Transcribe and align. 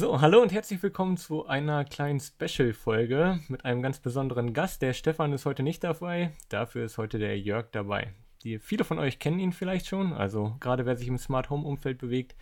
So, 0.00 0.18
hallo 0.22 0.40
und 0.40 0.50
herzlich 0.50 0.82
willkommen 0.82 1.18
zu 1.18 1.46
einer 1.46 1.84
kleinen 1.84 2.20
Special-Folge 2.20 3.40
mit 3.50 3.66
einem 3.66 3.82
ganz 3.82 4.00
besonderen 4.00 4.54
Gast. 4.54 4.80
Der 4.80 4.94
Stefan 4.94 5.34
ist 5.34 5.44
heute 5.44 5.62
nicht 5.62 5.84
dabei, 5.84 6.30
dafür 6.48 6.86
ist 6.86 6.96
heute 6.96 7.18
der 7.18 7.38
Jörg 7.38 7.66
dabei. 7.70 8.06
Die, 8.42 8.58
viele 8.60 8.84
von 8.84 8.98
euch 8.98 9.18
kennen 9.18 9.38
ihn 9.38 9.52
vielleicht 9.52 9.86
schon, 9.86 10.14
also 10.14 10.56
gerade 10.58 10.86
wer 10.86 10.96
sich 10.96 11.06
im 11.06 11.18
Smart 11.18 11.50
Home 11.50 11.66
Umfeld 11.66 11.98
bewegt, 11.98 12.34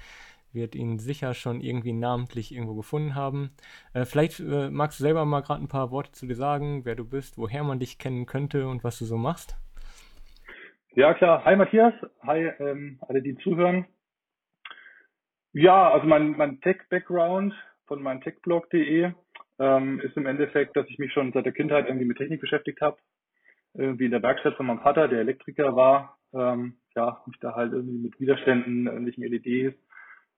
wird 0.53 0.77
ihn 0.77 1.01
sicher 1.01 1.35
schon 1.35 1.61
irgendwie 1.61 1.93
namentlich 1.93 2.55
irgendwo 2.55 2.77
gefunden 2.77 3.17
haben. 3.17 3.51
Äh, 3.93 4.05
vielleicht 4.05 4.39
äh, 4.39 4.71
magst 4.71 5.01
du 5.01 5.03
selber 5.03 5.25
mal 5.25 5.41
gerade 5.41 5.61
ein 5.61 5.67
paar 5.67 5.91
Worte 5.91 6.13
zu 6.13 6.29
dir 6.29 6.37
sagen, 6.37 6.85
wer 6.85 6.95
du 6.95 7.05
bist, 7.05 7.39
woher 7.39 7.65
man 7.65 7.81
dich 7.81 7.99
kennen 7.99 8.27
könnte 8.27 8.69
und 8.69 8.85
was 8.85 9.01
du 9.01 9.05
so 9.05 9.17
machst. 9.17 9.57
Ja, 10.95 11.13
klar. 11.13 11.45
Hi 11.45 11.57
Matthias. 11.57 11.95
Hi 12.25 12.53
ähm, 12.61 13.01
alle, 13.01 13.21
die 13.21 13.37
zuhören. 13.39 13.85
Ja, 15.61 15.91
also 15.91 16.07
mein, 16.07 16.37
mein 16.37 16.61
Tech-Background 16.61 17.53
von 17.87 18.01
meinem 18.01 18.21
techblog.de 18.21 19.11
ähm, 19.59 20.01
ist 20.01 20.17
im 20.17 20.27
Endeffekt, 20.27 20.77
dass 20.77 20.87
ich 20.89 21.01
mich 21.01 21.13
schon 21.13 21.33
seit 21.33 21.47
der 21.47 21.53
Kindheit 21.53 21.87
irgendwie 21.87 22.07
mit 22.07 22.17
Technik 22.17 22.41
beschäftigt 22.41 22.81
habe. 22.81 22.97
Irgendwie 23.75 24.05
in 24.05 24.13
der 24.13 24.23
Werkstatt 24.23 24.55
von 24.55 24.67
meinem 24.67 24.79
Vater, 24.79 25.09
der 25.09 25.19
Elektriker 25.19 25.75
war. 25.75 26.17
Ähm, 26.33 26.75
ja, 26.95 27.25
mich 27.27 27.41
da 27.41 27.57
halt 27.57 27.73
irgendwie 27.73 27.99
mit 27.99 28.21
Widerständen, 28.21 28.87
irgendwelchen 28.87 29.25
LEDs, 29.25 29.77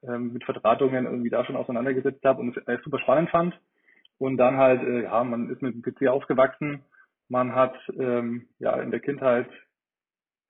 ähm, 0.05 0.33
mit 0.33 0.45
Verdrahtungen 0.45 1.05
irgendwie 1.05 1.29
da 1.29 1.45
schon 1.45 1.57
auseinandergesetzt 1.57 2.25
habe 2.25 2.41
und 2.41 2.57
es 2.57 2.67
äh, 2.67 2.79
super 2.83 2.99
spannend 3.01 3.29
fand. 3.29 3.61
Und 4.17 4.39
dann 4.39 4.57
halt, 4.57 4.83
äh, 4.83 5.03
ja, 5.03 5.23
man 5.23 5.51
ist 5.51 5.61
mit 5.61 5.75
dem 5.75 5.83
PC 5.83 6.09
aufgewachsen. 6.09 6.83
Man 7.29 7.55
hat 7.55 7.77
ähm, 7.99 8.49
ja 8.59 8.81
in 8.81 8.91
der 8.91 9.01
Kindheit 9.01 9.51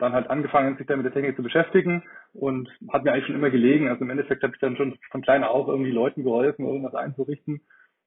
dann 0.00 0.12
halt 0.12 0.30
angefangen, 0.30 0.76
sich 0.76 0.86
dann 0.86 0.98
mit 0.98 1.06
der 1.06 1.12
Technik 1.12 1.36
zu 1.36 1.42
beschäftigen 1.42 2.02
und 2.32 2.68
hat 2.92 3.04
mir 3.04 3.12
eigentlich 3.12 3.26
schon 3.26 3.36
immer 3.36 3.50
gelegen. 3.50 3.88
Also 3.88 4.02
im 4.04 4.10
Endeffekt 4.10 4.42
habe 4.42 4.54
ich 4.54 4.60
dann 4.60 4.76
schon 4.76 4.98
von 5.10 5.22
klein 5.22 5.44
auf 5.44 5.68
irgendwie 5.68 5.90
Leuten 5.90 6.22
geholfen, 6.22 6.66
irgendwas 6.66 6.94
einzurichten, 6.94 7.60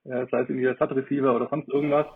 äh, 0.06 0.26
sei 0.30 0.42
es 0.42 0.50
irgendwie 0.50 0.64
der 0.64 0.76
SAT-Receiver 0.76 1.36
oder 1.36 1.48
sonst 1.48 1.70
irgendwas. 1.70 2.08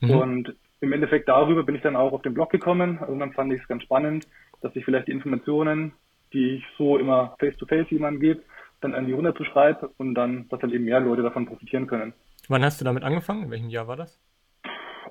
Mhm. 0.00 0.10
Und 0.10 0.56
im 0.80 0.92
Endeffekt 0.92 1.28
darüber 1.28 1.64
bin 1.64 1.74
ich 1.74 1.82
dann 1.82 1.96
auch 1.96 2.12
auf 2.12 2.22
den 2.22 2.34
Blog 2.34 2.50
gekommen. 2.50 2.98
Irgendwann 3.00 3.32
fand 3.32 3.52
ich 3.52 3.62
es 3.62 3.68
ganz 3.68 3.82
spannend, 3.82 4.26
dass 4.60 4.74
ich 4.76 4.84
vielleicht 4.84 5.08
die 5.08 5.12
Informationen, 5.12 5.92
die 6.32 6.56
ich 6.56 6.64
so 6.76 6.98
immer 6.98 7.36
face-to-face 7.38 7.90
jemandem 7.90 8.20
gebe, 8.20 8.42
dann 8.80 8.94
an 8.94 9.06
die 9.06 9.12
runterzuschreiben 9.12 9.88
und 9.96 10.14
dann, 10.14 10.48
dass 10.48 10.60
dann 10.60 10.72
eben 10.72 10.84
mehr 10.84 11.00
Leute 11.00 11.22
davon 11.22 11.46
profitieren 11.46 11.86
können. 11.86 12.12
Wann 12.48 12.64
hast 12.64 12.80
du 12.80 12.84
damit 12.84 13.04
angefangen? 13.04 13.44
In 13.44 13.50
welchem 13.50 13.70
Jahr 13.70 13.88
war 13.88 13.96
das? 13.96 14.20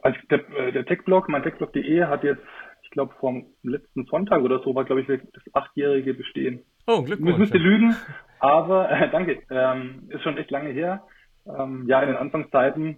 Also 0.01 0.19
der, 0.29 0.39
äh, 0.57 0.71
der 0.71 0.85
Techblog, 0.85 1.29
mein 1.29 1.43
Techblog.de 1.43 2.03
hat 2.05 2.23
jetzt 2.23 2.43
glaube, 2.91 3.13
vom 3.19 3.47
letzten 3.63 4.05
Sonntag 4.05 4.41
oder 4.41 4.59
so 4.59 4.75
war, 4.75 4.85
glaube 4.85 5.01
ich, 5.01 5.07
das 5.07 5.53
achtjährige 5.53 6.13
Bestehen. 6.13 6.63
Oh, 6.87 7.01
Glückwunsch. 7.01 7.33
Ich 7.33 7.37
müsste 7.37 7.57
lügen, 7.57 7.95
aber 8.39 8.89
äh, 8.91 9.09
danke. 9.09 9.41
Ähm, 9.49 10.09
ist 10.09 10.23
schon 10.23 10.37
echt 10.37 10.51
lange 10.51 10.69
her. 10.69 11.03
Ähm, 11.47 11.85
ja, 11.87 12.01
in 12.01 12.07
den 12.07 12.17
Anfangszeiten, 12.17 12.97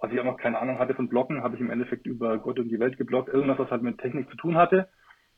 als 0.00 0.12
ich 0.12 0.20
auch 0.20 0.24
noch 0.24 0.36
keine 0.36 0.58
Ahnung 0.58 0.78
hatte 0.78 0.94
von 0.94 1.08
Bloggen, 1.08 1.42
habe 1.42 1.54
ich 1.54 1.60
im 1.60 1.70
Endeffekt 1.70 2.06
über 2.06 2.38
Gott 2.38 2.58
und 2.58 2.68
die 2.68 2.78
Welt 2.78 2.96
gebloggt. 2.98 3.28
Irgendwas, 3.28 3.58
was 3.58 3.70
halt 3.70 3.82
mit 3.82 3.98
Technik 3.98 4.28
zu 4.30 4.36
tun 4.36 4.56
hatte. 4.56 4.88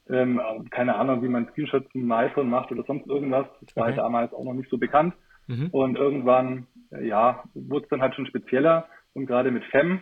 Ähm, 0.09 0.41
keine 0.71 0.97
Ahnung, 0.97 1.23
wie 1.23 1.29
man 1.29 1.49
Screenshots 1.49 1.93
mit 1.95 2.05
dem 2.05 2.13
iPhone 2.13 2.49
macht 2.49 2.71
oder 2.71 2.85
sonst 2.85 3.07
irgendwas. 3.07 3.47
Das 3.61 3.77
war 3.77 3.87
halt 3.87 3.99
damals 3.99 4.33
auch 4.33 4.45
noch 4.45 4.55
nicht 4.55 4.71
so 4.71 4.79
bekannt. 4.79 5.15
Mhm. 5.47 5.69
Und 5.71 5.97
irgendwann, 5.97 6.67
äh, 6.93 7.07
ja, 7.07 7.45
wurde 7.55 7.85
es 7.85 7.91
dann 7.91 8.03
halt 8.03 8.15
schon 8.15 8.27
spezieller. 8.27 8.87
Und 9.15 9.27
gerade 9.27 9.51
mit 9.51 9.65
Fem, 9.65 10.01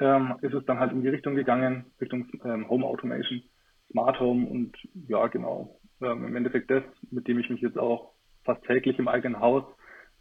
ähm, 0.00 0.34
ist 0.42 0.54
es 0.54 0.64
dann 0.66 0.78
halt 0.78 0.92
in 0.92 1.02
die 1.02 1.08
Richtung 1.08 1.34
gegangen, 1.34 1.86
Richtung 2.00 2.26
ähm, 2.44 2.68
Home 2.68 2.86
Automation, 2.86 3.42
Smart 3.90 4.18
Home 4.20 4.46
und 4.46 4.76
ja, 5.08 5.26
genau, 5.28 5.78
ähm, 6.02 6.26
im 6.26 6.36
Endeffekt 6.36 6.70
das, 6.70 6.82
mit 7.10 7.26
dem 7.28 7.38
ich 7.38 7.50
mich 7.50 7.60
jetzt 7.60 7.78
auch 7.78 8.12
fast 8.44 8.64
täglich 8.64 8.98
im 8.98 9.08
eigenen 9.08 9.40
Haus 9.40 9.64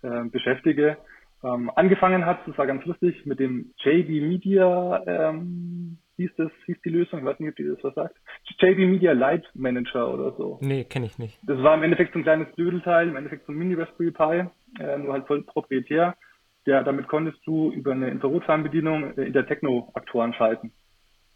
äh, 0.02 0.23
beschäftige. 0.25 0.97
Ähm, 1.44 1.72
angefangen 1.75 2.25
hat, 2.25 2.39
das 2.47 2.58
war 2.58 2.66
ganz 2.66 2.84
lustig, 2.86 3.25
mit 3.25 3.39
dem 3.39 3.73
JB 3.78 4.09
Media, 4.28 5.03
ähm, 5.06 6.00
hieß 6.16 6.31
das, 6.36 6.52
hieß 6.66 6.78
die 6.84 6.89
Lösung, 6.89 7.19
ich 7.19 7.25
weiß 7.25 7.39
nicht, 7.39 7.50
ob 7.50 7.56
die 7.56 7.67
das 7.67 7.84
was 7.84 7.94
sagt. 7.94 8.16
JB 8.59 8.79
Media 8.79 9.12
Light 9.12 9.46
Manager 9.53 10.12
oder 10.12 10.31
so. 10.35 10.57
Nee, 10.62 10.84
kenne 10.84 11.06
ich 11.06 11.19
nicht. 11.19 11.38
Das 11.44 11.62
war 11.62 11.75
im 11.75 11.84
Endeffekt 11.84 12.13
so 12.13 12.19
ein 12.19 12.23
kleines 12.23 12.52
Dödelteil, 12.56 13.07
im 13.07 13.16
Endeffekt 13.16 13.46
so 13.46 13.52
ein 13.52 13.57
Mini 13.57 13.75
Raspberry 13.75 14.12
Pi, 14.12 14.84
äh, 14.84 14.97
nur 14.97 15.13
halt 15.13 15.28
voll 15.28 15.44
proprietär 15.44 16.16
der, 16.67 16.83
damit 16.83 17.07
konntest 17.07 17.39
du 17.45 17.72
über 17.72 17.94
eine 17.94 18.09
Infrarotfernbedienung 18.09 19.17
äh, 19.17 19.23
Intertechno-Aktoren 19.23 20.33
schalten. 20.33 20.73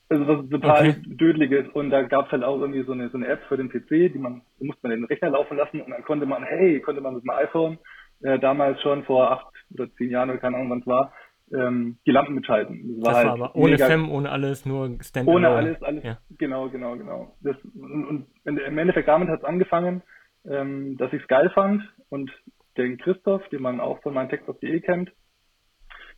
Also 0.09 0.27
was 0.27 0.49
total 0.49 0.89
okay. 0.89 1.01
dödelig 1.05 1.51
ist. 1.51 1.73
Und 1.73 1.89
da 1.89 2.01
gab 2.03 2.25
es 2.25 2.33
halt 2.33 2.43
auch 2.43 2.59
irgendwie 2.59 2.83
so 2.83 2.91
eine, 2.91 3.09
so 3.09 3.17
eine 3.17 3.27
App 3.27 3.41
für 3.47 3.55
den 3.55 3.69
PC, 3.69 4.11
die 4.13 4.19
man, 4.19 4.41
da 4.59 4.65
musste 4.65 4.87
man 4.87 4.91
den 4.91 5.05
Rechner 5.05 5.29
laufen 5.29 5.55
lassen 5.55 5.81
und 5.81 5.89
dann 5.89 6.03
konnte 6.03 6.25
man, 6.25 6.43
hey, 6.43 6.81
konnte 6.81 7.01
man 7.01 7.15
mit 7.15 7.23
dem 7.23 7.29
iPhone 7.29 7.79
äh, 8.21 8.37
damals 8.37 8.81
schon 8.81 9.05
vor 9.05 9.31
acht 9.31 9.47
oder 9.73 9.89
zehn 9.93 10.11
Jahren 10.11 10.29
oder 10.29 10.39
keine 10.39 10.57
Ahnung 10.57 10.69
wann 10.69 10.79
es 10.79 10.87
war, 10.87 11.13
ähm, 11.53 11.97
die 12.05 12.11
Lampen 12.11 12.35
mitschalten. 12.35 12.99
Das 12.99 13.05
war, 13.05 13.11
das 13.11 13.15
halt 13.15 13.27
war 13.27 13.33
aber 13.33 13.55
ohne 13.55 13.77
FEM, 13.77 14.11
ohne 14.11 14.29
alles, 14.29 14.65
nur 14.65 14.97
Standalone. 15.01 15.47
Ohne 15.47 15.55
alles, 15.55 15.81
alles, 15.81 16.03
ja. 16.03 16.17
genau, 16.37 16.69
genau, 16.69 16.97
genau. 16.97 17.37
Das, 17.41 17.55
und, 17.73 18.05
und 18.05 18.27
im 18.45 18.77
Endeffekt 18.77 19.07
damit 19.07 19.29
hat 19.29 19.39
es 19.39 19.45
angefangen, 19.45 20.01
ähm, 20.45 20.97
dass 20.97 21.13
ich 21.13 21.21
es 21.21 21.27
geil 21.29 21.49
fand 21.53 21.83
und 22.09 22.29
den 22.77 22.97
Christoph, 22.97 23.47
den 23.49 23.61
man 23.61 23.79
auch 23.79 24.01
von 24.01 24.13
meinem 24.13 24.29
Text.de 24.29 24.79
kennt, 24.81 25.11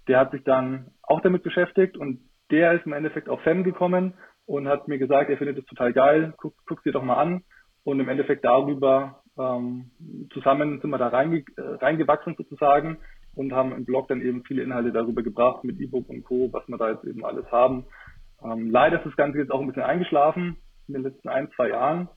der 0.08 0.20
hat 0.20 0.32
sich 0.32 0.44
dann 0.44 0.92
auch 1.02 1.22
damit 1.22 1.44
beschäftigt 1.44 1.98
und 1.98 2.20
der 2.52 2.74
ist 2.74 2.86
im 2.86 2.94
Endeffekt 2.94 3.30
auf 3.30 3.42
Fan 3.42 3.64
gekommen 3.64 4.14
und 4.46 4.68
hat 4.68 4.88
mir 4.88 4.98
gesagt, 4.98 5.30
er 5.30 5.38
findet 5.38 5.58
es 5.58 5.66
total 5.66 5.94
geil, 5.94 6.34
guck, 6.38 6.54
guck 6.66 6.84
dir 6.84 6.92
doch 6.92 7.04
mal 7.04 7.16
an. 7.16 7.44
Und 7.84 8.00
im 8.00 8.08
Endeffekt 8.08 8.46
darüber 8.46 9.24
ähm, 9.38 9.92
zusammen 10.32 10.80
sind 10.80 10.90
wir 10.90 10.98
da 10.98 11.08
reinge 11.08 11.44
äh, 11.58 11.62
reingewachsen 11.82 12.36
sozusagen 12.38 12.98
und 13.36 13.52
haben 13.52 13.74
im 13.74 13.86
Blog 13.86 14.08
dann 14.08 14.22
eben 14.22 14.44
viele 14.46 14.64
Inhalte 14.64 14.92
darüber 14.92 15.24
gebracht 15.24 15.64
mit 15.64 15.80
E-Book 15.80 16.08
und 16.10 16.24
Co., 16.24 16.50
was 16.52 16.68
wir 16.68 16.78
da 16.78 16.92
jetzt 16.92 17.04
eben 17.04 17.26
alles 17.26 17.50
haben. 17.52 17.86
Ähm, 18.44 18.70
leider 18.72 18.98
ist 18.98 19.06
das 19.06 19.16
Ganze 19.16 19.40
jetzt 19.40 19.52
auch 19.52 19.60
ein 19.60 19.68
bisschen 19.68 19.84
eingeschlafen 19.84 20.58
in 20.88 20.94
den 20.94 21.04
letzten 21.04 21.30
ein, 21.30 21.50
zwei 21.56 21.70
Jahren 21.70 22.10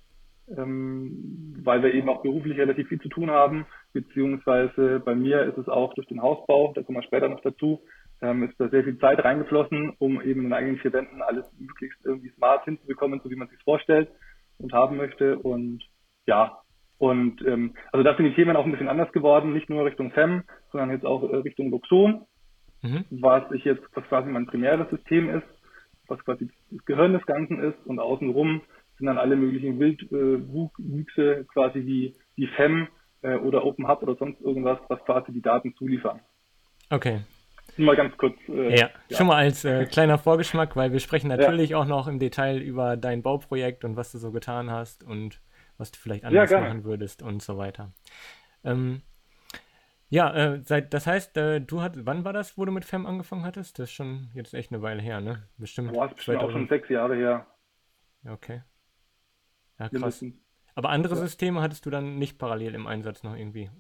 ähm, 0.56 1.54
weil 1.62 1.82
wir 1.82 1.92
eben 1.94 2.08
auch 2.08 2.22
beruflich 2.22 2.58
relativ 2.58 2.88
viel 2.88 3.00
zu 3.00 3.08
tun 3.08 3.30
haben, 3.30 3.66
beziehungsweise 3.92 5.00
bei 5.00 5.14
mir 5.14 5.42
ist 5.42 5.58
es 5.58 5.68
auch 5.68 5.94
durch 5.94 6.06
den 6.06 6.22
Hausbau, 6.22 6.72
da 6.74 6.82
kommen 6.82 6.98
wir 6.98 7.02
später 7.02 7.28
noch 7.28 7.40
dazu, 7.40 7.80
ähm, 8.22 8.44
ist 8.44 8.58
da 8.58 8.68
sehr 8.68 8.84
viel 8.84 8.98
Zeit 8.98 9.22
reingeflossen, 9.24 9.94
um 9.98 10.20
eben 10.22 10.40
in 10.40 10.46
den 10.46 10.52
eigenen 10.52 10.78
vier 10.78 10.92
Wänden 10.92 11.22
alles 11.22 11.46
möglichst 11.58 12.04
irgendwie 12.04 12.30
smart 12.30 12.64
hinzubekommen, 12.64 13.20
so 13.22 13.30
wie 13.30 13.36
man 13.36 13.48
sich 13.48 13.62
vorstellt 13.62 14.08
und 14.58 14.72
haben 14.72 14.96
möchte. 14.96 15.38
Und 15.38 15.84
ja, 16.26 16.58
und 16.98 17.42
ähm, 17.46 17.74
also 17.92 18.02
da 18.02 18.16
sind 18.16 18.26
die 18.26 18.34
Themen 18.34 18.56
auch 18.56 18.64
ein 18.64 18.72
bisschen 18.72 18.88
anders 18.88 19.12
geworden, 19.12 19.52
nicht 19.52 19.68
nur 19.68 19.84
Richtung 19.84 20.12
FEM, 20.12 20.44
sondern 20.72 20.90
jetzt 20.90 21.04
auch 21.04 21.22
äh, 21.30 21.36
Richtung 21.36 21.70
Luxon, 21.70 22.24
mhm. 22.82 23.04
was 23.10 23.50
ich 23.52 23.64
jetzt, 23.64 23.82
was 23.94 24.04
quasi 24.04 24.30
mein 24.30 24.46
primäres 24.46 24.88
System 24.90 25.28
ist, 25.28 25.46
was 26.08 26.24
quasi 26.24 26.48
das 26.70 26.84
Gehirn 26.86 27.12
des 27.12 27.26
Ganzen 27.26 27.60
ist 27.62 27.84
und 27.84 27.98
außenrum 27.98 28.62
sind 28.98 29.06
dann 29.06 29.18
alle 29.18 29.36
möglichen 29.36 29.78
Wildwüchse 29.78 31.40
äh, 31.40 31.44
quasi 31.44 31.84
wie, 31.84 32.16
wie 32.34 32.46
FEM 32.48 32.88
äh, 33.22 33.34
oder 33.36 33.64
Open 33.64 33.88
Hub 33.88 34.02
oder 34.02 34.16
sonst 34.16 34.40
irgendwas, 34.40 34.78
was 34.88 35.04
quasi 35.04 35.32
die 35.32 35.42
Daten 35.42 35.74
zuliefern. 35.76 36.20
Okay. 36.90 37.20
Mal 37.76 37.96
ganz 37.96 38.16
kurz. 38.16 38.36
Äh, 38.48 38.78
ja. 38.78 38.90
ja. 39.08 39.16
schon 39.16 39.26
mal 39.26 39.36
als 39.36 39.64
äh, 39.64 39.84
kleiner 39.84 40.18
Vorgeschmack, 40.18 40.76
weil 40.76 40.92
wir 40.92 41.00
sprechen 41.00 41.28
natürlich 41.28 41.70
ja. 41.70 41.78
auch 41.78 41.84
noch 41.84 42.08
im 42.08 42.18
Detail 42.18 42.58
über 42.58 42.96
dein 42.96 43.22
Bauprojekt 43.22 43.84
und 43.84 43.96
was 43.96 44.12
du 44.12 44.18
so 44.18 44.32
getan 44.32 44.70
hast 44.70 45.04
und 45.04 45.40
was 45.76 45.92
du 45.92 45.98
vielleicht 45.98 46.24
anders 46.24 46.50
ja, 46.50 46.60
machen 46.60 46.84
würdest 46.84 47.22
und 47.22 47.42
so 47.42 47.58
weiter. 47.58 47.92
Ähm, 48.64 49.02
ja, 50.08 50.32
äh, 50.34 50.60
seit, 50.62 50.94
das 50.94 51.06
heißt, 51.06 51.36
äh, 51.36 51.60
du 51.60 51.82
hattest, 51.82 52.06
wann 52.06 52.24
war 52.24 52.32
das, 52.32 52.56
wo 52.56 52.64
du 52.64 52.72
mit 52.72 52.84
FEM 52.84 53.06
angefangen 53.06 53.44
hattest? 53.44 53.78
Das 53.78 53.90
ist 53.90 53.94
schon 53.94 54.28
jetzt 54.34 54.54
echt 54.54 54.72
eine 54.72 54.80
Weile 54.80 55.02
her, 55.02 55.20
ne? 55.20 55.42
Bestimmt. 55.58 55.92
Boah, 55.92 56.06
ist 56.06 56.16
bestimmt 56.16 56.38
auch 56.38 56.50
schon 56.50 56.68
sechs 56.68 56.88
Jahre 56.88 57.16
her. 57.16 57.46
Okay. 58.26 58.62
Ja, 59.78 59.88
krass. 59.88 60.25
Aber 60.75 60.91
andere 60.91 61.14
ja. 61.14 61.20
Systeme 61.20 61.62
hattest 61.62 61.87
du 61.87 61.91
dann 61.91 62.19
nicht 62.19 62.38
parallel 62.38 62.75
im 62.75 62.87
Einsatz 62.87 63.22
noch 63.22 63.37
irgendwie? 63.37 63.70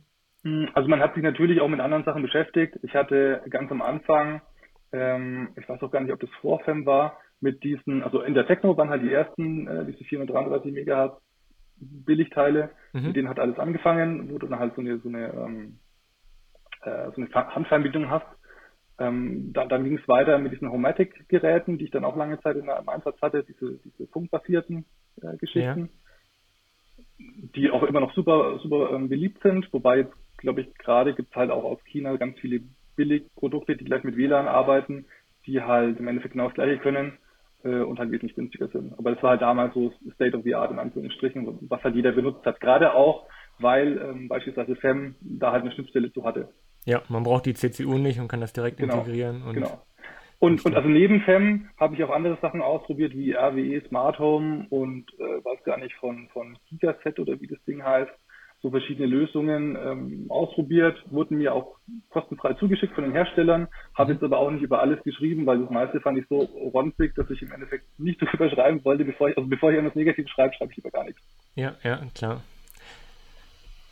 Hm, 0.42 0.68
also 0.74 0.88
man 0.88 1.00
hat 1.00 1.14
sich 1.14 1.22
natürlich 1.22 1.60
auch 1.60 1.68
mit 1.68 1.80
anderen 1.80 2.04
Sachen 2.04 2.22
beschäftigt. 2.22 2.78
Ich 2.82 2.94
hatte 2.94 3.42
ganz 3.50 3.70
am 3.70 3.82
Anfang, 3.82 4.40
ähm, 4.92 5.50
ich 5.56 5.68
weiß 5.68 5.82
auch 5.82 5.90
gar 5.90 6.00
nicht, 6.00 6.12
ob 6.12 6.20
das 6.20 6.30
Vorfem 6.40 6.86
war, 6.86 7.18
mit 7.40 7.62
diesen, 7.62 8.02
also 8.02 8.22
in 8.22 8.32
der 8.32 8.46
Techno 8.46 8.76
waren 8.76 8.88
halt 8.88 9.02
die 9.02 9.12
ersten, 9.12 9.66
äh, 9.68 9.84
diese 9.84 10.04
433 10.04 10.72
Megahertz 10.72 11.20
Billigteile, 11.78 12.70
mhm. 12.92 13.08
mit 13.08 13.16
denen 13.16 13.28
hat 13.28 13.38
alles 13.38 13.58
angefangen, 13.58 14.30
wo 14.30 14.38
du 14.38 14.46
dann 14.46 14.58
halt 14.58 14.74
so 14.74 14.80
eine, 14.80 14.98
so 14.98 15.08
eine, 15.08 15.32
ähm, 15.34 15.78
äh, 16.82 17.10
so 17.14 17.20
eine 17.20 17.54
Handfernbedienung 17.54 18.10
hast. 18.10 18.26
Ähm, 18.98 19.52
dann, 19.52 19.68
dann 19.68 19.84
ging 19.84 19.98
es 19.98 20.08
weiter 20.08 20.38
mit 20.38 20.52
diesen 20.52 20.70
Homatic-Geräten, 20.70 21.76
die 21.76 21.84
ich 21.84 21.90
dann 21.90 22.06
auch 22.06 22.16
lange 22.16 22.40
Zeit 22.40 22.56
in, 22.56 22.68
im 22.68 22.88
Einsatz 22.88 23.20
hatte, 23.20 23.44
diese, 23.44 23.78
diese 23.84 24.06
funkbasierten 24.08 24.86
äh, 25.22 25.36
Geschichten, 25.36 25.90
ja. 27.18 27.26
die 27.54 27.70
auch 27.70 27.82
immer 27.82 28.00
noch 28.00 28.14
super, 28.14 28.58
super 28.62 28.90
ähm, 28.92 29.08
beliebt 29.08 29.42
sind. 29.42 29.72
Wobei 29.72 29.98
jetzt, 29.98 30.14
glaube 30.38 30.62
ich, 30.62 30.74
gerade 30.78 31.14
gibt 31.14 31.30
es 31.30 31.36
halt 31.36 31.50
auch 31.50 31.64
aus 31.64 31.78
China 31.86 32.16
ganz 32.16 32.38
viele 32.38 32.60
Billigprodukte, 32.96 33.76
die 33.76 33.84
gleich 33.84 34.04
mit 34.04 34.16
WLAN 34.16 34.48
arbeiten, 34.48 35.06
die 35.46 35.62
halt 35.62 35.98
im 35.98 36.08
Endeffekt 36.08 36.32
genau 36.32 36.46
das 36.46 36.54
gleiche 36.54 36.78
können 36.78 37.18
äh, 37.64 37.80
und 37.80 37.98
halt 37.98 38.10
wesentlich 38.10 38.34
günstiger 38.34 38.68
sind. 38.68 38.98
Aber 38.98 39.14
das 39.14 39.22
war 39.22 39.30
halt 39.30 39.42
damals 39.42 39.74
so 39.74 39.92
State 40.14 40.36
of 40.36 40.44
the 40.44 40.54
Art 40.54 40.70
in 40.70 40.78
Anführungsstrichen, 40.78 41.58
was 41.68 41.82
halt 41.84 41.94
jeder 41.94 42.12
benutzt 42.12 42.44
hat. 42.44 42.60
Gerade 42.60 42.94
auch, 42.94 43.26
weil 43.58 43.98
ähm, 43.98 44.28
beispielsweise 44.28 44.76
FEM 44.76 45.14
da 45.20 45.52
halt 45.52 45.62
eine 45.62 45.72
Schnittstelle 45.72 46.12
zu 46.12 46.24
hatte. 46.24 46.48
Ja, 46.84 47.02
man 47.08 47.24
braucht 47.24 47.46
die 47.46 47.54
CCU 47.54 47.98
nicht 47.98 48.20
und 48.20 48.28
kann 48.28 48.40
das 48.40 48.52
direkt 48.52 48.78
genau, 48.78 48.98
integrieren. 48.98 49.42
Und 49.42 49.54
genau. 49.54 49.82
Und, 50.38 50.64
und 50.66 50.74
also 50.74 50.88
neben 50.88 51.22
FEM 51.22 51.68
habe 51.78 51.94
ich 51.94 52.04
auch 52.04 52.10
andere 52.10 52.36
Sachen 52.42 52.60
ausprobiert, 52.60 53.14
wie 53.14 53.32
RWE 53.32 53.82
Smart 53.88 54.18
Home 54.18 54.66
und 54.68 55.06
äh, 55.18 55.44
weiß 55.44 55.64
gar 55.64 55.78
nicht 55.78 55.94
von, 55.96 56.28
von 56.32 56.58
Gigaset 56.68 57.18
oder 57.18 57.40
wie 57.40 57.46
das 57.46 57.62
Ding 57.64 57.82
heißt. 57.82 58.12
So 58.62 58.70
verschiedene 58.70 59.06
Lösungen 59.06 59.76
ähm, 59.76 60.26
ausprobiert, 60.28 61.02
wurden 61.10 61.38
mir 61.38 61.54
auch 61.54 61.76
kostenfrei 62.10 62.54
zugeschickt 62.54 62.94
von 62.94 63.04
den 63.04 63.12
Herstellern, 63.12 63.68
habe 63.94 64.12
jetzt 64.12 64.24
aber 64.24 64.38
auch 64.38 64.50
nicht 64.50 64.62
über 64.62 64.80
alles 64.80 65.02
geschrieben, 65.04 65.46
weil 65.46 65.60
das 65.60 65.70
meiste 65.70 66.00
fand 66.00 66.18
ich 66.18 66.26
so 66.28 66.40
ronzig, 66.74 67.14
dass 67.14 67.30
ich 67.30 67.42
im 67.42 67.52
Endeffekt 67.52 67.84
nicht 67.98 68.20
drüber 68.32 68.50
schreiben 68.50 68.84
wollte, 68.84 69.04
bevor 69.04 69.28
ich, 69.28 69.36
also 69.36 69.48
bevor 69.48 69.72
ich 69.72 69.78
etwas 69.78 69.94
Negatives 69.94 70.30
schreibe, 70.30 70.54
schreibe 70.54 70.72
ich 70.72 70.76
lieber 70.78 70.90
gar 70.90 71.04
nichts. 71.04 71.20
Ja, 71.54 71.74
ja, 71.82 72.00
klar. 72.14 72.42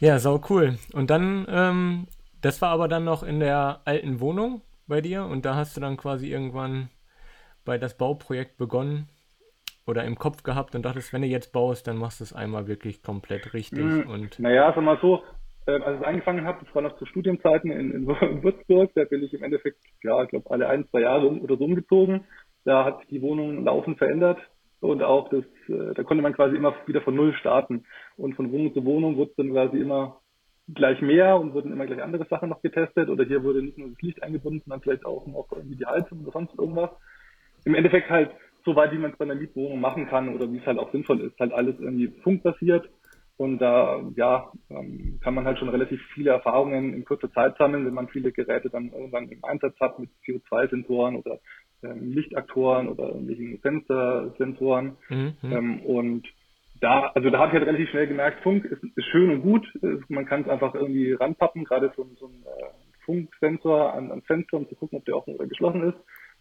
Ja, 0.00 0.18
sau 0.18 0.40
cool. 0.50 0.76
Und 0.92 1.08
dann, 1.08 1.46
ähm, 1.48 2.06
das 2.42 2.60
war 2.60 2.70
aber 2.70 2.88
dann 2.88 3.04
noch 3.04 3.22
in 3.22 3.40
der 3.40 3.80
alten 3.84 4.20
Wohnung 4.20 4.60
bei 4.86 5.00
dir 5.00 5.24
und 5.24 5.44
da 5.44 5.54
hast 5.54 5.76
du 5.76 5.80
dann 5.80 5.96
quasi 5.96 6.30
irgendwann 6.30 6.88
bei 7.64 7.78
das 7.78 7.96
Bauprojekt 7.96 8.56
begonnen 8.56 9.08
oder 9.86 10.04
im 10.04 10.16
Kopf 10.16 10.42
gehabt 10.42 10.74
und 10.74 10.84
dachtest, 10.84 11.12
wenn 11.12 11.22
du 11.22 11.28
jetzt 11.28 11.52
baust, 11.52 11.86
dann 11.86 11.96
machst 11.96 12.20
du 12.20 12.24
es 12.24 12.32
einmal 12.32 12.66
wirklich 12.66 13.02
komplett 13.02 13.54
richtig. 13.54 13.84
Hm, 13.84 14.08
und 14.08 14.38
naja, 14.38 14.72
sag 14.74 14.82
mal 14.82 14.98
so, 15.00 15.22
äh, 15.66 15.80
als 15.80 16.00
ich 16.00 16.06
angefangen 16.06 16.44
habe, 16.44 16.64
das 16.64 16.74
war 16.74 16.82
noch 16.82 16.96
zu 16.96 17.06
Studienzeiten 17.06 17.70
in, 17.70 17.90
in, 17.92 18.06
Würzburg, 18.42 18.90
da 18.94 19.04
bin 19.04 19.22
ich 19.22 19.32
im 19.34 19.42
Endeffekt, 19.42 19.78
ja, 20.02 20.22
ich 20.22 20.28
glaube, 20.28 20.50
alle 20.50 20.68
ein, 20.68 20.86
zwei 20.88 21.00
Jahre 21.00 21.28
oder 21.28 21.56
so 21.56 21.64
umgezogen. 21.64 22.24
Da 22.64 22.84
hat 22.84 23.00
sich 23.00 23.08
die 23.08 23.22
Wohnung 23.22 23.64
laufend 23.64 23.98
verändert 23.98 24.38
und 24.80 25.02
auch 25.02 25.28
das, 25.28 25.44
äh, 25.68 25.94
da 25.94 26.02
konnte 26.02 26.22
man 26.22 26.34
quasi 26.34 26.56
immer 26.56 26.74
wieder 26.86 27.02
von 27.02 27.14
Null 27.14 27.34
starten. 27.34 27.84
Und 28.16 28.34
von 28.36 28.52
Wohnung 28.52 28.72
zu 28.74 28.84
Wohnung 28.84 29.16
wurde 29.16 29.30
es 29.30 29.36
dann 29.36 29.50
quasi 29.50 29.78
immer 29.78 30.20
gleich 30.72 31.00
mehr 31.02 31.36
und 31.36 31.52
wurden 31.52 31.72
immer 31.72 31.86
gleich 31.86 32.02
andere 32.02 32.26
Sachen 32.26 32.48
noch 32.48 32.62
getestet 32.62 33.08
oder 33.10 33.24
hier 33.24 33.42
wurde 33.42 33.62
nicht 33.62 33.76
nur 33.76 33.90
das 33.90 34.00
Licht 34.00 34.22
eingebunden, 34.22 34.62
sondern 34.64 34.80
vielleicht 34.80 35.04
auch 35.04 35.26
noch 35.26 35.48
irgendwie 35.52 35.76
die 35.76 35.86
Heizung 35.86 36.20
oder 36.20 36.32
sonst 36.32 36.58
irgendwas. 36.58 36.90
Im 37.64 37.74
Endeffekt 37.74 38.08
halt 38.08 38.30
so 38.64 38.74
weit, 38.74 38.92
wie 38.92 38.98
man 38.98 39.10
es 39.10 39.18
bei 39.18 39.24
einer 39.24 39.34
Mietwohnung 39.34 39.80
machen 39.80 40.08
kann 40.08 40.34
oder 40.34 40.50
wie 40.50 40.58
es 40.58 40.66
halt 40.66 40.78
auch 40.78 40.90
sinnvoll 40.90 41.20
ist. 41.20 41.38
Halt 41.38 41.52
alles 41.52 41.78
irgendwie 41.78 42.08
funkbasiert 42.22 42.88
und 43.36 43.58
da 43.58 44.00
ja 44.16 44.52
ähm, 44.70 45.18
kann 45.22 45.34
man 45.34 45.44
halt 45.44 45.58
schon 45.58 45.68
relativ 45.68 46.00
viele 46.14 46.30
Erfahrungen 46.30 46.94
in 46.94 47.04
kurzer 47.04 47.30
Zeit 47.32 47.56
sammeln, 47.58 47.84
wenn 47.84 47.94
man 47.94 48.08
viele 48.08 48.32
Geräte 48.32 48.70
dann 48.70 48.90
irgendwann 48.90 49.28
im 49.28 49.44
Einsatz 49.44 49.78
hat 49.80 49.98
mit 49.98 50.10
CO2-Sensoren 50.24 51.16
oder 51.16 51.40
ähm, 51.82 52.12
Lichtaktoren 52.12 52.88
oder 52.88 53.08
irgendwelchen 53.08 53.58
Fenstersensoren. 53.58 54.96
Mhm. 55.08 55.34
Ähm, 55.42 55.80
und 55.80 56.28
da, 56.84 57.10
also 57.14 57.30
da 57.30 57.38
habe 57.38 57.48
ich 57.48 57.54
halt 57.54 57.66
relativ 57.66 57.88
schnell 57.88 58.06
gemerkt, 58.06 58.42
Funk 58.42 58.66
ist, 58.66 58.82
ist 58.94 59.06
schön 59.06 59.30
und 59.30 59.42
gut. 59.42 59.66
Man 60.08 60.26
kann 60.26 60.42
es 60.42 60.48
einfach 60.48 60.74
irgendwie 60.74 61.14
ranpappen, 61.14 61.64
gerade 61.64 61.90
so, 61.96 62.06
so 62.20 62.26
ein 62.26 62.44
äh, 62.44 62.66
Funksensor 63.06 63.94
an, 63.94 64.12
an 64.12 64.20
Fenster, 64.22 64.58
um 64.58 64.68
zu 64.68 64.74
gucken, 64.74 64.98
ob 64.98 65.04
der 65.06 65.16
offen 65.16 65.34
oder 65.34 65.46
geschlossen 65.46 65.82
ist. 65.88 65.96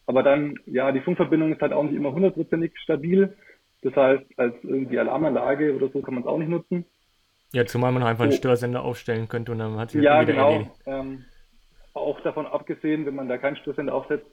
Aber 0.06 0.22
dann, 0.22 0.56
ja, 0.66 0.92
die 0.92 1.00
Funkverbindung 1.00 1.54
ist 1.54 1.62
halt 1.62 1.72
auch 1.72 1.84
nicht 1.84 1.95
immer 1.95 2.12
hundertprozentig 2.12 2.74
stabil. 2.78 3.38
Das 3.84 3.95
heißt, 3.95 4.25
als 4.38 4.54
irgendwie 4.63 5.00
Alarmanlage 5.00 5.74
oder 5.75 5.88
so 5.88 6.01
kann 6.01 6.13
man 6.13 6.24
es 6.24 6.30
auch 6.30 6.38
nicht 6.38 6.50
nutzen. 6.50 6.86
Ja, 7.54 7.66
zumal 7.66 7.94
man 7.94 8.04
einfach 8.04 8.25
einen 8.25 8.34
Störsender 8.34 8.84
aufstellen 8.84 9.30
könnte 9.30 9.54
und 9.54 9.60
dann 9.60 9.78
hat 9.78 9.92
sich 9.92 10.04
Ja, 10.04 10.24
genau. 10.24 10.68
Ähm, 10.86 11.24
auch 11.94 12.19
davon 12.22 12.48
abgesehen, 12.48 13.06
wenn 13.06 13.16
man 13.16 13.30
da 13.30 13.38
keinen 13.38 13.56
Störsender 13.56 13.94
aufsetzt, 13.94 14.25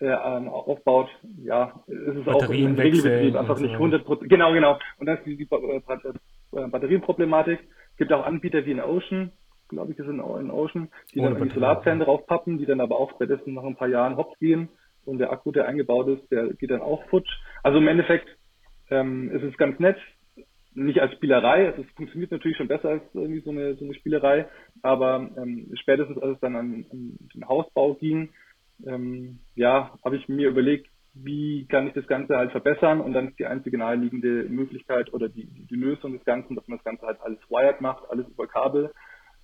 äh, 0.00 0.06
ähm, 0.06 0.48
aufbaut, 0.48 1.08
ja, 1.42 1.82
ist 1.86 2.16
es 2.16 2.26
auch 2.26 2.48
im 2.48 2.74
Regelbetrieb 2.74 3.36
einfach 3.36 3.58
nicht 3.60 3.74
100 3.74 4.04
Prozent. 4.04 4.30
Genau, 4.30 4.52
genau. 4.52 4.78
Und 4.98 5.06
dann 5.06 5.18
ist 5.18 5.26
die, 5.26 5.36
die 5.36 5.44
äh, 5.44 6.68
Batterienproblematik. 6.68 7.60
Es 7.92 7.96
gibt 7.98 8.12
auch 8.12 8.24
Anbieter 8.24 8.64
wie 8.64 8.72
in 8.72 8.80
Ocean, 8.80 9.32
glaube 9.68 9.92
ich, 9.92 9.98
ist 9.98 10.06
in, 10.06 10.20
in 10.20 10.50
Ocean, 10.50 10.88
die 11.14 11.20
Ohne 11.20 11.34
dann 11.34 11.48
die 11.48 11.54
Solarzellen 11.54 12.00
draufpappen, 12.00 12.58
die 12.58 12.66
dann 12.66 12.80
aber 12.80 12.98
auch 12.98 13.12
spätestens 13.12 13.54
nach 13.54 13.62
ein 13.62 13.76
paar 13.76 13.88
Jahren 13.88 14.16
hops 14.16 14.38
gehen 14.38 14.70
und 15.04 15.18
der 15.18 15.32
Akku, 15.32 15.52
der 15.52 15.66
eingebaut 15.66 16.08
ist, 16.08 16.30
der 16.30 16.48
geht 16.54 16.70
dann 16.70 16.82
auch 16.82 17.04
futsch. 17.08 17.30
Also 17.62 17.78
im 17.78 17.88
Endeffekt 17.88 18.28
ähm, 18.90 19.30
ist 19.30 19.42
es 19.42 19.56
ganz 19.56 19.78
nett, 19.80 19.96
nicht 20.72 21.00
als 21.00 21.12
Spielerei, 21.14 21.66
also 21.66 21.82
es 21.82 21.90
funktioniert 21.94 22.30
natürlich 22.30 22.56
schon 22.56 22.68
besser 22.68 22.90
als 22.90 23.02
irgendwie 23.12 23.40
so 23.40 23.50
eine, 23.50 23.74
so 23.74 23.84
eine 23.84 23.94
Spielerei, 23.94 24.46
aber 24.82 25.28
ähm, 25.36 25.70
spätestens 25.74 26.18
als 26.22 26.34
es 26.34 26.40
dann 26.40 26.56
an, 26.56 26.86
an 26.90 27.18
den 27.34 27.48
Hausbau 27.48 27.94
ging, 27.94 28.30
ähm, 28.86 29.40
ja, 29.54 29.98
habe 30.04 30.16
ich 30.16 30.28
mir 30.28 30.48
überlegt, 30.48 30.88
wie 31.14 31.66
kann 31.66 31.88
ich 31.88 31.94
das 31.94 32.06
Ganze 32.06 32.36
halt 32.36 32.52
verbessern 32.52 33.00
und 33.00 33.12
dann 33.12 33.28
ist 33.28 33.38
die 33.38 33.46
einzige 33.46 33.78
naheliegende 33.78 34.44
Möglichkeit 34.48 35.12
oder 35.12 35.28
die, 35.28 35.44
die, 35.44 35.74
Lösung 35.74 36.12
des 36.12 36.24
Ganzen, 36.24 36.54
dass 36.54 36.66
man 36.68 36.78
das 36.78 36.84
Ganze 36.84 37.06
halt 37.06 37.20
alles 37.20 37.40
wired 37.48 37.80
macht, 37.80 38.08
alles 38.10 38.28
über 38.28 38.46
Kabel. 38.46 38.92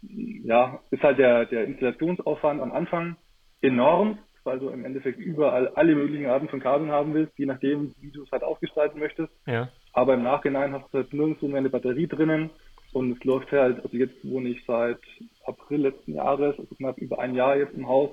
Ja, 0.02 0.80
ist 0.90 1.02
halt 1.02 1.18
der, 1.18 1.46
der 1.46 1.64
Installationsaufwand 1.64 2.60
am 2.60 2.72
Anfang 2.72 3.16
enorm, 3.62 4.18
weil 4.44 4.60
du 4.60 4.68
im 4.68 4.84
Endeffekt 4.84 5.18
überall 5.18 5.68
alle 5.68 5.96
möglichen 5.96 6.26
Arten 6.26 6.48
von 6.48 6.60
Kabeln 6.60 6.92
haben 6.92 7.14
willst, 7.14 7.36
je 7.36 7.46
nachdem, 7.46 7.94
wie 8.00 8.12
du 8.12 8.22
es 8.22 8.30
halt 8.30 8.44
aufgestalten 8.44 9.00
möchtest. 9.00 9.32
Ja. 9.46 9.68
Aber 9.92 10.14
im 10.14 10.22
Nachhinein 10.22 10.72
hast 10.72 10.92
du 10.92 10.98
halt 10.98 11.12
nirgendwo 11.12 11.48
mehr 11.48 11.58
eine 11.58 11.70
Batterie 11.70 12.06
drinnen 12.06 12.50
und 12.92 13.16
es 13.16 13.24
läuft 13.24 13.50
halt, 13.50 13.82
also 13.82 13.96
jetzt 13.96 14.24
wohne 14.24 14.50
ich 14.50 14.64
seit 14.66 15.00
April 15.44 15.82
letzten 15.82 16.14
Jahres, 16.14 16.56
also 16.58 16.74
knapp 16.76 16.98
über 16.98 17.18
ein 17.18 17.34
Jahr 17.34 17.56
jetzt 17.56 17.74
im 17.74 17.88
Haus 17.88 18.10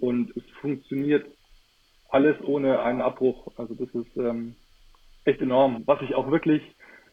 und 0.00 0.36
es 0.36 0.42
funktioniert 0.60 1.26
alles 2.08 2.36
ohne 2.42 2.80
einen 2.80 3.00
Abbruch. 3.00 3.52
Also 3.56 3.74
das 3.74 3.88
ist 3.94 4.16
ähm, 4.16 4.56
echt 5.24 5.40
enorm, 5.40 5.82
was 5.86 6.00
ich 6.02 6.14
auch 6.14 6.30
wirklich 6.30 6.62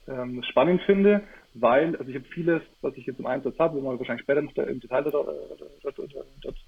ähm, 0.07 0.41
spannend 0.43 0.81
finde, 0.83 1.23
weil, 1.53 1.95
also 1.95 2.09
ich 2.09 2.15
habe 2.15 2.25
vieles, 2.25 2.61
was 2.81 2.95
ich 2.95 3.05
jetzt 3.05 3.19
im 3.19 3.25
Einsatz 3.25 3.57
habe, 3.59 3.75
wo 3.75 3.81
wir 3.81 3.99
wahrscheinlich 3.99 4.23
später 4.23 4.41
noch 4.41 4.55
im 4.55 4.79
Detail 4.79 5.03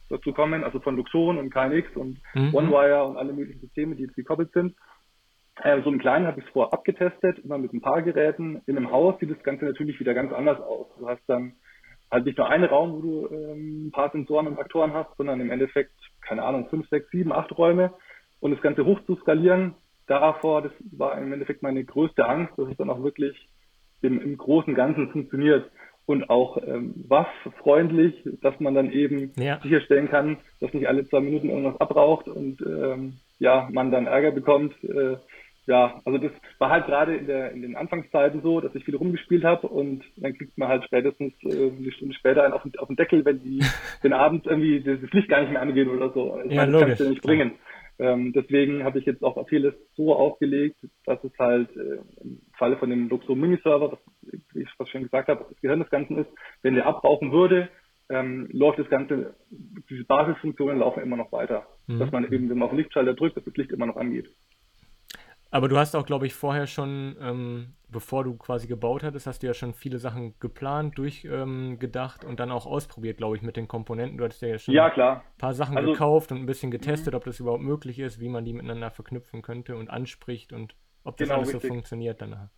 dazu 0.09 0.33
kommen, 0.33 0.63
also 0.63 0.79
von 0.79 0.95
Luxon 0.95 1.37
und 1.37 1.51
KNX 1.51 1.95
und 1.95 2.19
mhm. 2.33 2.53
OneWire 2.53 3.05
und 3.05 3.17
alle 3.17 3.33
möglichen 3.33 3.61
Systeme, 3.61 3.95
die 3.95 4.03
jetzt 4.03 4.15
gekoppelt 4.15 4.51
sind. 4.51 4.75
Äh, 5.61 5.81
so 5.83 5.89
im 5.89 5.99
Kleinen 5.99 6.27
habe 6.27 6.39
ich 6.39 6.49
vorher 6.49 6.73
abgetestet, 6.73 7.39
immer 7.39 7.57
mit 7.57 7.73
ein 7.73 7.81
paar 7.81 8.01
Geräten. 8.01 8.61
In 8.65 8.77
einem 8.77 8.91
Haus 8.91 9.19
sieht 9.19 9.31
das 9.31 9.43
Ganze 9.43 9.65
natürlich 9.65 9.99
wieder 9.99 10.13
ganz 10.13 10.31
anders 10.31 10.59
aus. 10.61 10.87
Du 10.97 11.07
hast 11.07 11.21
dann 11.27 11.53
halt 12.09 12.25
nicht 12.25 12.37
nur 12.37 12.49
einen 12.49 12.65
Raum, 12.65 12.93
wo 12.93 13.01
du 13.01 13.27
ähm, 13.27 13.87
ein 13.87 13.91
paar 13.91 14.11
Sensoren 14.11 14.47
und 14.47 14.55
Faktoren 14.55 14.93
hast, 14.93 15.15
sondern 15.17 15.39
im 15.41 15.51
Endeffekt, 15.51 15.93
keine 16.21 16.43
Ahnung, 16.43 16.67
fünf, 16.69 16.87
sechs, 16.89 17.09
sieben, 17.11 17.31
acht 17.31 17.57
Räume 17.57 17.93
und 18.39 18.51
das 18.51 18.61
Ganze 18.61 18.85
hoch 18.85 18.99
zu 19.05 19.15
skalieren, 19.17 19.75
davor, 20.07 20.61
das 20.61 20.71
war 20.91 21.17
im 21.17 21.31
Endeffekt 21.31 21.63
meine 21.63 21.83
größte 21.83 22.25
Angst, 22.25 22.53
dass 22.57 22.69
es 22.69 22.77
dann 22.77 22.89
auch 22.89 23.03
wirklich 23.03 23.35
im, 24.01 24.21
im 24.21 24.37
großen 24.37 24.73
Ganzen 24.75 25.11
funktioniert 25.11 25.69
und 26.05 26.29
auch 26.29 26.57
ähm, 26.65 27.05
was 27.07 27.27
freundlich, 27.59 28.15
dass 28.41 28.59
man 28.59 28.73
dann 28.73 28.91
eben 28.91 29.31
ja. 29.37 29.59
sicherstellen 29.61 30.09
kann, 30.09 30.37
dass 30.59 30.73
nicht 30.73 30.87
alle 30.87 31.05
zwei 31.05 31.19
Minuten 31.19 31.49
irgendwas 31.49 31.79
abraucht 31.79 32.27
und 32.27 32.61
ähm, 32.61 33.13
ja, 33.37 33.69
man 33.71 33.91
dann 33.91 34.07
Ärger 34.07 34.31
bekommt, 34.31 34.73
äh, 34.83 35.17
ja, 35.69 36.01
also 36.03 36.17
das 36.17 36.31
war 36.57 36.71
halt 36.71 36.87
gerade 36.87 37.15
in, 37.15 37.27
der, 37.27 37.51
in 37.51 37.61
den 37.61 37.75
Anfangszeiten 37.75 38.41
so, 38.41 38.59
dass 38.59 38.73
ich 38.73 38.83
viel 38.85 38.95
rumgespielt 38.95 39.43
habe 39.43 39.67
und 39.67 40.03
dann 40.17 40.33
kriegt 40.33 40.57
man 40.57 40.67
halt 40.67 40.83
spätestens 40.83 41.31
äh, 41.43 41.69
eine 41.69 41.91
Stunde 41.91 42.15
später 42.15 42.43
einen 42.43 42.53
auf 42.53 42.63
den, 42.63 42.75
auf 42.79 42.87
den 42.87 42.95
Deckel, 42.95 43.23
wenn 43.23 43.39
die 43.43 43.63
den 44.03 44.13
Abend 44.13 44.47
irgendwie 44.47 44.81
das 44.81 45.11
Licht 45.11 45.29
gar 45.29 45.41
nicht 45.41 45.51
mehr 45.51 45.61
angehen 45.61 45.89
oder 45.89 46.11
so. 46.11 46.33
Also 46.33 46.49
ja, 46.49 46.65
das 46.65 46.81
kannst 46.81 46.99
du 47.01 47.09
nicht 47.09 47.21
bringen. 47.21 47.51
Ähm, 47.99 48.33
deswegen 48.33 48.83
habe 48.83 48.97
ich 48.97 49.05
jetzt 49.05 49.23
auch 49.23 49.47
vieles 49.47 49.75
so 49.95 50.15
aufgelegt, 50.15 50.79
dass 51.05 51.23
es 51.23 51.37
halt 51.37 51.69
äh, 51.77 51.99
im 52.23 52.41
Falle 52.57 52.77
von 52.77 52.89
dem 52.89 53.07
Luxo 53.07 53.35
Mini-Server, 53.35 53.99
wie 54.53 54.61
ich 54.61 54.69
was 54.79 54.89
schon 54.89 55.03
gesagt 55.03 55.27
habe, 55.27 55.45
das 55.49 55.61
Gehirn 55.61 55.81
des 55.81 55.91
Ganzen 55.91 56.17
ist, 56.17 56.29
wenn 56.63 56.73
der 56.73 56.87
abrauchen 56.87 57.31
würde, 57.31 57.69
ähm, 58.09 58.49
läuft 58.51 58.79
das 58.79 58.89
Ganze, 58.89 59.35
diese 59.51 60.03
Basisfunktionen 60.05 60.79
laufen 60.79 61.03
immer 61.03 61.17
noch 61.17 61.31
weiter. 61.31 61.67
Mhm. 61.85 61.99
Dass 61.99 62.11
man 62.11 62.23
eben, 62.23 62.49
wenn 62.49 62.57
man 62.57 62.63
auf 62.63 62.71
den 62.71 62.79
Lichtschalter 62.79 63.13
drückt, 63.13 63.37
dass 63.37 63.45
das 63.45 63.55
Licht 63.55 63.71
immer 63.71 63.85
noch 63.85 63.97
angeht. 63.97 64.31
Aber 65.51 65.67
du 65.67 65.77
hast 65.77 65.95
auch, 65.95 66.05
glaube 66.05 66.27
ich, 66.27 66.33
vorher 66.35 66.67
schon, 66.67 67.15
ähm, 67.19 67.73
bevor 67.89 68.23
du 68.23 68.37
quasi 68.37 68.67
gebaut 68.67 69.03
hattest, 69.03 69.25
hast 69.25 69.41
du 69.41 69.47
ja 69.47 69.55
schon 69.55 69.73
viele 69.73 69.97
Sachen 69.97 70.35
geplant, 70.39 70.97
durchgedacht 70.97 72.23
ähm, 72.23 72.29
und 72.29 72.39
dann 72.39 72.51
auch 72.51 72.67
ausprobiert, 72.67 73.17
glaube 73.17 73.35
ich, 73.35 73.41
mit 73.41 73.57
den 73.57 73.67
Komponenten. 73.67 74.17
Du 74.19 74.25
hattest 74.25 74.43
ja 74.43 74.59
schon 74.59 74.75
ja, 74.75 74.85
ein 74.85 75.21
paar 75.39 75.53
Sachen 75.53 75.75
also, 75.75 75.91
gekauft 75.91 76.31
und 76.31 76.37
ein 76.37 76.45
bisschen 76.45 76.69
getestet, 76.69 77.15
ob 77.15 77.23
das 77.23 77.39
überhaupt 77.39 77.63
möglich 77.63 77.97
ist, 77.99 78.19
wie 78.19 78.29
man 78.29 78.45
die 78.45 78.53
miteinander 78.53 78.91
verknüpfen 78.91 79.41
könnte 79.41 79.75
und 79.75 79.89
anspricht 79.89 80.53
und 80.53 80.75
ob 81.03 81.17
das 81.17 81.27
genau, 81.27 81.39
alles 81.39 81.53
richtig. 81.53 81.67
so 81.69 81.73
funktioniert 81.73 82.21
danach. 82.21 82.49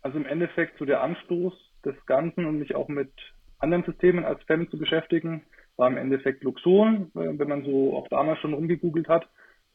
Also 0.00 0.16
im 0.16 0.24
Endeffekt 0.24 0.78
so 0.78 0.86
der 0.86 1.02
Anstoß 1.02 1.52
des 1.84 1.94
Ganzen 2.06 2.46
und 2.46 2.58
mich 2.58 2.74
auch 2.74 2.88
mit 2.88 3.12
anderen 3.58 3.84
Systemen 3.84 4.24
als 4.24 4.42
FEM 4.44 4.70
zu 4.70 4.78
beschäftigen, 4.78 5.42
war 5.76 5.88
im 5.88 5.98
Endeffekt 5.98 6.42
Luxon, 6.42 7.10
äh, 7.14 7.38
wenn 7.38 7.48
man 7.48 7.64
so 7.64 7.98
auch 7.98 8.08
damals 8.08 8.38
schon 8.40 8.54
rumgegoogelt 8.54 9.08
hat 9.08 9.28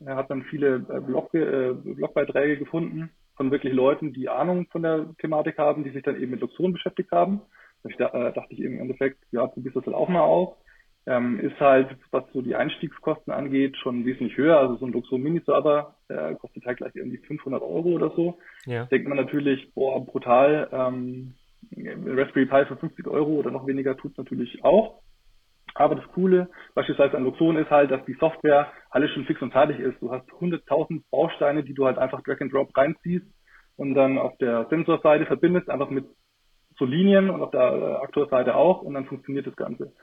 er 0.04 0.16
hat 0.16 0.30
dann 0.30 0.44
viele 0.44 0.86
äh, 0.90 1.00
Blog, 1.00 1.34
äh, 1.34 1.74
Blogbeiträge 1.74 2.58
gefunden 2.58 3.12
von 3.36 3.52
wirklich 3.52 3.74
Leuten, 3.74 4.14
die 4.14 4.30
Ahnung 4.30 4.68
von 4.72 4.84
der 4.84 5.14
Thematik 5.20 5.58
haben, 5.58 5.84
die 5.84 5.92
sich 5.92 6.04
dann 6.04 6.22
eben 6.22 6.32
mit 6.32 6.42
Luxon 6.42 6.74
beschäftigt 6.74 7.12
haben. 7.12 7.42
Da, 7.98 8.08
äh, 8.08 8.34
dachte 8.34 8.54
ich 8.54 8.60
eben 8.60 8.76
im 8.76 8.82
Endeffekt, 8.82 9.20
ja, 9.32 9.46
probierst 9.46 9.76
das 9.76 9.86
halt 9.86 9.96
auch 9.96 10.10
mal 10.10 10.22
aus. 10.22 10.56
Ähm, 11.08 11.40
ist 11.40 11.60
halt, 11.60 11.96
was 12.10 12.24
so 12.34 12.42
die 12.42 12.56
Einstiegskosten 12.56 13.32
angeht, 13.32 13.78
schon 13.78 14.06
wesentlich 14.06 14.38
höher. 14.38 14.58
Also 14.58 14.78
so 14.78 14.88
ein 14.88 14.92
Luxon 14.92 15.22
Mini-Server 15.22 15.96
äh, 16.08 16.34
kostet 16.36 16.66
halt 16.66 16.78
gleich 16.78 16.96
irgendwie 16.96 17.18
500 17.18 17.62
Euro 17.62 17.90
oder 17.90 18.12
so. 18.16 18.40
Ja. 18.66 18.86
Denkt 18.86 19.08
man 19.08 19.18
natürlich, 19.18 19.72
boah, 19.76 20.04
brutal. 20.04 20.68
Ähm, 20.72 21.36
Raspberry 21.76 22.48
Pi 22.48 22.66
für 22.66 22.78
50 22.78 23.08
Euro 23.08 23.34
oder 23.34 23.52
noch 23.52 23.68
weniger 23.68 23.96
tut 23.96 24.18
natürlich 24.18 24.64
auch. 24.64 25.02
Aber 25.76 25.96
das 25.96 26.08
Coole 26.14 26.50
beispielsweise 26.74 27.18
an 27.18 27.26
Luxon 27.26 27.58
ist 27.58 27.70
halt, 27.70 27.92
dass 27.92 28.04
die 28.06 28.16
Software 28.20 28.72
alles 28.90 29.12
schon 29.12 29.26
fix 29.26 29.42
und 29.42 29.52
fertig 29.52 29.78
ist. 29.78 30.02
Du 30.02 30.12
hast 30.12 30.28
100.000 30.30 31.04
Bausteine, 31.12 31.64
die 31.64 31.74
du 31.74 31.86
halt 31.86 31.98
einfach 31.98 32.22
Drag 32.24 32.40
and 32.40 32.52
Drop 32.52 32.76
reinziehst 32.76 33.26
und 33.76 33.94
dann 33.94 34.18
auf 34.18 34.38
der 34.38 34.68
Sensorseite 34.70 35.26
verbindest, 35.26 35.70
einfach 35.70 35.90
mit 35.90 36.06
so 36.78 36.86
Linien 36.86 37.30
und 37.30 37.42
auf 37.42 37.52
der 37.52 37.62
äh, 37.62 37.96
Aktorseite 38.04 38.56
auch 38.56 38.82
und 38.82 38.94
dann 38.94 39.06
funktioniert 39.06 39.48
das 39.48 39.56
Ganze. 39.58 39.94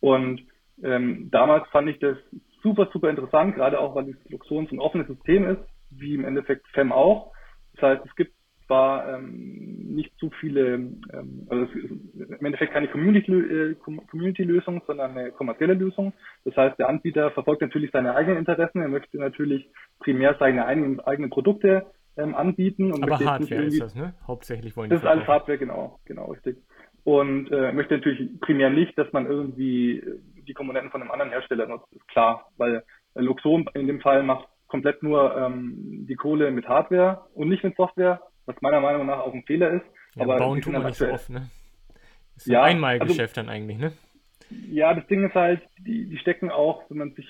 Und 0.00 0.42
ähm, 0.82 1.30
damals 1.30 1.66
fand 1.68 1.88
ich 1.88 1.98
das 1.98 2.18
super, 2.62 2.88
super 2.92 3.08
interessant, 3.08 3.54
gerade 3.54 3.80
auch, 3.80 3.94
weil 3.94 4.12
das 4.12 4.30
Luxon 4.30 4.66
so 4.66 4.76
ein 4.76 4.80
offenes 4.80 5.06
System 5.06 5.48
ist, 5.48 5.62
wie 5.90 6.14
im 6.14 6.26
Endeffekt 6.26 6.66
FEM 6.68 6.92
auch. 6.92 7.32
Das 7.74 7.82
heißt, 7.82 8.06
es 8.06 8.14
gibt 8.16 8.35
zwar 8.66 9.14
ähm, 9.14 9.94
nicht 9.94 10.16
zu 10.18 10.30
viele, 10.40 10.74
ähm, 10.74 11.46
also 11.48 11.64
es 11.64 11.74
ist 11.74 11.90
im 11.90 12.44
Endeffekt 12.44 12.72
keine 12.72 12.88
Community-Lösung, 12.88 14.06
Community 14.08 14.60
sondern 14.86 15.16
eine 15.16 15.32
kommerzielle 15.32 15.74
Lösung. 15.74 16.12
Das 16.44 16.56
heißt, 16.56 16.78
der 16.78 16.88
Anbieter 16.88 17.30
verfolgt 17.30 17.62
natürlich 17.62 17.90
seine 17.92 18.14
eigenen 18.14 18.38
Interessen, 18.38 18.80
er 18.80 18.88
möchte 18.88 19.18
natürlich 19.18 19.68
primär 20.00 20.36
seine 20.38 20.66
eigenen, 20.66 21.00
eigenen 21.00 21.30
Produkte 21.30 21.86
ähm, 22.16 22.34
anbieten. 22.34 22.92
Und 22.92 23.02
Aber 23.02 23.18
Hardware 23.18 23.62
ist 23.64 23.80
das, 23.80 23.94
ne? 23.94 24.14
Hauptsächlich 24.26 24.76
wollen 24.76 24.90
die 24.90 24.94
Das 24.94 25.02
ist 25.02 25.08
alles 25.08 25.26
Hardware, 25.26 25.58
genau, 25.58 25.98
genau, 26.04 26.26
richtig. 26.26 26.58
Und 27.04 27.50
äh, 27.52 27.72
möchte 27.72 27.94
natürlich 27.94 28.40
primär 28.40 28.70
nicht, 28.70 28.98
dass 28.98 29.12
man 29.12 29.26
irgendwie 29.26 30.02
die 30.46 30.54
Komponenten 30.54 30.90
von 30.90 31.00
einem 31.00 31.10
anderen 31.10 31.30
Hersteller 31.30 31.66
nutzt, 31.66 31.92
ist 31.92 32.06
klar, 32.08 32.48
weil 32.56 32.82
Luxon 33.14 33.66
in 33.74 33.86
dem 33.86 34.00
Fall 34.00 34.22
macht 34.22 34.48
komplett 34.66 35.02
nur 35.02 35.36
ähm, 35.36 36.06
die 36.08 36.16
Kohle 36.16 36.50
mit 36.50 36.68
Hardware 36.68 37.26
und 37.34 37.48
nicht 37.48 37.62
mit 37.62 37.76
Software, 37.76 38.20
was 38.46 38.60
meiner 38.62 38.80
Meinung 38.80 39.06
nach 39.06 39.18
auch 39.18 39.34
ein 39.34 39.42
Fehler 39.44 39.70
ist. 39.70 39.84
Ja, 40.14 40.22
aber 40.22 40.38
bauen 40.38 40.60
tun 40.60 40.72
wir 40.72 40.84
nicht 40.84 40.96
so 40.96 41.08
oft, 41.08 41.28
ne? 41.30 41.50
Ist 42.36 42.46
ja, 42.46 42.62
ein 42.62 42.76
Einmalgeschäft 42.76 43.38
also, 43.38 43.48
dann 43.48 43.54
eigentlich, 43.54 43.78
ne? 43.78 43.92
Ja, 44.70 44.94
das 44.94 45.06
Ding 45.08 45.26
ist 45.26 45.34
halt, 45.34 45.62
die, 45.78 46.08
die 46.08 46.18
stecken 46.18 46.50
auch, 46.50 46.84
wenn 46.88 46.98
man 46.98 47.12
sich 47.14 47.26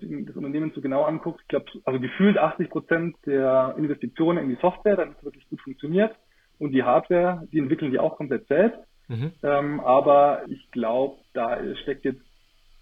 das 0.00 0.36
Unternehmen 0.36 0.72
so 0.74 0.80
genau 0.80 1.02
anguckt, 1.02 1.40
ich 1.42 1.48
glaube, 1.48 1.66
also 1.84 2.00
gefühlt 2.00 2.38
80 2.38 2.70
Prozent 2.70 3.16
der 3.26 3.74
Investitionen 3.76 4.38
in 4.38 4.48
die 4.48 4.60
Software, 4.60 4.96
damit 4.96 5.18
es 5.18 5.24
wirklich 5.24 5.48
gut 5.48 5.60
funktioniert. 5.60 6.14
Und 6.58 6.72
die 6.72 6.82
Hardware, 6.82 7.46
die 7.52 7.58
entwickeln 7.58 7.90
die 7.90 7.98
auch 7.98 8.16
komplett 8.16 8.46
selbst. 8.46 8.78
Mhm. 9.08 9.32
Ähm, 9.42 9.80
aber 9.80 10.42
ich 10.48 10.70
glaube, 10.70 11.16
da 11.32 11.58
steckt 11.82 12.04
jetzt 12.04 12.22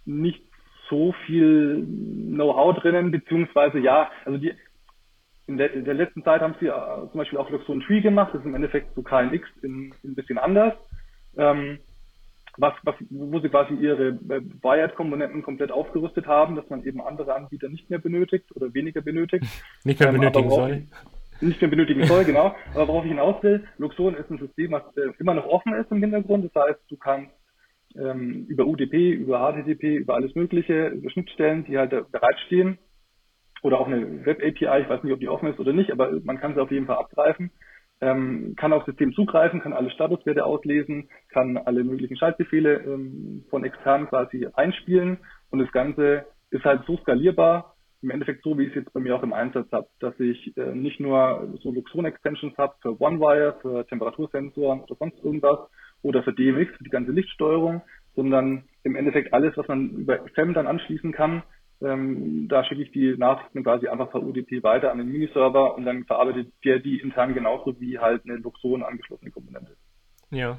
nicht 0.05 0.43
so 0.91 1.15
viel 1.27 1.87
Know-how 1.87 2.77
drinnen, 2.79 3.11
beziehungsweise 3.11 3.79
ja, 3.79 4.11
also 4.25 4.39
die 4.39 4.53
in 5.49 5.57
der, 5.57 5.73
in 5.73 5.85
der 5.85 5.95
letzten 5.95 6.23
Zeit 6.23 6.43
haben 6.43 6.55
sie 6.61 6.67
äh, 6.67 6.73
zum 7.11 7.19
Beispiel 7.19 7.39
auch 7.39 7.51
Luxon 7.51 7.81
Tree 7.81 8.01
gemacht, 8.01 8.31
das 8.33 8.41
ist 8.41 8.47
im 8.47 8.55
Endeffekt 8.55 8.95
so 8.95 9.03
KNX 9.03 9.49
in, 9.63 9.95
in 10.03 10.11
ein 10.11 10.15
bisschen 10.15 10.39
anders. 10.39 10.75
Ähm, 11.37 11.79
was, 12.59 12.75
was, 12.83 12.97
wo 13.11 13.41
sie 13.41 13.49
quasi 13.49 13.75
ihre 13.75 14.09
äh, 14.09 14.43
Wired-Komponenten 14.63 15.43
komplett 15.43 15.73
aufgerüstet 15.73 16.27
haben, 16.27 16.57
dass 16.57 16.69
man 16.69 16.85
eben 16.85 17.01
andere 17.01 17.35
Anbieter 17.35 17.69
nicht 17.69 17.89
mehr 17.89 17.99
benötigt 17.99 18.45
oder 18.55 18.75
weniger 18.75 19.01
benötigt. 19.01 19.47
Nicht 19.85 20.01
mehr 20.01 20.09
ähm, 20.11 20.21
benötigen 20.21 20.51
soll. 20.51 20.83
Nicht 21.41 21.61
mehr 21.61 21.71
benötigen 21.71 22.05
soll, 22.05 22.25
genau. 22.25 22.57
Aber 22.75 22.89
worauf 22.89 23.05
ich 23.05 23.11
hinaus 23.11 23.43
will, 23.43 23.65
Luxon 23.79 24.17
ist 24.17 24.29
ein 24.29 24.39
System, 24.39 24.73
was 24.73 24.83
äh, 24.97 25.13
immer 25.19 25.35
noch 25.35 25.47
offen 25.47 25.73
ist 25.75 25.91
im 25.93 26.01
Hintergrund. 26.01 26.51
Das 26.53 26.63
heißt, 26.65 26.81
du 26.89 26.97
kannst 26.97 27.31
ähm, 27.97 28.45
über 28.49 28.67
UDP, 28.67 29.13
über 29.13 29.53
HTTP, 29.53 29.99
über 29.99 30.17
alles 30.17 30.35
Mögliche, 30.35 30.89
über 30.89 31.11
Schnittstellen, 31.11 31.65
die 31.65 31.79
halt 31.79 31.91
bereitstehen, 32.11 32.79
oder 33.63 33.81
auch 33.81 33.87
eine 33.87 34.25
Web-API, 34.25 34.83
ich 34.83 34.89
weiß 34.89 35.03
nicht, 35.03 35.13
ob 35.13 35.21
die 35.21 35.29
offen 35.29 35.49
ist 35.49 35.59
oder 35.59 35.73
nicht, 35.73 35.91
aber 35.91 36.11
man 36.23 36.39
kann 36.39 36.55
sie 36.55 36.61
auf 36.61 36.71
jeden 36.71 36.87
Fall 36.87 36.97
abgreifen, 36.97 37.51
ähm, 38.01 38.55
kann 38.57 38.73
aufs 38.73 38.87
System 38.87 39.13
zugreifen, 39.13 39.61
kann 39.61 39.73
alle 39.73 39.91
Statuswerte 39.91 40.45
auslesen, 40.45 41.09
kann 41.31 41.57
alle 41.57 41.85
möglichen 41.85 42.17
Schaltbefehle 42.17 42.81
ähm, 42.85 43.45
von 43.51 43.65
extern 43.65 44.09
quasi 44.09 44.47
einspielen 44.55 45.19
und 45.51 45.59
das 45.59 45.73
Ganze 45.73 46.27
ist 46.51 46.65
halt 46.65 46.85
so 46.87 46.97
skalierbar, 46.99 47.75
im 48.01 48.11
Endeffekt 48.11 48.45
so, 48.45 48.57
wie 48.57 48.65
ich 48.65 48.69
es 48.71 48.77
jetzt 48.77 48.93
bei 48.93 49.01
mir 49.01 49.17
auch 49.17 49.23
im 49.23 49.33
Einsatz 49.33 49.71
habe, 49.73 49.89
dass 49.99 50.19
ich 50.21 50.57
äh, 50.57 50.75
nicht 50.75 51.01
nur 51.01 51.53
so 51.61 51.73
Luxon-Extensions 51.73 52.57
habe 52.57 52.75
für 52.81 53.01
OneWire, 53.01 53.59
für 53.61 53.87
Temperatursensoren 53.87 54.81
oder 54.81 54.95
sonst 54.95 55.19
irgendwas 55.25 55.59
oder 56.03 56.23
für 56.23 56.33
DMX, 56.33 56.77
für 56.77 56.85
die 56.85 56.91
ganze 56.91 57.11
Lichtsteuerung, 57.11 57.83
sondern 58.15 58.65
im 58.85 58.95
Endeffekt 58.95 59.33
alles, 59.35 59.57
was 59.57 59.67
man 59.67 59.91
über 59.91 60.25
FEM 60.35 60.55
dann 60.55 60.69
anschließen 60.69 61.13
kann. 61.13 61.43
Ähm, 61.81 62.49
da 62.49 62.65
schicke 62.65 62.83
ich 62.83 62.91
die 62.91 63.17
Nachrichten 63.17 63.63
quasi 63.63 63.87
einfach 63.89 64.11
per 64.11 64.23
UDP 64.23 64.63
weiter 64.63 64.91
an 64.91 64.99
den 64.99 65.13
Miniserver 65.13 65.77
und 65.77 65.85
dann 65.85 66.05
verarbeitet 66.05 66.53
der 66.65 66.81
die 66.81 66.99
intern 66.99 67.35
genauso 67.35 67.81
wie 67.81 67.99
halt 67.99 68.23
eine 68.25 68.37
Luxon 68.37 68.83
angeschlossene 68.83 69.31
Komponente. 69.31 69.77
Ja, 70.31 70.59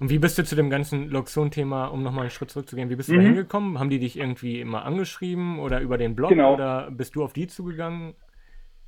und 0.00 0.10
wie 0.10 0.18
bist 0.18 0.38
du 0.38 0.44
zu 0.44 0.54
dem 0.54 0.70
ganzen 0.70 1.08
Loxon-Thema, 1.10 1.86
um 1.86 2.02
nochmal 2.02 2.22
einen 2.22 2.30
Schritt 2.30 2.50
zurückzugehen, 2.50 2.90
wie 2.90 2.96
bist 2.96 3.08
du 3.08 3.14
mhm. 3.14 3.18
da 3.18 3.22
hingekommen? 3.24 3.78
Haben 3.78 3.90
die 3.90 3.98
dich 3.98 4.18
irgendwie 4.18 4.60
immer 4.60 4.84
angeschrieben 4.84 5.58
oder 5.58 5.80
über 5.80 5.98
den 5.98 6.14
Blog 6.14 6.30
genau. 6.30 6.54
oder 6.54 6.90
bist 6.90 7.16
du 7.16 7.24
auf 7.24 7.32
die 7.32 7.46
zugegangen? 7.48 8.14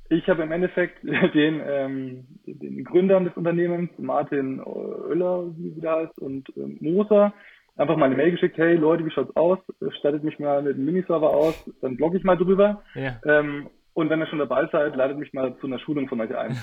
Ich 0.09 0.27
habe 0.27 0.43
im 0.43 0.51
Endeffekt 0.51 1.03
den, 1.33 1.61
ähm, 1.65 2.27
den 2.45 2.83
Gründern 2.83 3.25
des 3.25 3.35
Unternehmens, 3.35 3.91
Martin 3.97 4.61
Oeller, 4.61 5.47
wie 5.57 5.81
der 5.81 5.91
heißt, 5.91 6.19
und 6.19 6.49
ähm, 6.55 6.77
Moser, 6.79 7.33
einfach 7.75 7.97
mal 7.97 8.05
eine 8.05 8.15
Mail 8.15 8.31
geschickt, 8.31 8.57
hey 8.57 8.75
Leute, 8.75 9.05
wie 9.05 9.11
schaut's 9.11 9.35
aus? 9.35 9.59
Stattet 9.99 10.23
mich 10.23 10.39
mal 10.39 10.61
mit 10.61 10.75
einem 10.75 10.85
Miniserver 10.85 11.29
aus, 11.29 11.55
dann 11.81 11.97
blogge 11.97 12.17
ich 12.17 12.23
mal 12.23 12.37
drüber. 12.37 12.83
Ja. 12.95 13.19
Ähm, 13.25 13.69
und 13.93 14.09
wenn 14.09 14.21
ihr 14.21 14.27
schon 14.27 14.39
dabei 14.39 14.67
seid, 14.71 14.95
ladet 14.95 15.17
mich 15.17 15.33
mal 15.33 15.57
zu 15.57 15.67
einer 15.67 15.79
Schulung 15.79 16.07
von 16.07 16.21
euch 16.21 16.35
ein. 16.35 16.57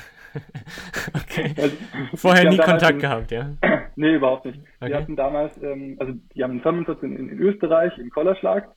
okay. 1.14 1.54
Also, 1.58 1.76
Vorher 2.14 2.48
nie 2.48 2.56
Kontakt 2.56 2.94
in, 2.94 2.98
gehabt, 3.00 3.30
ja? 3.30 3.50
nee, 3.96 4.14
überhaupt 4.14 4.46
nicht. 4.46 4.58
Okay. 4.80 4.90
Wir 4.90 4.96
hatten 4.96 5.16
damals, 5.16 5.62
ähm, 5.62 5.96
also 5.98 6.14
die 6.34 6.42
haben 6.42 6.52
einen 6.52 6.62
Firmensitz 6.62 7.02
in, 7.02 7.16
in, 7.16 7.28
in 7.28 7.38
Österreich, 7.38 7.96
im 7.98 8.10
Kollerschlag, 8.10 8.68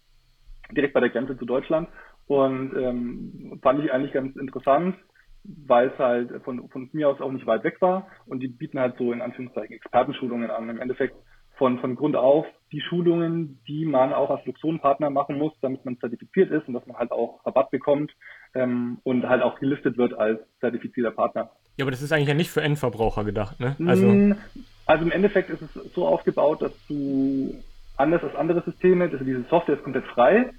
direkt 0.72 0.94
bei 0.94 1.00
der 1.00 1.10
Grenze 1.10 1.38
zu 1.38 1.46
Deutschland. 1.46 1.88
Und 2.28 2.76
ähm, 2.76 3.60
fand 3.62 3.84
ich 3.84 3.92
eigentlich 3.92 4.14
ganz 4.14 4.36
interessant, 4.36 4.96
weil 5.44 5.88
es 5.88 5.98
halt 5.98 6.44
von, 6.44 6.68
von 6.70 6.90
mir 6.92 7.10
aus 7.10 7.22
auch 7.22 7.32
nicht 7.32 7.48
weit 7.48 7.64
weg 7.64 7.82
war. 7.82 8.08
Und 8.26 8.42
die 8.42 8.50
bieten 8.50 8.80
halt 8.80 8.98
so 8.98 9.14
in 9.14 9.22
Anführungszeichen 9.22 9.76
Expertenschulungen 9.76 10.52
an. 10.52 10.70
Im 10.70 10.80
Endeffekt 10.80 11.16
von, 11.56 11.80
von 11.80 11.96
Grund 11.96 12.16
auf 12.16 12.46
die 12.72 12.82
Schulungen, 12.82 13.60
die 13.68 13.86
man 13.86 14.14
auch 14.14 14.30
als 14.30 14.46
Luxon-Partner 14.46 15.10
machen 15.10 15.38
muss, 15.38 15.54
damit 15.62 15.84
man 15.84 16.00
zertifiziert 16.00 16.52
ist 16.52 16.68
und 16.68 16.74
dass 16.74 16.86
man 16.88 16.98
halt 16.98 17.12
auch 17.12 17.46
Rabatt 17.46 17.70
bekommt 17.70 18.12
ähm, 18.56 19.00
und 19.04 19.28
halt 19.28 19.42
auch 19.44 19.60
gelistet 19.60 19.98
wird 19.98 20.14
als 20.14 20.40
zertifizierter 20.60 21.12
Partner. 21.12 21.52
Ja, 21.78 21.84
aber 21.84 21.92
das 21.92 22.02
ist 22.02 22.12
eigentlich 22.12 22.30
ja 22.30 22.34
nicht 22.34 22.50
für 22.50 22.62
Endverbraucher 22.62 23.24
gedacht, 23.24 23.60
ne? 23.60 23.76
Also, 23.86 24.36
also 24.86 25.06
im 25.06 25.12
Endeffekt 25.12 25.50
ist 25.50 25.62
es 25.62 25.74
so 25.94 26.08
aufgebaut, 26.08 26.62
dass 26.62 26.74
du 26.88 27.56
anders 27.98 28.24
als 28.24 28.36
andere 28.36 28.62
Systeme, 28.64 29.06
also 29.06 29.24
diese 29.24 29.44
Software 29.50 29.76
ist 29.76 29.84
komplett 29.84 30.06
frei. 30.06 30.52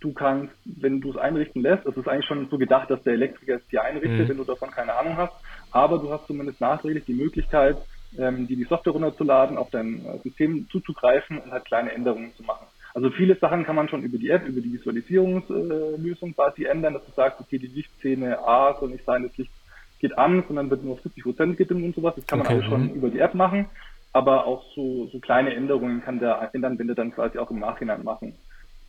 Du 0.00 0.12
kannst, 0.12 0.54
wenn 0.64 1.00
du 1.00 1.10
es 1.10 1.16
einrichten 1.16 1.62
lässt, 1.62 1.84
das 1.84 1.96
ist 1.96 2.06
eigentlich 2.06 2.26
schon 2.26 2.48
so 2.50 2.58
gedacht, 2.58 2.90
dass 2.90 3.02
der 3.02 3.14
Elektriker 3.14 3.56
es 3.56 3.66
dir 3.68 3.82
einrichtet, 3.82 4.20
mhm. 4.20 4.28
wenn 4.28 4.36
du 4.36 4.44
davon 4.44 4.70
keine 4.70 4.94
Ahnung 4.94 5.16
hast. 5.16 5.32
Aber 5.72 5.98
du 5.98 6.10
hast 6.10 6.26
zumindest 6.26 6.60
nachträglich 6.60 7.04
die 7.04 7.14
Möglichkeit, 7.14 7.76
ähm, 8.16 8.46
die 8.46 8.56
die 8.56 8.64
Software 8.64 8.92
runterzuladen, 8.92 9.58
auf 9.58 9.70
dein 9.70 10.04
äh, 10.06 10.18
System 10.22 10.68
zuzugreifen 10.70 11.38
und 11.38 11.50
halt 11.50 11.64
kleine 11.64 11.92
Änderungen 11.92 12.34
zu 12.36 12.42
machen. 12.42 12.66
Also 12.94 13.10
viele 13.10 13.36
Sachen 13.36 13.64
kann 13.64 13.76
man 13.76 13.88
schon 13.88 14.02
über 14.02 14.18
die 14.18 14.30
App, 14.30 14.46
über 14.46 14.60
die 14.60 14.72
Visualisierungslösung 14.72 16.34
quasi 16.34 16.64
ändern, 16.64 16.94
dass 16.94 17.04
du 17.04 17.12
sagst, 17.12 17.40
okay, 17.40 17.58
die 17.58 17.66
Lichtszene 17.66 18.38
A 18.38 18.76
soll 18.80 18.90
nicht 18.90 19.04
sein, 19.04 19.24
das 19.24 19.36
Licht 19.36 19.52
geht 20.00 20.16
an, 20.16 20.44
sondern 20.46 20.70
wird 20.70 20.84
nur 20.84 20.94
auf 20.94 21.02
70 21.02 21.22
Prozent 21.22 21.56
gedimmt 21.56 21.84
und 21.84 21.94
sowas. 21.94 22.14
Das 22.16 22.26
kann 22.26 22.38
man 22.38 22.46
okay. 22.46 22.56
alles 22.56 22.66
schon 22.66 22.82
mhm. 22.88 22.94
über 22.94 23.10
die 23.10 23.18
App 23.18 23.34
machen. 23.34 23.66
Aber 24.12 24.46
auch 24.46 24.64
so, 24.74 25.06
so 25.12 25.18
kleine 25.18 25.54
Änderungen 25.54 26.02
kann 26.02 26.18
der 26.18 26.50
Endanwender 26.54 26.94
dann 26.94 27.12
quasi 27.12 27.38
auch 27.38 27.50
im 27.50 27.60
Nachhinein 27.60 28.04
machen. 28.04 28.34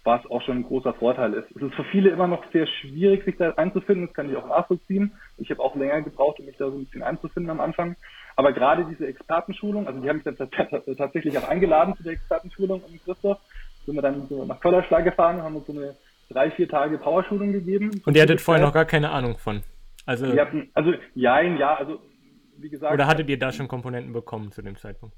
Was 0.06 0.26
auch 0.28 0.42
schon 0.42 0.60
ein 0.60 0.64
großer 0.64 0.94
Vorteil 0.94 1.34
ist. 1.34 1.52
Es 1.52 1.62
ist 1.62 1.76
für 1.76 1.84
viele 1.84 2.10
immer 2.10 2.28
noch 2.28 2.44
sehr 2.52 2.68
schwierig, 2.68 3.26
sich 3.26 3.36
da 3.38 3.52
einzufinden. 3.52 4.08
Das 4.08 4.16
kann 4.16 4.30
ich 4.30 4.38
auch 4.38 4.48
nachvollziehen. 4.48 5.12
Ich 5.38 5.52
habe 5.52 5.62
auch 5.62 5.76
länger 5.76 6.02
gebraucht, 6.02 6.40
um 6.40 6.46
mich 6.46 6.58
da 6.58 6.70
so 6.70 6.78
ein 6.78 6.86
bisschen 6.86 7.04
einzufinden 7.04 7.52
am 7.52 7.60
Anfang. 7.60 7.98
Aber 8.39 8.53
gerade 8.53 8.86
diese 8.86 9.05
Expertenschulung, 9.05 9.86
also 9.86 10.00
die 10.00 10.08
haben 10.08 10.22
mich 10.24 10.24
dann 10.24 10.38
tatsächlich 10.96 11.38
auch 11.38 11.50
eingeladen 11.50 11.93
zu 11.98 12.03
der 12.03 12.13
Expertenschulung 12.13 12.81
um 12.81 13.00
Christoph, 13.03 13.38
sind 13.86 13.96
wir 13.96 14.01
dann 14.01 14.27
so 14.29 14.46
nach 14.46 14.62
Köllerschlag 14.62 15.03
gefahren 15.03 15.36
und 15.36 15.43
haben 15.43 15.58
uns 15.58 15.67
so 15.67 15.74
eine 15.74 15.98
drei, 16.29 16.50
vier 16.51 16.69
Tage 16.69 16.98
Powerschulung 17.00 17.51
gegeben. 17.51 18.01
Und 18.05 18.15
ihr 18.15 18.22
hattet 18.22 18.39
vorher 18.39 18.65
noch 18.65 18.74
gar 18.74 18.86
keine 18.86 19.10
Ahnung 19.10 19.38
von? 19.38 19.62
Also, 20.05 20.27
hatten, 20.27 20.69
also 20.74 20.93
ja, 21.15 21.41
ja, 21.41 21.75
also 21.75 22.00
wie 22.55 22.69
gesagt. 22.69 22.93
Oder 22.93 23.08
hattet 23.08 23.27
ihr 23.27 23.38
da 23.38 23.51
schon 23.51 23.67
Komponenten 23.67 24.13
bekommen 24.13 24.53
zu 24.53 24.62
dem 24.62 24.77
Zeitpunkt? 24.77 25.17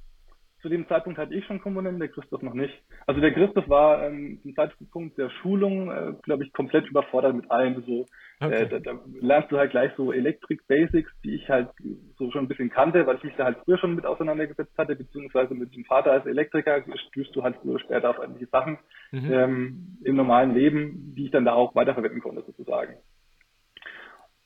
Zu 0.61 0.69
dem 0.69 0.87
Zeitpunkt 0.87 1.17
hatte 1.17 1.33
ich 1.33 1.45
schon 1.45 1.61
Komponenten, 1.61 1.99
der 1.99 2.09
Christoph 2.09 2.41
noch 2.43 2.53
nicht. 2.53 2.73
Also 3.07 3.19
der 3.19 3.33
Christoph 3.33 3.67
war 3.67 4.05
ähm, 4.05 4.39
zum 4.43 4.53
Zeitpunkt 4.53 5.17
der 5.17 5.29
Schulung, 5.41 5.91
äh, 5.91 6.13
glaube 6.21 6.43
ich, 6.43 6.53
komplett 6.53 6.87
überfordert 6.87 7.35
mit 7.35 7.49
allem. 7.49 7.81
So, 7.85 8.05
äh, 8.39 8.45
okay. 8.45 8.63
äh, 8.63 8.69
da, 8.69 8.79
da 8.79 8.99
lernst 9.19 9.51
du 9.51 9.57
halt 9.57 9.71
gleich 9.71 9.91
so 9.97 10.13
Electric 10.13 10.61
Basics, 10.67 11.11
die 11.23 11.35
ich 11.35 11.49
halt 11.49 11.69
so 12.17 12.29
schon 12.31 12.45
ein 12.45 12.47
bisschen 12.47 12.69
kannte, 12.69 13.07
weil 13.07 13.17
ich 13.17 13.23
mich 13.23 13.35
da 13.37 13.45
halt 13.45 13.57
früher 13.65 13.79
schon 13.79 13.95
mit 13.95 14.05
auseinandergesetzt 14.05 14.77
hatte, 14.77 14.95
beziehungsweise 14.95 15.55
mit 15.55 15.75
dem 15.75 15.85
Vater 15.85 16.11
als 16.11 16.25
Elektriker 16.25 16.83
stößt 17.09 17.35
du 17.35 17.43
halt 17.43 17.55
früher 17.61 17.79
später 17.79 18.11
auf 18.11 18.19
irgendwelche 18.19 18.51
Sachen 18.51 18.77
mhm. 19.11 19.31
ähm, 19.31 19.97
im 20.03 20.15
normalen 20.15 20.53
Leben, 20.53 21.13
die 21.15 21.25
ich 21.25 21.31
dann 21.31 21.45
da 21.45 21.53
auch 21.53 21.75
weiterverwenden 21.75 22.21
konnte, 22.21 22.43
sozusagen. 22.43 22.93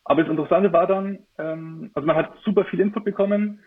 Aber 0.05 0.21
das 0.21 0.29
Interessante 0.29 0.71
war 0.71 0.87
dann, 0.87 1.19
ähm, 1.39 1.91
also 1.93 2.05
man 2.05 2.15
hat 2.15 2.31
super 2.43 2.63
viel 2.65 2.79
Input 2.79 3.03
bekommen, 3.03 3.59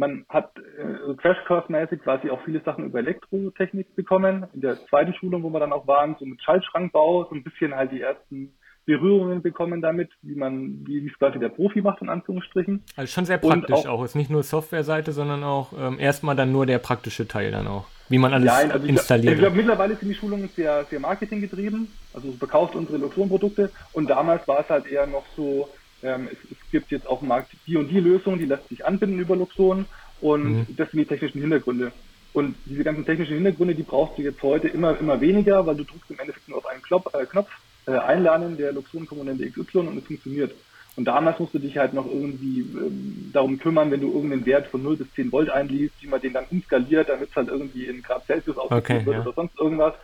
man 0.00 0.24
hat 0.28 0.50
äh, 0.56 1.14
Crashcourse-mäßig 1.14 1.98
quasi 2.02 2.30
auch 2.30 2.40
viele 2.44 2.60
Sachen 2.62 2.86
über 2.86 2.98
Elektrotechnik 2.98 3.94
bekommen. 3.94 4.46
In 4.54 4.62
der 4.62 4.76
zweiten 4.88 5.14
Schulung, 5.14 5.42
wo 5.42 5.50
wir 5.50 5.60
dann 5.60 5.74
auch 5.74 5.86
waren, 5.86 6.16
so 6.18 6.24
mit 6.24 6.42
Schaltschrankbau, 6.42 7.26
so 7.28 7.34
ein 7.34 7.44
bisschen 7.44 7.74
halt 7.76 7.92
die 7.92 8.00
ersten 8.00 8.54
Berührungen 8.86 9.42
bekommen 9.42 9.82
damit, 9.82 10.10
wie 10.22 10.34
man, 10.34 10.86
wie 10.86 11.06
es 11.06 11.18
quasi 11.18 11.38
der 11.38 11.50
Profi 11.50 11.82
macht, 11.82 12.00
in 12.00 12.08
Anführungsstrichen. 12.08 12.82
Also 12.96 13.12
schon 13.12 13.26
sehr 13.26 13.36
praktisch 13.38 13.86
auch, 13.86 14.00
auch. 14.00 14.04
Ist 14.04 14.16
nicht 14.16 14.30
nur 14.30 14.42
Softwareseite, 14.42 15.12
sondern 15.12 15.44
auch 15.44 15.72
ähm, 15.78 15.98
erstmal 16.00 16.34
dann 16.34 16.50
nur 16.50 16.64
der 16.64 16.78
praktische 16.78 17.28
Teil 17.28 17.50
dann 17.52 17.66
auch. 17.66 17.84
Wie 18.08 18.18
man 18.18 18.32
alles 18.32 18.46
Nein, 18.46 18.72
also 18.72 18.86
installiert. 18.86 19.34
Ich 19.34 19.38
glaube, 19.38 19.56
mittlerweile 19.56 19.94
sind 19.94 20.08
die 20.08 20.14
Schulungen 20.14 20.48
sehr, 20.56 20.84
sehr 20.86 20.98
marketinggetrieben. 20.98 21.92
Also 22.14 22.32
verkauft 22.32 22.74
unsere 22.74 22.96
Luxon-Produkte 22.98 23.70
und 23.92 24.08
damals 24.08 24.48
war 24.48 24.60
es 24.60 24.68
halt 24.70 24.86
eher 24.86 25.06
noch 25.06 25.24
so, 25.36 25.68
ähm, 26.02 26.28
es, 26.30 26.38
es, 26.50 26.70
gibt 26.70 26.90
jetzt 26.90 27.06
auf 27.06 27.20
dem 27.20 27.28
Markt 27.28 27.52
die 27.66 27.76
und 27.76 27.88
die 27.88 28.00
Lösung, 28.00 28.38
die 28.38 28.44
lässt 28.44 28.68
sich 28.68 28.84
anbinden 28.84 29.18
über 29.18 29.36
Luxon 29.36 29.86
und 30.20 30.44
mhm. 30.44 30.66
das 30.76 30.90
sind 30.90 31.00
die 31.00 31.06
technischen 31.06 31.40
Hintergründe. 31.40 31.92
Und 32.32 32.54
diese 32.64 32.84
ganzen 32.84 33.04
technischen 33.04 33.34
Hintergründe, 33.34 33.74
die 33.74 33.82
brauchst 33.82 34.16
du 34.16 34.22
jetzt 34.22 34.42
heute 34.42 34.68
immer, 34.68 34.96
immer 34.98 35.20
weniger, 35.20 35.66
weil 35.66 35.76
du 35.76 35.84
drückst 35.84 36.10
im 36.10 36.20
Endeffekt 36.20 36.48
nur 36.48 36.58
auf 36.58 36.66
einen 36.66 36.82
Knopf, 36.82 37.12
äh, 37.14 37.26
Knopf 37.26 37.50
äh, 37.86 37.92
einlernen 37.92 38.56
der 38.56 38.72
Luxon-Komponente 38.72 39.50
XY 39.50 39.78
und 39.78 39.98
es 39.98 40.04
funktioniert. 40.04 40.52
Und 40.96 41.04
damals 41.06 41.38
musst 41.38 41.54
du 41.54 41.58
dich 41.58 41.78
halt 41.78 41.94
noch 41.94 42.06
irgendwie 42.06 42.60
ähm, 42.60 43.30
darum 43.32 43.58
kümmern, 43.58 43.90
wenn 43.90 44.00
du 44.00 44.12
irgendeinen 44.12 44.46
Wert 44.46 44.68
von 44.68 44.82
0 44.82 44.96
bis 44.96 45.10
10 45.14 45.32
Volt 45.32 45.50
einliest, 45.50 45.94
wie 46.00 46.08
man 46.08 46.20
den 46.20 46.32
dann 46.32 46.46
umskaliert, 46.50 47.08
damit 47.08 47.30
es 47.30 47.36
halt 47.36 47.48
irgendwie 47.48 47.86
in 47.86 48.02
Grad 48.02 48.26
Celsius 48.26 48.58
ausgeführt 48.58 48.84
okay, 48.84 49.06
wird 49.06 49.16
ja. 49.16 49.22
oder 49.22 49.32
sonst 49.32 49.58
irgendwas. 49.58 49.94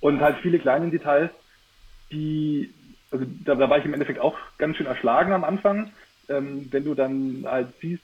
Und 0.00 0.20
halt 0.20 0.36
viele 0.42 0.58
kleine 0.58 0.90
Details, 0.90 1.30
die 2.12 2.72
also 3.14 3.26
da, 3.44 3.54
da 3.54 3.70
war 3.70 3.78
ich 3.78 3.84
im 3.84 3.94
Endeffekt 3.94 4.18
auch 4.18 4.36
ganz 4.58 4.76
schön 4.76 4.86
erschlagen 4.86 5.32
am 5.32 5.44
Anfang, 5.44 5.92
ähm, 6.28 6.66
wenn 6.70 6.84
du 6.84 6.94
dann 6.94 7.44
halt 7.46 7.68
siehst, 7.80 8.02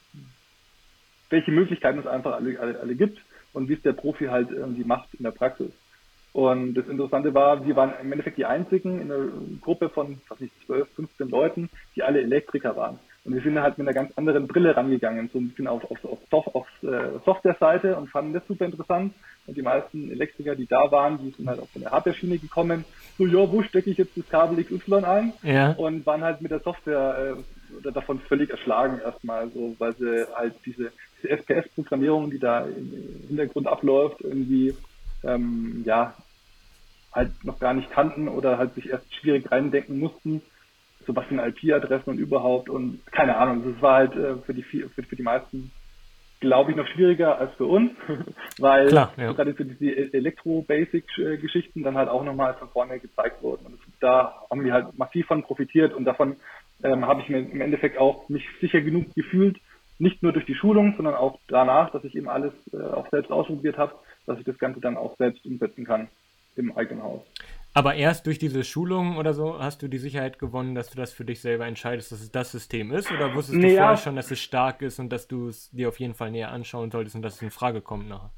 welche 1.31 1.51
Möglichkeiten 1.51 1.99
es 1.99 2.07
einfach 2.07 2.35
alle, 2.35 2.59
alle, 2.61 2.79
alle 2.79 2.95
gibt 2.95 3.21
und 3.53 3.69
wie 3.69 3.75
es 3.75 3.83
der 3.83 3.93
Profi 3.93 4.27
halt 4.27 4.51
irgendwie 4.51 4.85
macht 4.85 5.13
in 5.15 5.25
der 5.25 5.33
Praxis. 5.33 5.73
Und 6.33 6.75
das 6.75 6.87
Interessante 6.87 7.35
war, 7.35 7.67
wir 7.67 7.75
waren 7.75 7.93
im 8.01 8.13
Endeffekt 8.13 8.39
die 8.39 8.45
einzigen 8.45 9.01
in 9.01 9.11
einer 9.11 9.27
Gruppe 9.61 9.89
von, 9.89 10.21
was 10.29 10.39
nicht, 10.39 10.55
12, 10.67 10.89
15 10.95 11.29
Leuten, 11.29 11.71
die 11.97 12.05
alle 12.05 12.21
Elektriker 12.21 12.77
waren. 12.77 13.01
Und 13.25 13.35
wir 13.35 13.43
sind 13.43 13.61
halt 13.61 13.79
mit 13.79 13.89
einer 13.89 13.95
ganz 13.95 14.17
anderen 14.17 14.47
Brille 14.47 14.77
rangegangen, 14.77 15.29
so 15.33 15.41
ein 15.41 15.49
bisschen 15.49 15.67
auf, 15.67 15.91
auf, 15.91 16.05
auf, 16.05 16.55
auf 16.55 16.69
äh, 16.85 17.19
Software-Seite 17.25 17.97
und 17.97 18.11
fanden 18.11 18.33
das 18.33 18.47
super 18.47 18.65
interessant. 18.65 19.13
Und 19.47 19.57
die 19.57 19.63
meisten 19.63 20.11
Elektriker, 20.11 20.55
die 20.55 20.67
da 20.67 20.91
waren, 20.91 21.19
die 21.19 21.31
sind 21.31 21.49
halt 21.49 21.61
auch 21.61 21.69
von 21.69 21.83
der 21.83 21.91
Hardware-Schiene 21.91 22.39
gekommen. 22.39 22.85
So, 23.19 23.27
ja, 23.27 23.51
wo 23.51 23.63
stecke 23.63 23.91
ich 23.91 23.99
jetzt 23.99 24.17
das 24.17 24.29
Kabel 24.29 24.63
XY 24.63 25.05
ein? 25.05 25.33
Ja. 25.43 25.73
Und 25.73 26.07
waren 26.07 26.23
halt 26.23 26.41
mit 26.41 26.51
der 26.51 26.61
Software 26.61 27.37
äh, 27.85 27.93
davon 27.93 28.21
völlig 28.21 28.51
erschlagen 28.51 29.01
erstmal, 29.01 29.49
so, 29.51 29.75
weil 29.79 29.95
sie 29.97 30.27
halt 30.35 30.55
diese, 30.65 30.93
diese 31.19 31.31
SPS-Programmierung, 31.31 32.31
die 32.31 32.39
da 32.39 32.67
im 32.67 33.25
Hintergrund 33.29 33.67
abläuft, 33.67 34.21
irgendwie, 34.21 34.75
ähm, 35.25 35.83
ja, 35.85 36.15
halt 37.13 37.33
noch 37.45 37.59
gar 37.59 37.75
nicht 37.75 37.91
kannten 37.91 38.29
oder 38.29 38.57
halt 38.57 38.75
sich 38.75 38.89
erst 38.89 39.13
schwierig 39.15 39.51
reindenken 39.51 39.99
mussten 39.99 40.43
so 41.07 41.17
was 41.17 41.29
sind 41.29 41.39
IP-Adressen 41.39 42.11
und 42.11 42.19
überhaupt 42.19 42.69
und 42.69 43.01
keine 43.11 43.37
Ahnung, 43.37 43.73
das 43.73 43.83
war 43.83 43.95
halt 43.97 44.15
äh, 44.15 44.37
für 44.37 44.55
die 44.55 44.63
für, 44.63 44.89
für 44.89 45.17
die 45.17 45.23
meisten 45.23 45.71
glaube 46.41 46.71
ich 46.71 46.77
noch 46.77 46.87
schwieriger 46.89 47.39
als 47.39 47.55
für 47.55 47.67
uns, 47.67 47.93
weil 48.59 48.89
Klar, 48.89 49.13
ja. 49.17 49.33
gerade 49.33 49.55
für 49.55 49.65
diese 49.65 50.13
Elektro-Basic-Geschichten 50.15 51.83
dann 51.83 51.97
halt 51.97 52.09
auch 52.09 52.25
nochmal 52.25 52.55
von 52.55 52.69
vorne 52.69 52.99
gezeigt 52.99 53.43
wurden. 53.43 53.67
Und 53.67 53.79
da 54.01 54.43
haben 54.51 54.65
wir 54.65 54.73
halt 54.73 54.99
massiv 54.99 55.27
von 55.27 55.43
profitiert 55.43 55.95
und 55.95 56.05
davon 56.05 56.37
ähm, 56.83 57.07
habe 57.07 57.21
ich 57.21 57.29
mir 57.29 57.39
im 57.39 57.61
Endeffekt 57.61 57.99
auch 57.99 58.29
mich 58.29 58.45
sicher 58.61 58.81
genug 58.81 59.15
gefühlt, 59.15 59.59
nicht 59.99 60.23
nur 60.23 60.33
durch 60.33 60.47
die 60.47 60.55
Schulung, 60.55 60.95
sondern 60.97 61.15
auch 61.15 61.39
danach, 61.49 61.93
dass 61.93 62.05
ich 62.05 62.17
eben 62.17 62.29
alles 62.29 62.53
äh, 62.73 62.79
auch 62.79 63.09
selbst 63.11 63.31
ausprobiert 63.31 63.77
habe, 63.77 63.95
dass 64.27 64.39
ich 64.39 64.45
das 64.45 64.59
Ganze 64.59 64.81
dann 64.81 64.97
auch 64.97 65.17
selbst 65.19 65.45
umsetzen 65.45 65.85
kann 65.85 66.09
im 66.57 66.77
eigenen 66.77 67.03
Haus. 67.03 67.23
Aber 67.73 67.95
erst 67.95 68.27
durch 68.27 68.39
diese 68.39 68.65
Schulung 68.65 69.17
oder 69.17 69.33
so 69.33 69.61
hast 69.61 69.83
du 69.83 69.89
die 69.89 69.99
Sicherheit 69.99 70.39
gewonnen, 70.39 70.75
dass 70.75 70.91
du 70.91 70.97
das 70.97 71.13
für 71.13 71.25
dich 71.25 71.41
selber 71.41 71.67
entscheidest, 71.67 72.11
dass 72.11 72.21
es 72.21 72.33
das 72.33 72.51
System 72.51 72.91
ist? 72.91 73.13
Oder 73.13 73.35
wusstest 73.35 73.59
nee, 73.59 73.69
du 73.71 73.77
vorher 73.77 73.93
ja. 73.93 73.97
schon, 73.97 74.17
dass 74.17 74.31
es 74.31 74.41
stark 74.41 74.83
ist 74.83 74.99
und 74.99 75.11
dass 75.11 75.29
du 75.29 75.49
es 75.49 75.71
dir 75.71 75.89
auf 75.89 76.01
jeden 76.01 76.15
Fall 76.15 76.33
näher 76.33 76.51
anschauen 76.51 76.91
solltest 76.91 77.15
und 77.15 77.23
dass 77.23 77.37
es 77.37 77.43
in 77.43 77.51
Frage 77.51 77.81
kommt 77.81 78.09
nachher? 78.09 78.31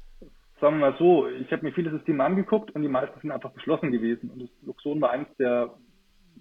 Sagen 0.61 0.79
wir 0.79 0.91
mal 0.91 0.97
so, 0.99 1.27
ich 1.27 1.51
habe 1.51 1.65
mir 1.65 1.73
viele 1.73 1.89
Systeme 1.89 2.23
angeguckt 2.23 2.71
und 2.71 2.83
die 2.83 2.87
meisten 2.87 3.19
sind 3.19 3.31
einfach 3.31 3.53
geschlossen 3.53 3.91
gewesen. 3.91 4.29
Und 4.29 4.43
das 4.43 4.49
Luxon 4.61 5.01
war 5.01 5.09
eines 5.09 5.27
der 5.37 5.73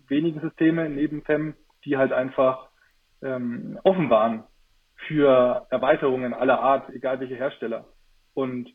wenigen 0.09 0.41
Systeme 0.41 0.89
neben 0.91 1.23
FEM, 1.23 1.55
die 1.85 1.97
halt 1.97 2.13
einfach 2.13 2.69
ähm, 3.23 3.79
offen 3.85 4.11
waren 4.11 4.45
für 5.09 5.67
Erweiterungen 5.71 6.35
aller 6.35 6.61
Art, 6.61 6.91
egal 6.91 7.21
welche 7.21 7.37
Hersteller. 7.37 7.87
Und 8.35 8.69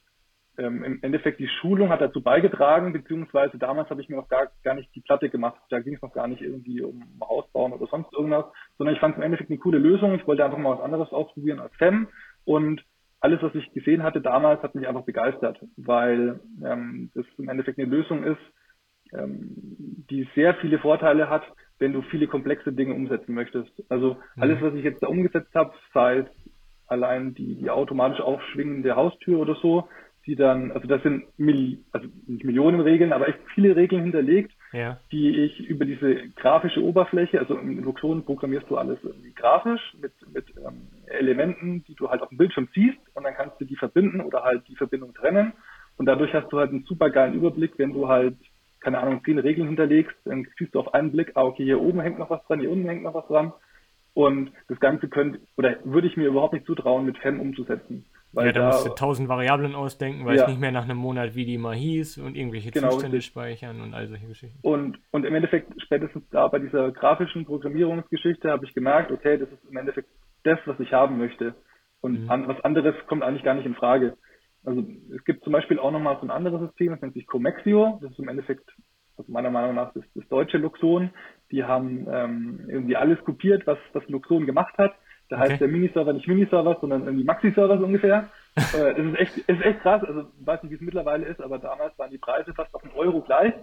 ähm, 0.57 0.83
im 0.83 0.99
Endeffekt 1.03 1.39
die 1.39 1.47
Schulung 1.47 1.89
hat 1.89 2.01
dazu 2.01 2.21
beigetragen, 2.21 2.93
beziehungsweise 2.93 3.57
damals 3.57 3.89
habe 3.89 4.01
ich 4.01 4.09
mir 4.09 4.15
noch 4.15 4.27
gar, 4.27 4.51
gar 4.63 4.73
nicht 4.73 4.93
die 4.95 5.01
Platte 5.01 5.29
gemacht. 5.29 5.59
Da 5.69 5.79
ging 5.79 5.95
es 5.95 6.01
noch 6.01 6.13
gar 6.13 6.27
nicht 6.27 6.41
irgendwie 6.41 6.81
um 6.81 7.03
Ausbauen 7.19 7.73
oder 7.73 7.87
sonst 7.87 8.11
irgendwas, 8.13 8.45
sondern 8.77 8.95
ich 8.95 8.99
fand 8.99 9.13
es 9.13 9.17
im 9.17 9.23
Endeffekt 9.23 9.49
eine 9.49 9.59
coole 9.59 9.77
Lösung. 9.77 10.15
Ich 10.15 10.25
wollte 10.27 10.43
einfach 10.43 10.57
mal 10.57 10.77
was 10.77 10.83
anderes 10.83 11.11
ausprobieren 11.11 11.59
als 11.59 11.75
FEM 11.75 12.07
und 12.45 12.83
alles, 13.19 13.41
was 13.41 13.53
ich 13.55 13.71
gesehen 13.73 14.03
hatte 14.03 14.21
damals, 14.21 14.61
hat 14.61 14.75
mich 14.75 14.87
einfach 14.87 15.05
begeistert, 15.05 15.59
weil 15.75 16.39
ähm, 16.63 17.11
das 17.15 17.25
im 17.37 17.49
Endeffekt 17.49 17.79
eine 17.79 17.89
Lösung 17.89 18.23
ist, 18.23 18.41
ähm, 19.13 20.05
die 20.09 20.27
sehr 20.35 20.55
viele 20.55 20.79
Vorteile 20.79 21.29
hat, 21.29 21.43
wenn 21.79 21.93
du 21.93 22.01
viele 22.03 22.27
komplexe 22.27 22.73
Dinge 22.73 22.93
umsetzen 22.93 23.33
möchtest. 23.33 23.71
Also 23.89 24.15
mhm. 24.35 24.43
alles, 24.43 24.61
was 24.61 24.73
ich 24.75 24.83
jetzt 24.83 25.01
da 25.01 25.07
umgesetzt 25.07 25.53
habe, 25.55 25.73
sei 25.93 26.19
es 26.19 26.27
allein 26.87 27.33
die, 27.33 27.55
die 27.55 27.69
automatisch 27.69 28.21
aufschwingende 28.21 28.95
Haustür 28.95 29.39
oder 29.39 29.55
so, 29.55 29.87
die 30.27 30.35
dann, 30.35 30.71
also 30.71 30.87
das 30.87 31.01
sind 31.01 31.25
Mil 31.39 31.79
also 31.91 32.07
nicht 32.27 32.43
Millionen 32.43 32.81
Regeln, 32.81 33.13
aber 33.13 33.29
echt 33.29 33.39
viele 33.55 33.75
Regeln 33.75 34.03
hinterlegt, 34.03 34.51
ja. 34.73 34.99
die 35.11 35.45
ich 35.45 35.59
über 35.61 35.85
diese 35.85 36.29
grafische 36.35 36.83
Oberfläche, 36.83 37.39
also 37.39 37.57
in 37.57 37.81
Luxon 37.81 38.25
programmierst 38.25 38.69
du 38.69 38.77
alles 38.77 38.99
irgendwie 39.03 39.33
grafisch 39.33 39.95
mit, 40.01 40.11
mit 40.33 40.45
ähm, 40.57 40.87
Elementen, 41.07 41.83
die 41.87 41.95
du 41.95 42.09
halt 42.09 42.21
auf 42.21 42.29
dem 42.29 42.37
Bildschirm 42.37 42.67
siehst 42.75 42.99
und 43.15 43.23
dann 43.23 43.33
kannst 43.33 43.59
du 43.59 43.65
die 43.65 43.77
verbinden 43.77 44.21
oder 44.21 44.43
halt 44.43 44.67
die 44.67 44.75
Verbindung 44.75 45.13
trennen 45.13 45.53
und 45.97 46.05
dadurch 46.05 46.33
hast 46.33 46.51
du 46.51 46.59
halt 46.59 46.71
einen 46.71 46.83
super 46.83 47.09
geilen 47.09 47.33
Überblick, 47.33 47.73
wenn 47.77 47.93
du 47.93 48.07
halt 48.07 48.35
keine 48.79 48.99
Ahnung, 48.99 49.21
zehn 49.25 49.39
Regeln 49.39 49.67
hinterlegst, 49.67 50.15
dann 50.25 50.47
siehst 50.57 50.75
du 50.75 50.79
auf 50.79 50.93
einen 50.93 51.11
Blick, 51.11 51.31
ah, 51.35 51.43
okay, 51.43 51.63
hier 51.63 51.81
oben 51.81 51.99
hängt 51.99 52.19
noch 52.19 52.29
was 52.29 52.43
dran, 52.45 52.59
hier 52.59 52.71
unten 52.71 52.87
hängt 52.87 53.03
noch 53.03 53.15
was 53.15 53.27
dran. 53.27 53.51
Und 54.13 54.51
das 54.67 54.79
Ganze 54.79 55.09
könnte, 55.09 55.39
oder 55.57 55.77
würde 55.83 56.07
ich 56.07 56.17
mir 56.17 56.27
überhaupt 56.27 56.53
nicht 56.53 56.65
zutrauen, 56.65 57.05
mit 57.05 57.17
FEM 57.17 57.39
umzusetzen. 57.39 58.05
Weil 58.37 58.45
ja, 58.45 58.51
da, 58.51 58.59
da 58.59 58.67
musst 58.67 58.85
du 58.85 58.89
tausend 58.91 59.29
Variablen 59.29 59.73
ausdenken, 59.73 60.23
weil 60.23 60.35
ja. 60.35 60.43
es 60.43 60.47
nicht 60.47 60.61
mehr 60.61 60.71
nach 60.71 60.83
einem 60.83 60.97
Monat 60.97 61.33
wie 61.33 61.43
die 61.43 61.57
mal 61.57 61.73
hieß 61.73 62.19
und 62.19 62.37
irgendwelche 62.37 62.69
genau, 62.69 62.91
Zustände 62.91 63.19
speichern 63.23 63.81
und 63.81 63.95
all 63.95 64.07
solche 64.07 64.27
Geschichten. 64.27 64.59
Und, 64.61 64.99
und 65.09 65.25
im 65.25 65.33
Endeffekt, 65.33 65.73
spätestens 65.81 66.23
da 66.29 66.47
bei 66.47 66.59
dieser 66.59 66.91
grafischen 66.91 67.45
Programmierungsgeschichte 67.45 68.51
habe 68.51 68.63
ich 68.65 68.75
gemerkt, 68.75 69.11
okay, 69.11 69.39
das 69.39 69.49
ist 69.49 69.65
im 69.67 69.75
Endeffekt 69.75 70.09
das, 70.43 70.59
was 70.67 70.79
ich 70.79 70.93
haben 70.93 71.17
möchte. 71.17 71.55
Und 71.99 72.25
mhm. 72.25 72.29
an, 72.29 72.47
was 72.47 72.63
anderes 72.63 72.93
kommt 73.07 73.23
eigentlich 73.23 73.43
gar 73.43 73.55
nicht 73.55 73.65
in 73.65 73.73
Frage. 73.73 74.15
Also 74.63 74.85
es 75.15 75.23
gibt 75.25 75.43
zum 75.43 75.53
Beispiel 75.53 75.79
auch 75.79 75.91
nochmal 75.91 76.17
so 76.21 76.27
ein 76.27 76.31
anderes 76.31 76.61
System, 76.61 76.91
das 76.91 77.01
nennt 77.01 77.15
sich 77.15 77.25
Comexio. 77.25 77.97
Das 78.03 78.11
ist 78.11 78.19
im 78.19 78.27
Endeffekt, 78.27 78.69
also 79.17 79.31
meiner 79.31 79.49
Meinung 79.49 79.73
nach, 79.73 79.93
das, 79.93 80.03
das 80.13 80.27
deutsche 80.27 80.59
Luxon. 80.59 81.09
Die 81.49 81.63
haben 81.63 82.05
ähm, 82.07 82.65
irgendwie 82.67 82.97
alles 82.97 83.17
kopiert, 83.23 83.65
was, 83.65 83.79
was 83.93 84.07
Luxon 84.09 84.45
gemacht 84.45 84.77
hat 84.77 84.93
da 85.29 85.37
okay. 85.37 85.51
heißt 85.51 85.61
der 85.61 85.67
Miniserver 85.67 86.13
nicht 86.13 86.27
Miniserver, 86.27 86.77
sondern 86.79 87.03
irgendwie 87.03 87.25
Maxi-Server 87.25 87.77
so 87.77 87.85
ungefähr. 87.85 88.29
äh, 88.55 88.93
das 88.95 89.05
ist 89.05 89.19
echt, 89.19 89.37
ist 89.37 89.61
echt 89.61 89.81
krass. 89.81 90.03
Also 90.03 90.21
ich 90.39 90.47
weiß 90.47 90.63
nicht, 90.63 90.71
wie 90.71 90.75
es 90.75 90.81
mittlerweile 90.81 91.25
ist, 91.25 91.41
aber 91.41 91.59
damals 91.59 91.97
waren 91.99 92.11
die 92.11 92.17
Preise 92.17 92.53
fast 92.53 92.73
auf 92.73 92.83
einen 92.83 92.93
Euro 92.93 93.21
gleich. 93.21 93.53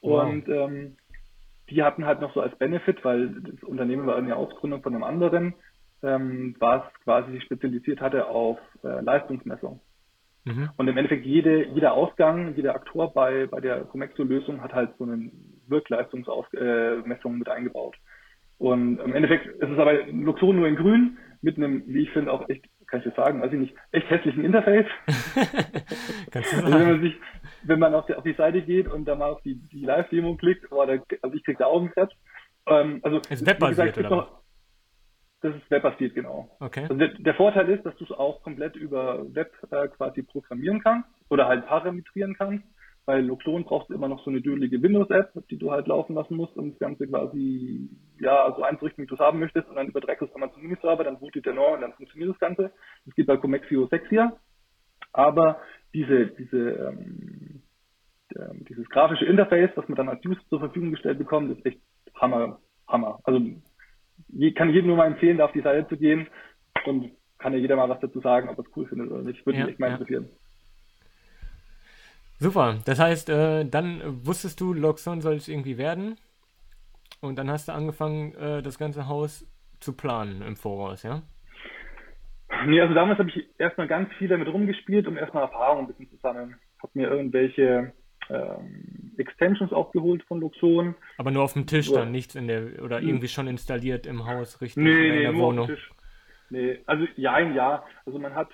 Und 0.00 0.48
wow. 0.48 0.68
ähm, 0.68 0.96
die 1.70 1.82
hatten 1.82 2.04
halt 2.06 2.20
noch 2.20 2.34
so 2.34 2.40
als 2.40 2.56
Benefit, 2.58 3.04
weil 3.04 3.28
das 3.28 3.62
Unternehmen 3.62 4.06
war 4.06 4.16
eine 4.16 4.36
Ausgründung 4.36 4.82
von 4.82 4.94
einem 4.94 5.04
anderen, 5.04 5.54
ähm, 6.02 6.56
was 6.58 6.82
quasi 7.04 7.32
sich 7.32 7.44
spezialisiert 7.44 8.00
hatte 8.00 8.26
auf 8.26 8.58
äh, 8.82 9.00
Leistungsmessung. 9.00 9.80
Mhm. 10.44 10.70
Und 10.76 10.88
im 10.88 10.96
Endeffekt 10.96 11.24
jede, 11.24 11.68
jeder 11.68 11.92
Ausgang, 11.92 12.54
jeder 12.56 12.74
Aktor 12.74 13.12
bei, 13.12 13.46
bei 13.46 13.60
der 13.60 13.82
Comexo-Lösung 13.84 14.60
hat 14.60 14.72
halt 14.72 14.90
so 14.98 15.04
eine 15.04 15.30
Wirkleistungsmessung 15.68 17.34
äh, 17.34 17.38
mit 17.38 17.48
eingebaut. 17.48 17.96
Und 18.62 19.00
im 19.00 19.12
Endeffekt 19.12 19.44
ist 19.46 19.70
es 19.70 19.76
aber 19.76 20.06
Luxon 20.06 20.54
nur 20.54 20.68
in 20.68 20.76
grün, 20.76 21.18
mit 21.40 21.56
einem, 21.56 21.82
wie 21.88 22.04
ich 22.04 22.10
finde, 22.12 22.32
auch 22.32 22.48
echt, 22.48 22.64
kann 22.86 23.00
ich 23.00 23.06
das 23.06 23.16
sagen, 23.16 23.42
weiß 23.42 23.52
ich 23.52 23.58
nicht, 23.58 23.74
echt 23.90 24.08
hässlichen 24.08 24.44
Interface. 24.44 24.86
Kannst 26.30 26.52
du 26.52 26.56
sagen. 26.58 26.66
Also 26.66 26.78
wenn 26.78 26.90
man 26.92 27.00
sich, 27.00 27.14
wenn 27.64 27.78
man 27.80 27.92
auf 27.92 28.06
die, 28.06 28.14
auf 28.14 28.22
die 28.22 28.34
Seite 28.34 28.62
geht 28.62 28.86
und 28.86 29.04
da 29.06 29.16
mal 29.16 29.30
auf 29.30 29.42
die, 29.42 29.56
die 29.56 29.84
Live-Demo 29.84 30.36
klickt, 30.36 30.70
oh, 30.70 30.86
da, 30.86 30.92
also 31.22 31.36
ich 31.36 31.42
krieg 31.42 31.58
da 31.58 31.66
Augenkrebs. 31.66 32.14
Ähm, 32.66 33.00
also, 33.02 33.20
ist 33.28 33.44
webbasiert, 33.44 33.98
oder 33.98 34.10
noch, 34.10 34.42
Das 35.40 35.56
ist 35.56 35.68
webbasiert, 35.68 36.14
genau. 36.14 36.56
Okay. 36.60 36.82
Also 36.82 36.94
der, 36.94 37.08
der 37.08 37.34
Vorteil 37.34 37.68
ist, 37.68 37.84
dass 37.84 37.96
du 37.96 38.04
es 38.04 38.12
auch 38.12 38.44
komplett 38.44 38.76
über 38.76 39.26
Web 39.34 39.50
äh, 39.72 39.88
quasi 39.88 40.22
programmieren 40.22 40.80
kannst 40.80 41.08
oder 41.30 41.48
halt 41.48 41.66
parametrieren 41.66 42.36
kannst. 42.38 42.64
Bei 43.04 43.20
Luxon 43.20 43.64
brauchst 43.64 43.90
du 43.90 43.94
immer 43.94 44.08
noch 44.08 44.22
so 44.24 44.30
eine 44.30 44.40
dürlige 44.40 44.80
Windows-App, 44.80 45.32
die 45.50 45.58
du 45.58 45.72
halt 45.72 45.88
laufen 45.88 46.14
lassen 46.14 46.36
musst, 46.36 46.56
um 46.56 46.70
das 46.70 46.78
Ganze 46.78 47.08
quasi, 47.08 47.88
ja, 48.20 48.54
so 48.56 48.62
einzurichten, 48.62 49.02
wie 49.02 49.08
du 49.08 49.14
es 49.14 49.20
haben 49.20 49.40
möchtest. 49.40 49.68
Und 49.68 49.74
dann 49.74 49.88
überträgst 49.88 50.22
du 50.22 50.26
es 50.26 50.34
einmal 50.34 50.52
zum 50.52 50.62
Miniserver, 50.62 51.02
dann 51.02 51.18
bootet 51.18 51.46
der 51.46 51.54
neu 51.54 51.74
und 51.74 51.80
dann 51.80 51.94
funktioniert 51.94 52.30
das 52.30 52.38
Ganze. 52.38 52.70
Das 53.04 53.14
geht 53.14 53.26
bei 53.26 53.36
Comexio 53.36 53.86
6 53.86 54.08
hier. 54.08 54.36
Aber 55.12 55.60
diese, 55.92 56.28
diese, 56.28 56.70
ähm, 56.70 57.62
ähm, 58.36 58.64
dieses 58.68 58.88
grafische 58.88 59.24
Interface, 59.24 59.70
was 59.74 59.88
man 59.88 59.96
dann 59.96 60.08
als 60.08 60.24
User 60.24 60.40
zur 60.48 60.60
Verfügung 60.60 60.92
gestellt 60.92 61.18
bekommt, 61.18 61.50
ist 61.56 61.66
echt 61.66 61.80
Hammer, 62.14 62.60
Hammer. 62.88 63.18
Also 63.24 63.40
kann 64.54 64.68
ich 64.68 64.74
jedem 64.74 64.86
nur 64.86 64.96
mal 64.96 65.06
empfehlen, 65.06 65.38
da 65.38 65.46
auf 65.46 65.52
die 65.52 65.60
Seite 65.60 65.88
zu 65.88 65.96
gehen 65.96 66.28
und 66.86 67.10
kann 67.38 67.52
ja 67.52 67.58
jeder 67.58 67.76
mal 67.76 67.88
was 67.88 68.00
dazu 68.00 68.20
sagen, 68.20 68.48
ob 68.48 68.58
er 68.58 68.64
es 68.64 68.76
cool 68.76 68.86
findet 68.86 69.10
oder 69.10 69.22
nicht. 69.22 69.44
Würde 69.44 69.58
ja, 69.58 69.64
mich 69.64 69.72
echt 69.72 69.80
mal 69.80 69.88
ja. 69.88 69.92
interessieren. 69.94 70.28
Super, 72.42 72.78
das 72.84 72.98
heißt, 72.98 73.28
äh, 73.28 73.64
dann 73.64 74.00
wusstest 74.26 74.60
du, 74.60 74.72
Loxon 74.74 75.20
soll 75.20 75.36
es 75.36 75.46
irgendwie 75.46 75.78
werden 75.78 76.16
und 77.20 77.38
dann 77.38 77.48
hast 77.48 77.68
du 77.68 77.72
angefangen, 77.72 78.34
äh, 78.34 78.62
das 78.62 78.80
ganze 78.80 79.06
Haus 79.06 79.46
zu 79.78 79.96
planen 79.96 80.42
im 80.42 80.56
Voraus, 80.56 81.04
ja? 81.04 81.22
Nee, 82.66 82.80
also 82.80 82.94
damals 82.94 83.20
habe 83.20 83.28
ich 83.28 83.48
erstmal 83.58 83.86
ganz 83.86 84.12
viel 84.14 84.26
damit 84.26 84.48
rumgespielt, 84.48 85.06
um 85.06 85.16
erstmal 85.16 85.44
Erfahrung 85.44 85.84
ein 85.84 85.86
bisschen 85.86 86.10
zu 86.10 86.16
sammeln. 86.16 86.56
Habe 86.82 86.90
mir 86.94 87.10
irgendwelche 87.10 87.92
ähm, 88.28 89.12
Extensions 89.18 89.72
aufgeholt 89.72 90.24
von 90.24 90.40
Luxon. 90.40 90.96
Aber 91.18 91.30
nur 91.30 91.44
auf 91.44 91.52
dem 91.52 91.68
Tisch 91.68 91.92
dann, 91.92 92.10
nichts 92.10 92.34
in 92.34 92.48
der, 92.48 92.82
oder 92.82 92.98
hm. 92.98 93.06
irgendwie 93.06 93.28
schon 93.28 93.46
installiert 93.46 94.04
im 94.04 94.26
Haus, 94.26 94.60
richtig? 94.60 94.82
Nee, 94.82 95.10
in 95.10 95.22
der 95.22 95.32
nur 95.32 95.42
Wohnung. 95.42 95.60
Auf 95.60 95.66
dem 95.66 95.76
Tisch. 95.76 95.90
Nee, 96.50 96.80
also 96.86 97.06
ja, 97.14 97.34
ein 97.34 97.54
Jahr. 97.54 97.86
Also 98.04 98.18
man 98.18 98.34
hat, 98.34 98.48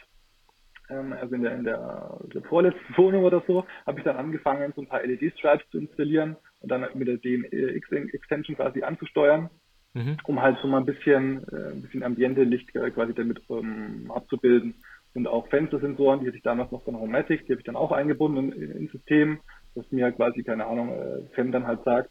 ähm, 0.91 1.13
also 1.13 1.35
in 1.35 1.43
der, 1.43 1.55
in 1.55 1.65
der, 1.65 2.19
der 2.35 2.43
vorletzten 2.43 2.97
Wohnung 2.97 3.25
oder 3.25 3.43
so, 3.47 3.65
habe 3.87 3.99
ich 3.99 4.05
dann 4.05 4.17
angefangen, 4.17 4.73
so 4.75 4.83
ein 4.83 4.89
paar 4.89 5.03
LED-Stripes 5.05 5.69
zu 5.71 5.79
installieren 5.79 6.37
und 6.61 6.71
dann 6.71 6.87
mit 6.95 7.09
der 7.09 7.19
DMX-Extension 7.19 8.57
quasi 8.57 8.83
anzusteuern, 8.83 9.51
mhm. 9.95 10.17
um 10.25 10.43
halt 10.43 10.59
so 10.61 10.69
mal 10.69 10.79
ein 10.79 10.87
bisschen, 10.87 11.45
äh, 11.53 11.73
ein 11.73 11.83
bisschen 11.83 12.03
Ambiente-Licht 12.03 12.73
quasi 12.73 13.15
damit 13.15 13.41
ähm, 13.51 14.11
abzubilden. 14.15 14.75
Und 15.15 15.27
auch 15.27 15.49
Fenstersensoren, 15.49 16.21
die 16.21 16.27
hatte 16.27 16.37
ich 16.37 16.43
damals 16.43 16.71
noch 16.71 16.85
von 16.85 16.97
Homematic, 16.97 17.47
die 17.47 17.53
habe 17.53 17.61
ich 17.61 17.67
dann 17.67 17.77
auch 17.77 17.93
eingebunden 17.93 18.53
in, 18.53 18.71
ins 18.73 18.93
System, 18.93 19.41
dass 19.75 19.91
mir 19.91 20.13
quasi, 20.13 20.43
keine 20.43 20.67
Ahnung, 20.67 20.91
äh, 20.91 21.35
Fem 21.35 21.51
dann 21.51 21.67
halt 21.67 21.83
sagt, 21.85 22.11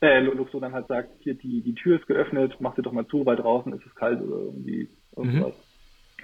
äh, 0.00 0.20
Luxo 0.20 0.60
dann 0.60 0.74
halt 0.74 0.86
sagt, 0.88 1.10
hier 1.20 1.34
die, 1.34 1.62
die 1.62 1.74
Tür 1.74 1.98
ist 1.98 2.06
geöffnet, 2.06 2.56
mach 2.60 2.76
sie 2.76 2.82
doch 2.82 2.92
mal 2.92 3.06
zu, 3.06 3.24
weil 3.24 3.36
draußen 3.36 3.72
ist 3.72 3.86
es 3.86 3.94
kalt 3.94 4.20
oder 4.20 4.36
irgendwie 4.36 4.88
irgendwas. 5.16 5.54
Mhm. 5.54 5.73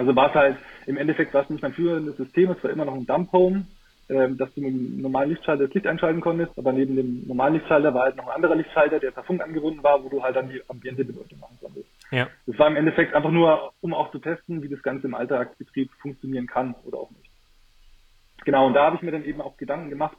Also 0.00 0.16
war 0.16 0.30
es 0.30 0.34
halt, 0.34 0.56
im 0.86 0.96
Endeffekt 0.96 1.34
war 1.34 1.42
es 1.42 1.50
nicht 1.50 1.60
mein 1.60 1.74
führendes 1.74 2.16
System, 2.16 2.50
es 2.50 2.64
war 2.64 2.70
immer 2.70 2.86
noch 2.86 2.94
ein 2.94 3.04
Dump 3.04 3.30
Home, 3.32 3.66
ähm, 4.08 4.38
dass 4.38 4.52
du 4.54 4.62
mit 4.62 4.70
dem 4.70 5.02
normalen 5.02 5.28
Lichtschalter 5.28 5.66
das 5.66 5.74
Licht 5.74 5.86
einschalten 5.86 6.22
konntest, 6.22 6.58
aber 6.58 6.72
neben 6.72 6.96
dem 6.96 7.26
normalen 7.26 7.52
Lichtschalter 7.52 7.92
war 7.92 8.04
halt 8.04 8.16
noch 8.16 8.28
ein 8.28 8.36
anderer 8.36 8.54
Lichtschalter, 8.54 8.98
der 8.98 9.10
per 9.10 9.24
Funk 9.24 9.42
angebunden 9.42 9.82
war, 9.82 10.02
wo 10.02 10.08
du 10.08 10.22
halt 10.22 10.36
dann 10.36 10.48
die 10.48 10.62
Ambiente-Beleuchtung 10.68 11.38
machen 11.38 11.58
konntest. 11.60 11.86
Ja. 12.12 12.28
Das 12.46 12.58
war 12.58 12.68
im 12.68 12.76
Endeffekt 12.76 13.12
einfach 13.12 13.30
nur, 13.30 13.74
um 13.82 13.92
auch 13.92 14.10
zu 14.10 14.20
testen, 14.20 14.62
wie 14.62 14.70
das 14.70 14.82
Ganze 14.82 15.06
im 15.06 15.14
Alltagsbetrieb 15.14 15.90
funktionieren 16.00 16.46
kann 16.46 16.74
oder 16.86 16.96
auch 16.96 17.10
nicht. 17.10 17.30
Genau, 18.46 18.68
und 18.68 18.72
da 18.72 18.86
habe 18.86 18.96
ich 18.96 19.02
mir 19.02 19.12
dann 19.12 19.26
eben 19.26 19.42
auch 19.42 19.58
Gedanken 19.58 19.90
gemacht, 19.90 20.16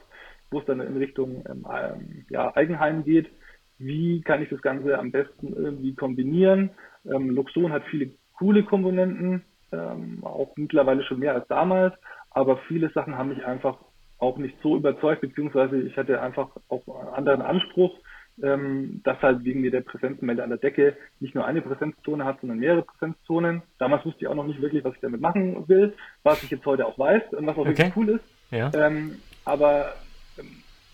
wo 0.52 0.60
es 0.60 0.64
dann 0.64 0.80
in 0.80 0.96
Richtung 0.96 1.44
ähm, 1.50 1.66
ähm, 1.68 2.24
ja, 2.30 2.54
Eigenheim 2.54 3.02
geht. 3.02 3.32
Wie 3.78 4.20
kann 4.20 4.44
ich 4.44 4.48
das 4.48 4.62
Ganze 4.62 4.96
am 4.96 5.10
besten 5.10 5.52
irgendwie 5.56 5.96
kombinieren? 5.96 6.70
Ähm, 7.04 7.30
Luxon 7.30 7.72
hat 7.72 7.82
viele 7.90 8.12
coole 8.34 8.62
Komponenten, 8.62 9.44
ähm, 9.72 10.20
auch 10.22 10.52
mittlerweile 10.56 11.02
schon 11.04 11.18
mehr 11.18 11.34
als 11.34 11.48
damals, 11.48 11.94
aber 12.30 12.58
viele 12.68 12.90
Sachen 12.90 13.16
haben 13.16 13.30
mich 13.30 13.44
einfach 13.44 13.78
auch 14.18 14.38
nicht 14.38 14.56
so 14.62 14.76
überzeugt, 14.76 15.20
beziehungsweise 15.20 15.80
ich 15.80 15.96
hatte 15.96 16.20
einfach 16.20 16.48
auch 16.68 16.86
einen 16.86 17.14
anderen 17.14 17.42
Anspruch, 17.42 17.98
ähm, 18.42 19.00
dass 19.04 19.20
halt 19.20 19.44
wegen 19.44 19.62
der 19.68 19.80
Präsenzmelder 19.80 20.44
an 20.44 20.50
der 20.50 20.58
Decke 20.58 20.96
nicht 21.20 21.34
nur 21.34 21.44
eine 21.44 21.60
Präsenzzone 21.60 22.24
hat, 22.24 22.40
sondern 22.40 22.60
mehrere 22.60 22.82
Präsenzzonen. 22.82 23.62
Damals 23.78 24.04
wusste 24.06 24.22
ich 24.22 24.28
auch 24.28 24.34
noch 24.34 24.46
nicht 24.46 24.62
wirklich, 24.62 24.84
was 24.84 24.94
ich 24.94 25.00
damit 25.00 25.20
machen 25.20 25.68
will, 25.68 25.94
was 26.22 26.42
ich 26.42 26.50
jetzt 26.50 26.64
heute 26.64 26.86
auch 26.86 26.98
weiß 26.98 27.32
und 27.32 27.46
was 27.46 27.56
auch 27.56 27.66
okay. 27.66 27.70
wirklich 27.70 27.96
cool 27.96 28.08
ist. 28.10 28.24
Ja. 28.50 28.70
Ähm, 28.74 29.16
aber 29.44 29.92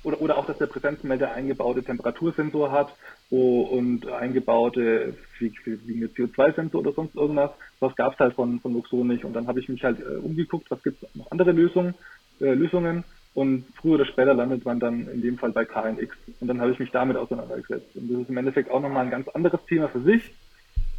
oder, 0.09 0.23
oder 0.23 0.38
auch, 0.38 0.47
dass 0.47 0.57
der 0.57 0.66
Präsenzmelder 0.66 1.33
eingebaute 1.33 1.83
Temperatursensor 1.83 2.73
hat 2.73 2.94
und 3.31 4.07
eingebaute 4.09 5.14
wie, 5.38 5.53
wie 5.64 6.05
CO2-Sensor 6.07 6.81
oder 6.81 6.92
sonst 6.92 7.14
irgendwas. 7.14 7.51
Das 7.79 7.94
gab 7.94 8.14
es 8.14 8.18
halt 8.18 8.35
von, 8.35 8.59
von 8.61 8.73
Luxon 8.73 9.07
nicht. 9.07 9.25
Und 9.25 9.35
dann 9.35 9.47
habe 9.47 9.61
ich 9.61 9.68
mich 9.68 9.85
halt 9.85 10.01
äh, 10.01 10.16
umgeguckt, 10.16 10.71
was 10.71 10.83
gibt 10.83 11.03
es 11.03 11.14
noch 11.14 11.31
andere 11.31 11.53
Lösungen, 11.53 11.94
äh, 12.40 12.55
Lösungen. 12.55 13.05
Und 13.35 13.66
früher 13.77 13.97
oder 13.97 14.07
später 14.07 14.33
landet 14.33 14.64
man 14.64 14.81
dann 14.81 15.07
in 15.09 15.21
dem 15.21 15.37
Fall 15.37 15.53
bei 15.53 15.66
KNX. 15.66 16.16
Und 16.40 16.49
dann 16.49 16.61
habe 16.61 16.73
ich 16.73 16.79
mich 16.79 16.90
damit 16.90 17.18
auseinandergesetzt. 17.18 17.94
Und 17.94 18.11
das 18.11 18.23
ist 18.23 18.31
im 18.31 18.37
Endeffekt 18.38 18.71
auch 18.71 18.81
nochmal 18.81 19.05
ein 19.05 19.11
ganz 19.11 19.29
anderes 19.29 19.61
Thema 19.66 19.88
für 19.88 20.01
sich. 20.01 20.33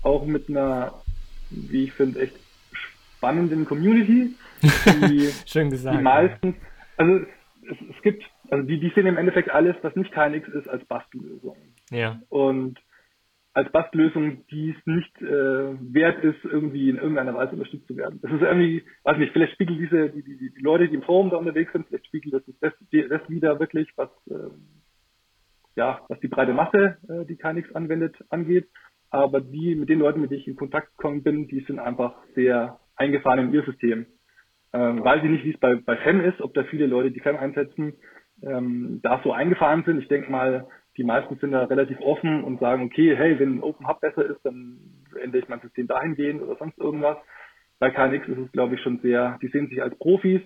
Auch 0.04 0.26
mit 0.26 0.50
einer, 0.50 0.94
wie 1.50 1.86
ich 1.86 1.94
finde, 1.94 2.22
echt 2.22 2.36
spannenden 3.18 3.66
Community. 3.66 4.36
Die, 4.86 5.32
Schön 5.48 5.72
gesagt. 5.72 5.98
Die 5.98 6.04
meisten, 6.04 6.56
also 6.96 7.26
es, 7.64 7.78
es 7.96 8.02
gibt 8.04 8.24
also 8.52 8.68
die, 8.68 8.80
die 8.80 8.92
sehen 8.96 9.08
im 9.08 9.18
Endeffekt 9.18 9.50
alles, 9.50 9.76
was 9.82 9.96
nicht 9.96 10.12
KNX 10.12 10.48
ist, 10.50 10.68
als 10.68 10.84
Bastellösung. 10.86 11.58
Ja. 11.92 12.22
Und 12.30 12.80
als 13.54 13.72
Bastellösung, 13.72 14.46
die 14.48 14.76
es 14.78 14.86
nicht 14.86 15.22
äh, 15.22 15.76
wert 15.94 16.24
ist, 16.24 16.44
irgendwie 16.44 16.90
in 16.90 16.98
irgendeiner 16.98 17.36
Weise 17.36 17.54
unterstützt 17.54 17.88
zu 17.88 17.98
werden. 17.98 18.20
Das 18.22 18.32
ist 18.32 18.42
irgendwie, 18.42 18.84
weiß 19.04 19.18
nicht, 19.18 19.34
vielleicht 19.34 19.54
spiegelt 19.54 19.80
diese, 19.80 20.10
die, 20.10 20.24
die, 20.24 20.54
die 20.54 20.62
Leute, 20.62 20.88
die 20.88 20.96
im 20.96 21.02
Forum 21.04 21.30
da 21.30 21.38
unterwegs 21.38 21.72
sind, 21.72 21.88
vielleicht 21.88 22.06
spiegelt 22.06 22.34
das 22.34 22.44
das, 22.62 22.74
das 23.10 23.30
wieder 23.30 23.60
wirklich, 23.60 23.90
was 23.96 24.10
äh, 24.30 24.50
ja, 25.76 26.02
was 26.10 26.20
die 26.20 26.28
breite 26.28 26.54
Masse, 26.54 26.98
äh, 27.08 27.26
die 27.26 27.38
KNX 27.38 27.74
anwendet, 27.74 28.16
angeht. 28.30 28.68
Aber 29.12 29.42
die, 29.42 29.76
mit 29.76 29.90
den 29.90 30.00
Leuten, 30.00 30.22
mit 30.22 30.30
denen 30.30 30.42
ich 30.42 30.48
in 30.48 30.56
Kontakt 30.56 30.96
gekommen 30.96 31.24
bin, 31.24 31.48
die 31.48 31.62
sind 31.62 31.80
einfach 31.80 32.16
sehr 32.36 32.80
eingefahren 32.96 33.40
in 33.40 33.54
ihr 33.54 33.64
System. 33.64 34.06
Ähm, 34.72 35.04
weiß 35.04 35.24
ich 35.24 35.30
nicht, 35.30 35.46
wie 35.46 35.54
es 35.54 35.60
bei, 35.60 35.76
bei 35.76 35.98
FEM 35.98 36.22
ist, 36.22 36.42
ob 36.42 36.54
da 36.54 36.64
viele 36.66 36.86
Leute, 36.86 37.12
die 37.12 37.22
FEM 37.22 37.38
einsetzen, 37.38 37.94
ähm, 38.44 39.00
da 39.04 39.22
so 39.24 39.32
eingefahren 39.32 39.84
sind. 39.86 40.00
Ich 40.00 40.08
denke 40.08 40.32
mal, 40.32 40.68
die 40.98 41.04
meisten 41.04 41.38
sind 41.38 41.52
da 41.52 41.64
relativ 41.66 42.00
offen 42.02 42.44
und 42.44 42.60
sagen, 42.60 42.84
okay, 42.84 43.16
hey, 43.16 43.40
wenn 43.40 43.62
Open 43.64 43.88
Hub 43.88 44.02
besser 44.02 44.26
ist, 44.26 44.40
dann 44.44 44.80
ändere 45.22 45.42
ich 45.42 45.50
mein 45.50 45.62
System 45.62 45.88
dahingehend 45.88 46.42
oder 46.42 46.56
sonst 46.58 46.78
irgendwas. 46.78 47.18
Bei 47.80 47.90
KNX 47.90 48.28
ist 48.28 48.38
es, 48.38 48.52
glaube 48.52 48.76
ich, 48.76 48.82
schon 48.82 49.00
sehr, 49.00 49.40
die 49.42 49.48
sehen 49.48 49.70
sich 49.70 49.82
als 49.82 49.98
Profis 49.98 50.42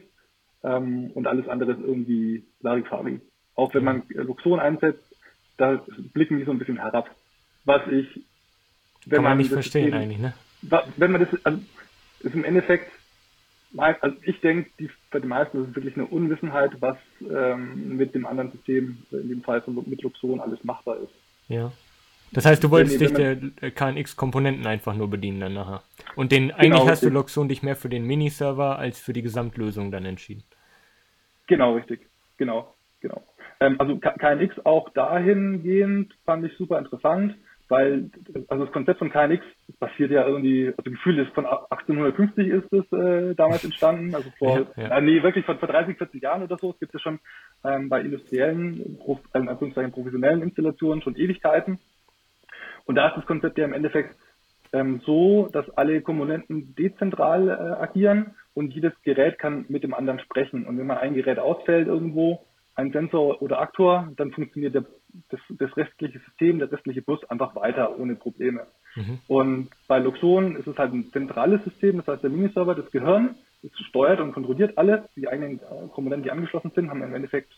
ähm, 0.63 1.11
und 1.15 1.27
alles 1.27 1.47
andere 1.47 1.71
ist 1.71 1.79
irgendwie 1.79 2.45
Larifari. 2.61 3.19
Auch 3.55 3.73
wenn 3.73 3.83
man 3.83 4.03
Luxon 4.09 4.59
einsetzt, 4.59 5.15
da 5.57 5.83
blicken 6.13 6.37
die 6.37 6.45
so 6.45 6.51
ein 6.51 6.59
bisschen 6.59 6.77
herab. 6.77 7.09
Was 7.65 7.81
ich, 7.87 8.23
wenn 9.05 9.17
Kann 9.17 9.23
man, 9.23 9.31
man 9.31 9.37
nicht 9.39 9.51
verstehen 9.51 9.85
System, 9.85 10.01
eigentlich, 10.01 10.19
ne? 10.19 10.33
Wenn 10.97 11.11
man 11.11 11.21
das, 11.21 11.45
also 11.45 11.59
ist 12.21 12.35
im 12.35 12.43
Endeffekt 12.43 12.91
also 13.77 14.15
ich 14.23 14.39
denke, 14.41 14.69
die, 14.79 14.89
bei 15.11 15.19
den 15.19 15.29
meisten 15.29 15.61
ist 15.61 15.69
es 15.69 15.75
wirklich 15.75 15.95
eine 15.95 16.05
Unwissenheit, 16.05 16.71
was 16.79 16.97
ähm, 17.21 17.97
mit 17.97 18.13
dem 18.13 18.25
anderen 18.25 18.51
System, 18.51 18.97
in 19.11 19.29
dem 19.29 19.41
Fall 19.41 19.61
von, 19.61 19.75
mit 19.85 20.01
Luxon, 20.01 20.39
alles 20.39 20.63
machbar 20.63 20.97
ist. 20.97 21.13
Ja. 21.47 21.71
Das 22.31 22.45
heißt, 22.45 22.63
du 22.63 22.71
wolltest 22.71 22.99
dich 22.99 23.13
der 23.13 23.35
KNX-Komponenten 23.71 24.65
einfach 24.65 24.95
nur 24.95 25.09
bedienen 25.09 25.39
dann 25.39 25.53
nachher. 25.53 25.83
Und 26.15 26.31
den, 26.31 26.47
genau, 26.47 26.57
eigentlich 26.57 26.89
hast 26.89 27.03
du 27.03 27.09
Luxon 27.09 27.47
dich 27.47 27.61
mehr 27.61 27.75
für 27.75 27.89
den 27.89 28.05
Miniserver 28.05 28.79
als 28.79 28.99
für 28.99 29.13
die 29.13 29.21
Gesamtlösung 29.21 29.91
dann 29.91 30.05
entschieden. 30.05 30.43
Genau, 31.47 31.75
richtig. 31.75 32.07
Genau, 32.37 32.73
genau. 33.01 33.21
Ähm, 33.59 33.79
also 33.79 33.97
KNX 33.97 34.65
auch 34.65 34.89
dahingehend 34.89 36.13
fand 36.25 36.45
ich 36.45 36.57
super 36.57 36.79
interessant 36.79 37.35
weil 37.73 38.11
also 38.49 38.65
das 38.65 38.73
Konzept 38.73 38.99
von 38.99 39.09
KNX 39.09 39.43
basiert 39.79 40.11
ja 40.11 40.27
irgendwie, 40.27 40.67
also 40.77 40.91
Gefühl 40.91 41.17
ist 41.17 41.33
von 41.33 41.47
1850 41.47 42.47
ist 42.47 42.71
es 42.71 42.91
äh, 42.91 43.33
damals 43.33 43.63
entstanden, 43.63 44.13
also 44.13 44.29
vor, 44.37 44.67
ja, 44.77 44.83
ja. 44.83 44.97
Äh, 44.97 45.01
nee, 45.01 45.23
wirklich 45.23 45.43
von 45.43 45.57
vor 45.57 45.67
30, 45.67 45.97
40 45.97 46.21
Jahren 46.21 46.43
oder 46.43 46.57
so. 46.57 46.69
Es 46.69 46.79
gibt 46.79 46.93
ja 46.93 46.99
schon 46.99 47.19
ähm, 47.63 47.89
bei 47.89 48.01
industriellen, 48.01 48.99
äh, 49.33 49.89
professionellen 49.89 50.43
Installationen 50.43 51.01
schon 51.01 51.15
Ewigkeiten. 51.15 51.79
Und 52.85 52.95
da 52.95 53.07
ist 53.07 53.17
das 53.17 53.25
Konzept 53.25 53.57
ja 53.57 53.65
im 53.65 53.73
Endeffekt 53.73 54.15
ähm, 54.71 55.01
so, 55.03 55.49
dass 55.51 55.67
alle 55.71 56.01
Komponenten 56.01 56.75
dezentral 56.75 57.49
äh, 57.49 57.81
agieren 57.81 58.35
und 58.53 58.71
jedes 58.75 58.93
Gerät 59.01 59.39
kann 59.39 59.65
mit 59.67 59.83
dem 59.83 59.95
anderen 59.95 60.19
sprechen. 60.19 60.67
Und 60.67 60.77
wenn 60.77 60.85
mal 60.85 60.97
ein 60.97 61.15
Gerät 61.15 61.39
ausfällt 61.39 61.87
irgendwo, 61.87 62.45
ein 62.75 62.91
Sensor 62.91 63.41
oder 63.41 63.59
Aktor, 63.59 64.11
dann 64.15 64.31
funktioniert 64.31 64.75
der, 64.75 64.85
das, 65.29 65.39
das 65.49 65.75
restliche 65.77 66.19
System, 66.19 66.59
der 66.59 66.71
restliche 66.71 67.01
Bus 67.01 67.23
einfach 67.29 67.55
weiter 67.55 67.99
ohne 67.99 68.15
Probleme. 68.15 68.67
Mhm. 68.95 69.19
Und 69.27 69.69
bei 69.87 69.99
Luxon 69.99 70.55
ist 70.55 70.67
es 70.67 70.77
halt 70.77 70.93
ein 70.93 71.11
zentrales 71.11 71.63
System, 71.63 71.97
das 71.97 72.07
heißt 72.07 72.23
der 72.23 72.29
Miniserver, 72.29 72.75
das 72.75 72.91
Gehirn, 72.91 73.35
das 73.61 73.71
steuert 73.87 74.19
und 74.19 74.33
kontrolliert 74.33 74.77
alles. 74.77 75.01
Die 75.15 75.27
eigenen 75.27 75.59
äh, 75.59 75.87
Komponenten, 75.91 76.23
die 76.23 76.31
angeschlossen 76.31 76.71
sind, 76.75 76.89
haben 76.89 77.01
im 77.01 77.15
Endeffekt 77.15 77.53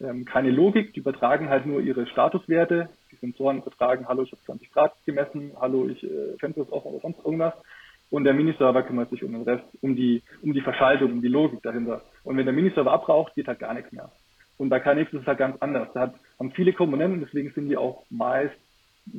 ähm, 0.00 0.24
keine 0.24 0.50
Logik, 0.50 0.92
die 0.92 1.00
übertragen 1.00 1.48
halt 1.48 1.66
nur 1.66 1.80
ihre 1.80 2.06
Statuswerte. 2.06 2.88
Die 3.10 3.16
Sensoren 3.16 3.58
übertragen, 3.58 4.06
hallo, 4.08 4.22
ich 4.22 4.32
habe 4.32 4.42
20 4.42 4.72
Grad 4.72 4.92
gemessen, 5.06 5.52
hallo, 5.58 5.88
ich 5.88 6.02
äh, 6.04 6.36
Fenster 6.38 6.62
ist 6.62 6.72
offen 6.72 6.92
oder 6.92 7.00
sonst 7.00 7.24
irgendwas. 7.24 7.54
Und 8.10 8.24
der 8.24 8.34
Miniserver 8.34 8.82
kümmert 8.82 9.10
sich 9.10 9.24
um 9.24 9.32
den 9.32 9.42
Rest, 9.42 9.64
um 9.80 9.96
die, 9.96 10.22
um 10.42 10.52
die 10.52 10.60
Verschaltung, 10.60 11.12
um 11.12 11.22
die 11.22 11.28
Logik 11.28 11.62
dahinter. 11.62 12.02
Und 12.22 12.36
wenn 12.36 12.44
der 12.44 12.54
Miniserver 12.54 12.92
abraucht, 12.92 13.34
geht 13.34 13.48
halt 13.48 13.58
gar 13.58 13.74
nichts 13.74 13.90
mehr. 13.92 14.10
Und 14.58 14.68
bei 14.68 14.80
KNX 14.80 15.12
ist 15.12 15.22
es 15.22 15.26
halt 15.26 15.38
ganz 15.38 15.56
anders. 15.60 15.88
Da 15.92 16.00
hat, 16.00 16.14
haben 16.38 16.52
viele 16.52 16.72
Komponenten, 16.72 17.20
deswegen 17.20 17.52
sind 17.52 17.68
die 17.68 17.76
auch 17.76 18.04
meist 18.10 18.54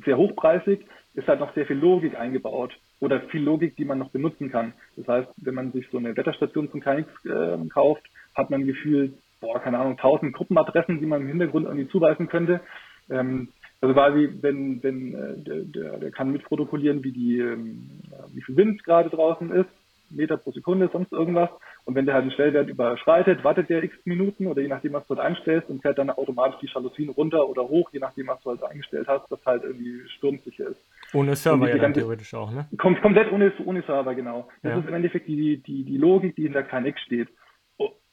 sehr 0.06 0.17
hochpreisig, 0.17 0.86
ist 1.13 1.27
halt 1.27 1.39
noch 1.39 1.53
sehr 1.56 1.65
viel 1.65 1.77
Logik 1.77 2.15
eingebaut 2.17 2.77
oder 2.99 3.21
viel 3.30 3.41
Logik, 3.41 3.75
die 3.75 3.86
man 3.86 3.99
noch 3.99 4.10
benutzen 4.10 4.51
kann. 4.51 4.73
Das 4.95 5.08
heißt, 5.08 5.30
wenn 5.38 5.56
man 5.56 5.71
sich 5.71 5.88
so 5.91 5.97
eine 5.97 6.15
Wetterstation 6.15 6.69
zum 6.69 6.82
KNX 6.82 7.10
äh, 7.25 7.58
kauft, 7.69 8.03
hat 8.36 8.49
man 8.49 8.65
Gefühl, 8.65 9.13
boah, 9.39 9.60
keine 9.60 9.80
Ahnung, 9.80 9.97
tausend 9.97 10.34
Gruppenadressen, 10.34 10.99
die 10.99 11.06
man 11.06 11.21
im 11.21 11.27
Hintergrund 11.27 11.65
irgendwie 11.65 11.89
zuweisen 11.89 12.27
könnte. 12.27 12.62
Ähm, 13.10 13.49
also 13.82 13.93
quasi, 13.93 14.30
wenn, 14.41 14.82
wenn 14.84 15.13
äh, 15.13 15.38
der, 15.38 15.63
der, 15.63 15.97
der 15.99 16.12
kann 16.12 16.32
mitprotokollieren, 16.32 17.03
wie 17.03 17.12
die, 17.12 17.39
ähm, 17.39 18.01
wie 18.34 18.41
viel 18.41 18.58
Wind 18.58 18.84
gerade 18.84 19.10
draußen 19.10 19.51
ist, 19.51 19.69
Meter 20.10 20.38
pro 20.38 20.52
Sekunde, 20.52 20.89
sonst 20.91 21.12
irgendwas. 21.12 21.50
Und 21.86 21.96
wenn 21.96 22.06
der 22.06 22.15
halt 22.15 22.24
einen 22.24 22.32
Stellwert 22.32 22.70
überschreitet, 22.70 23.43
wartet 23.43 23.70
der 23.70 23.84
x 23.84 23.96
Minuten 24.06 24.48
oder 24.48 24.62
je 24.62 24.67
nachdem, 24.67 24.93
was 24.93 25.08
du 25.08 25.15
dort 25.15 25.26
einstellst 25.26 25.70
und 25.70 25.82
fährt 25.82 25.98
dann 25.98 26.10
automatisch 26.10 26.60
die 26.62 26.67
Jalousien 26.67 27.10
runter 27.10 27.48
oder 27.48 27.63
hoch, 27.63 27.89
je 27.91 28.00
nachdem, 28.00 28.28
was 28.28 28.41
du 28.41 28.50
halt 28.50 28.63
eingestellt 28.63 29.08
hast, 29.08 29.32
dass 29.32 29.46
halt 29.46 29.63
irgendwie 29.63 30.02
sturmsicher 30.17 30.67
ist. 30.67 30.82
Ohne 31.13 31.36
Server 31.36 31.70
ja 31.70 31.78
ganze, 31.78 32.02
theoretisch 32.02 32.34
auch, 32.34 32.52
ne? 32.52 32.67
Kom 32.78 33.00
komplett 33.02 33.32
ohne, 33.32 33.52
ohne 33.65 33.82
Server, 33.84 34.15
genau. 34.15 34.48
Das 34.63 34.74
ja. 34.74 34.80
ist 34.80 34.88
im 34.88 34.93
Endeffekt 34.93 35.28
die, 35.28 35.62
die, 35.62 35.84
die 35.84 35.98
Logik, 35.98 36.36
die 36.36 36.43
hinter 36.43 36.63
KNX 36.63 37.02
steht. 37.02 37.30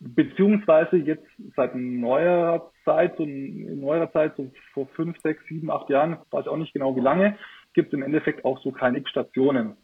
Beziehungsweise 0.01 0.97
jetzt 0.97 1.27
seit 1.57 1.75
neuerer 1.75 2.71
Zeit, 2.85 3.17
so 3.17 3.23
in 3.23 3.81
neuerer 3.81 4.13
Zeit, 4.13 4.37
so 4.37 4.51
vor 4.75 4.87
fünf, 4.89 5.19
sechs, 5.21 5.43
sieben, 5.49 5.71
acht 5.71 5.89
Jahren, 5.89 6.19
weiß 6.31 6.43
ich 6.43 6.49
auch 6.49 6.59
nicht 6.59 6.75
genau 6.75 6.95
wie 6.95 7.01
lange, 7.01 7.39
gibt 7.73 7.89
es 7.89 7.95
im 7.95 8.03
Endeffekt 8.03 8.45
auch 8.45 8.61
so 8.63 8.71
KNX-Stationen. 8.71 9.77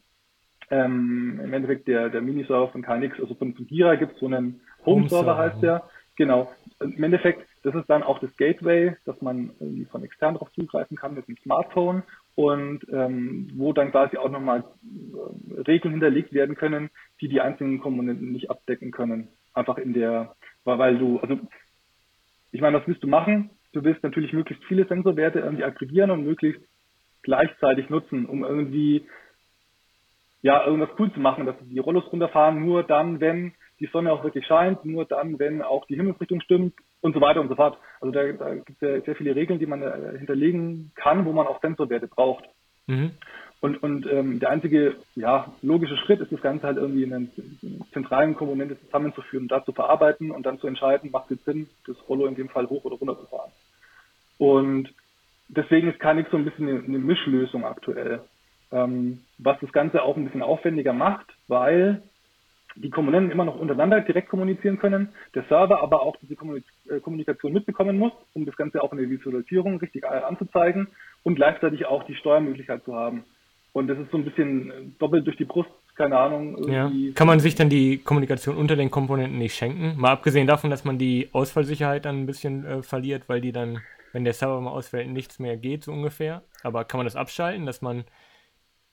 Ähm, 0.71 1.41
Im 1.43 1.53
Endeffekt 1.53 1.89
der, 1.89 2.09
der 2.09 2.21
Miniserver 2.21 2.69
von 2.69 2.83
KNX, 2.83 3.19
also 3.21 3.35
von, 3.35 3.55
von 3.55 3.67
Gira 3.67 3.97
gibt 3.97 4.13
es 4.13 4.21
so 4.21 4.27
einen 4.27 4.61
Home-Server, 4.87 5.37
heißt 5.37 5.63
der. 5.63 5.83
Genau. 6.17 6.53
Im 6.81 7.03
Endeffekt, 7.03 7.47
das 7.63 7.75
ist 7.75 7.89
dann 7.89 8.03
auch 8.03 8.19
das 8.21 8.35
Gateway, 8.37 8.97
dass 9.05 9.21
man 9.21 9.51
irgendwie 9.59 9.85
von 9.87 10.03
extern 10.05 10.35
drauf 10.35 10.51
zugreifen 10.53 10.97
kann 10.97 11.15
mit 11.15 11.29
dem 11.29 11.37
Smartphone 11.39 12.03
und 12.35 12.81
ähm, 12.91 13.51
wo 13.55 13.73
dann 13.73 13.91
quasi 13.91 14.17
auch 14.17 14.31
nochmal 14.31 14.65
äh, 14.85 15.61
Regeln 15.63 15.93
hinterlegt 15.93 16.33
werden 16.33 16.55
können, 16.55 16.91
die 17.21 17.29
die 17.29 17.41
einzelnen 17.41 17.81
Komponenten 17.81 18.33
nicht 18.33 18.51
abdecken 18.51 18.91
können 18.91 19.29
einfach 19.55 19.79
in 19.79 19.93
der, 19.93 20.35
weil 20.65 20.99
du, 20.99 21.19
also 21.19 21.39
ich 22.53 22.61
meine, 22.61 22.79
was 22.79 22.87
willst 22.87 23.03
du 23.03 23.09
machen? 23.09 23.51
Du 23.73 23.85
willst 23.85 24.03
natürlich 24.03 24.33
möglichst 24.33 24.65
viele 24.65 24.87
Sensorwerte 24.87 25.41
irgendwie 25.41 25.65
aggregieren 25.65 26.11
und 26.11 26.25
möglichst 26.25 26.63
gleichzeitig 27.23 27.89
nutzen, 27.91 28.27
um 28.27 28.43
irgendwie 28.45 29.07
ja 30.43 30.65
irgendwas 30.65 30.91
cool 30.99 31.13
zu 31.13 31.21
machen, 31.21 31.47
dass 31.47 31.57
die 31.61 31.79
Rollos 31.79 32.11
runterfahren, 32.11 32.65
nur 32.65 32.83
dann, 32.83 33.21
wenn 33.21 33.53
die 33.79 33.87
Sonne 33.87 34.13
auch 34.13 34.25
wirklich 34.25 34.47
scheint, 34.47 34.85
nur 34.85 35.05
dann, 35.05 35.39
wenn 35.39 35.63
auch 35.63 35.87
die 35.87 35.97
Himmelsrichtung 35.97 36.41
stimmt 36.43 36.75
und 37.01 37.15
so 37.15 37.21
weiter 37.21 37.41
und 37.41 37.49
so 37.49 37.55
fort. 37.55 37.79
Also 38.01 38.13
da, 38.13 38.31
da 38.33 38.55
gibt 38.55 38.83
es 38.83 38.89
ja 38.89 39.01
sehr 39.01 39.17
viele 39.17 39.35
Regeln, 39.35 39.59
die 39.59 39.67
man 39.67 39.83
äh, 39.83 40.19
hinterlegen 40.19 40.93
kann, 40.95 41.25
wo 41.25 41.33
man 41.33 41.47
auch 41.47 41.61
Sensorwerte 41.61 42.07
braucht. 42.07 42.45
Mhm. 42.87 43.13
Und, 43.61 43.83
und 43.83 44.07
ähm, 44.07 44.41
der 44.41 44.51
einzige 44.51 44.97
ja, 45.15 45.53
logische 45.61 45.97
Schritt 45.99 46.21
ist 46.21 46.33
das 46.33 46.41
Ganze 46.41 46.67
halt 46.67 46.79
irgendwie 46.79 47.03
in 47.03 47.13
einer 47.13 47.27
zentralen 47.93 48.35
Komponente 48.35 48.81
zusammenzuführen, 48.81 49.49
da 49.49 49.63
zu 49.65 49.73
verarbeiten 49.73 50.31
und 50.31 50.47
dann 50.47 50.59
zu 50.59 50.67
entscheiden, 50.67 51.11
macht 51.11 51.31
es 51.31 51.45
Sinn, 51.45 51.69
das 51.87 51.97
Rollo 52.09 52.27
in 52.27 52.37
dem 52.37 52.49
Fall 52.49 52.69
hoch 52.69 52.85
oder 52.85 52.97
runter 52.97 53.19
zu 53.19 53.27
fahren. 53.27 53.51
Und 54.39 54.89
deswegen 55.49 55.89
ist 55.89 56.01
KNX 56.01 56.31
so 56.31 56.39
ein 56.39 56.47
bisschen 56.47 56.69
eine, 56.69 56.83
eine 56.83 56.99
Mischlösung 56.99 57.65
aktuell, 57.67 58.23
ähm, 58.73 59.21
was 59.39 59.59
das 59.61 59.73
Ganze 59.73 60.03
auch 60.03 60.17
ein 60.17 60.25
bisschen 60.25 60.43
aufwendiger 60.43 60.93
macht, 60.93 61.27
weil 61.49 62.03
die 62.77 62.91
Komponenten 62.91 63.33
immer 63.33 63.45
noch 63.45 63.59
untereinander 63.59 64.01
direkt 64.01 64.29
kommunizieren 64.29 64.79
können, 64.79 65.09
der 65.35 65.45
Server 65.49 65.83
aber 65.83 66.03
auch 66.03 66.17
diese 66.23 66.35
äh, 66.35 67.01
Kommunikation 67.01 67.53
mitbekommen 67.53 67.99
muss, 67.99 68.13
um 68.33 68.47
das 68.47 68.57
Ganze 68.57 68.83
auch 68.83 68.93
in 68.93 68.99
der 68.99 69.11
Visualisierung 69.11 69.79
richtig 69.79 70.07
anzuzeigen 70.07 70.89
und 71.25 71.35
gleichzeitig 71.35 71.87
auch 71.87 72.05
die 72.05 72.15
Steuermöglichkeit 72.15 72.85
zu 72.85 72.95
haben. 72.95 73.25
Und 73.73 73.87
das 73.87 73.99
ist 73.99 74.11
so 74.11 74.19
ein 74.19 74.25
bisschen 74.25 74.97
doppelt 74.99 75.27
durch 75.27 75.37
die 75.37 75.45
Brust, 75.45 75.71
keine 75.95 76.19
Ahnung. 76.19 76.69
Ja. 76.69 76.91
Kann 77.15 77.27
man 77.27 77.39
sich 77.39 77.55
dann 77.55 77.69
die 77.69 77.99
Kommunikation 77.99 78.57
unter 78.57 78.75
den 78.75 78.91
Komponenten 78.91 79.39
nicht 79.39 79.55
schenken? 79.55 79.95
Mal 79.97 80.11
abgesehen 80.11 80.47
davon, 80.47 80.71
dass 80.71 80.85
man 80.85 80.99
die 80.99 81.29
Ausfallsicherheit 81.33 82.05
dann 82.05 82.23
ein 82.23 82.27
bisschen 82.27 82.65
äh, 82.65 82.83
verliert, 82.83 83.29
weil 83.29 83.41
die 83.41 83.53
dann, 83.53 83.81
wenn 84.13 84.25
der 84.25 84.33
Server 84.33 84.61
mal 84.61 84.71
ausfällt, 84.71 85.09
nichts 85.09 85.39
mehr 85.39 85.57
geht, 85.57 85.85
so 85.85 85.93
ungefähr. 85.93 86.43
Aber 86.65 86.85
kann 86.85 86.99
man 86.99 87.07
das 87.07 87.17
abschalten, 87.17 87.65
dass 87.65 87.81
man 87.81 88.05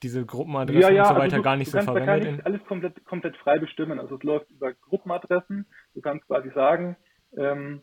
diese 0.03 0.25
Gruppenadressen 0.25 0.81
ja, 0.81 0.89
ja, 0.89 1.01
und 1.03 1.07
so 1.07 1.13
also 1.13 1.15
weiter 1.15 1.23
also 1.23 1.37
du, 1.37 1.43
gar 1.43 1.55
nicht 1.55 1.71
so 1.71 1.79
verwendet? 1.79 2.25
Du 2.25 2.29
kannst 2.29 2.45
alles 2.45 2.63
komplett, 2.65 3.05
komplett 3.05 3.37
frei 3.37 3.59
bestimmen. 3.59 3.99
Also 3.99 4.15
es 4.15 4.23
läuft 4.23 4.49
über 4.51 4.73
Gruppenadressen. 4.73 5.65
Du 5.93 6.01
kannst 6.01 6.27
quasi 6.27 6.49
sagen, 6.51 6.95
ähm, 7.35 7.81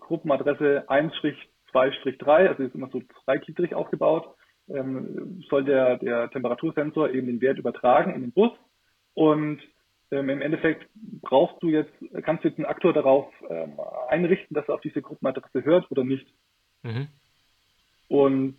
Gruppenadresse 0.00 0.84
1-2-3, 0.88 2.48
also 2.48 2.62
ist 2.62 2.74
immer 2.74 2.88
so 2.90 3.02
dreigliedrig 3.24 3.74
aufgebaut 3.74 4.34
ähm, 4.74 5.42
soll 5.48 5.64
der, 5.64 5.98
der 5.98 6.30
Temperatursensor 6.30 7.10
eben 7.10 7.26
den 7.26 7.40
Wert 7.40 7.58
übertragen 7.58 8.14
in 8.14 8.22
den 8.22 8.32
Bus 8.32 8.52
und 9.14 9.60
ähm, 10.10 10.28
im 10.28 10.40
Endeffekt 10.40 10.88
brauchst 11.22 11.62
du 11.62 11.68
jetzt, 11.68 11.92
kannst 12.22 12.44
du 12.44 12.48
jetzt 12.48 12.58
einen 12.58 12.66
Aktor 12.66 12.92
darauf 12.92 13.32
ähm, 13.48 13.78
einrichten, 14.08 14.54
dass 14.54 14.68
er 14.68 14.74
auf 14.74 14.80
diese 14.80 15.02
Gruppenadresse 15.02 15.64
hört 15.64 15.90
oder 15.90 16.04
nicht. 16.04 16.26
Mhm. 16.82 17.08
Und 18.08 18.56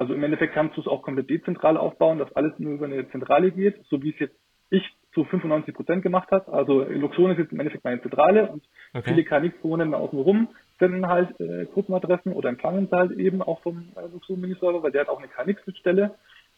also 0.00 0.14
im 0.14 0.22
Endeffekt 0.22 0.54
kannst 0.54 0.78
du 0.78 0.80
es 0.80 0.86
auch 0.86 1.02
komplett 1.02 1.28
dezentral 1.28 1.76
aufbauen, 1.76 2.18
dass 2.18 2.34
alles 2.34 2.58
nur 2.58 2.72
über 2.72 2.86
eine 2.86 3.06
Zentrale 3.10 3.50
geht, 3.50 3.84
so 3.90 4.02
wie 4.02 4.10
es 4.10 4.18
jetzt 4.18 4.34
ich 4.70 4.82
zu 5.12 5.24
95 5.24 5.74
Prozent 5.74 6.02
gemacht 6.02 6.30
habe. 6.30 6.50
Also 6.50 6.84
Luxon 6.84 7.32
ist 7.32 7.38
jetzt 7.38 7.52
im 7.52 7.60
Endeffekt 7.60 7.84
meine 7.84 8.00
Zentrale 8.00 8.50
und 8.50 8.62
okay. 8.94 9.10
viele 9.10 9.24
KNX-Komponenten 9.24 9.94
außenrum 9.94 10.48
senden 10.78 11.06
halt 11.06 11.38
äh, 11.38 11.66
Gruppenadressen 11.66 12.32
oder 12.32 12.48
empfangen 12.48 12.88
sie 12.90 12.96
halt 12.96 13.12
eben 13.12 13.42
auch 13.42 13.60
vom 13.60 13.88
äh, 13.94 14.10
Luxon 14.10 14.40
Miniserver, 14.40 14.82
weil 14.82 14.90
der 14.90 15.02
hat 15.02 15.10
auch 15.10 15.18
eine 15.18 15.28
KNX-Schnittstelle 15.28 16.14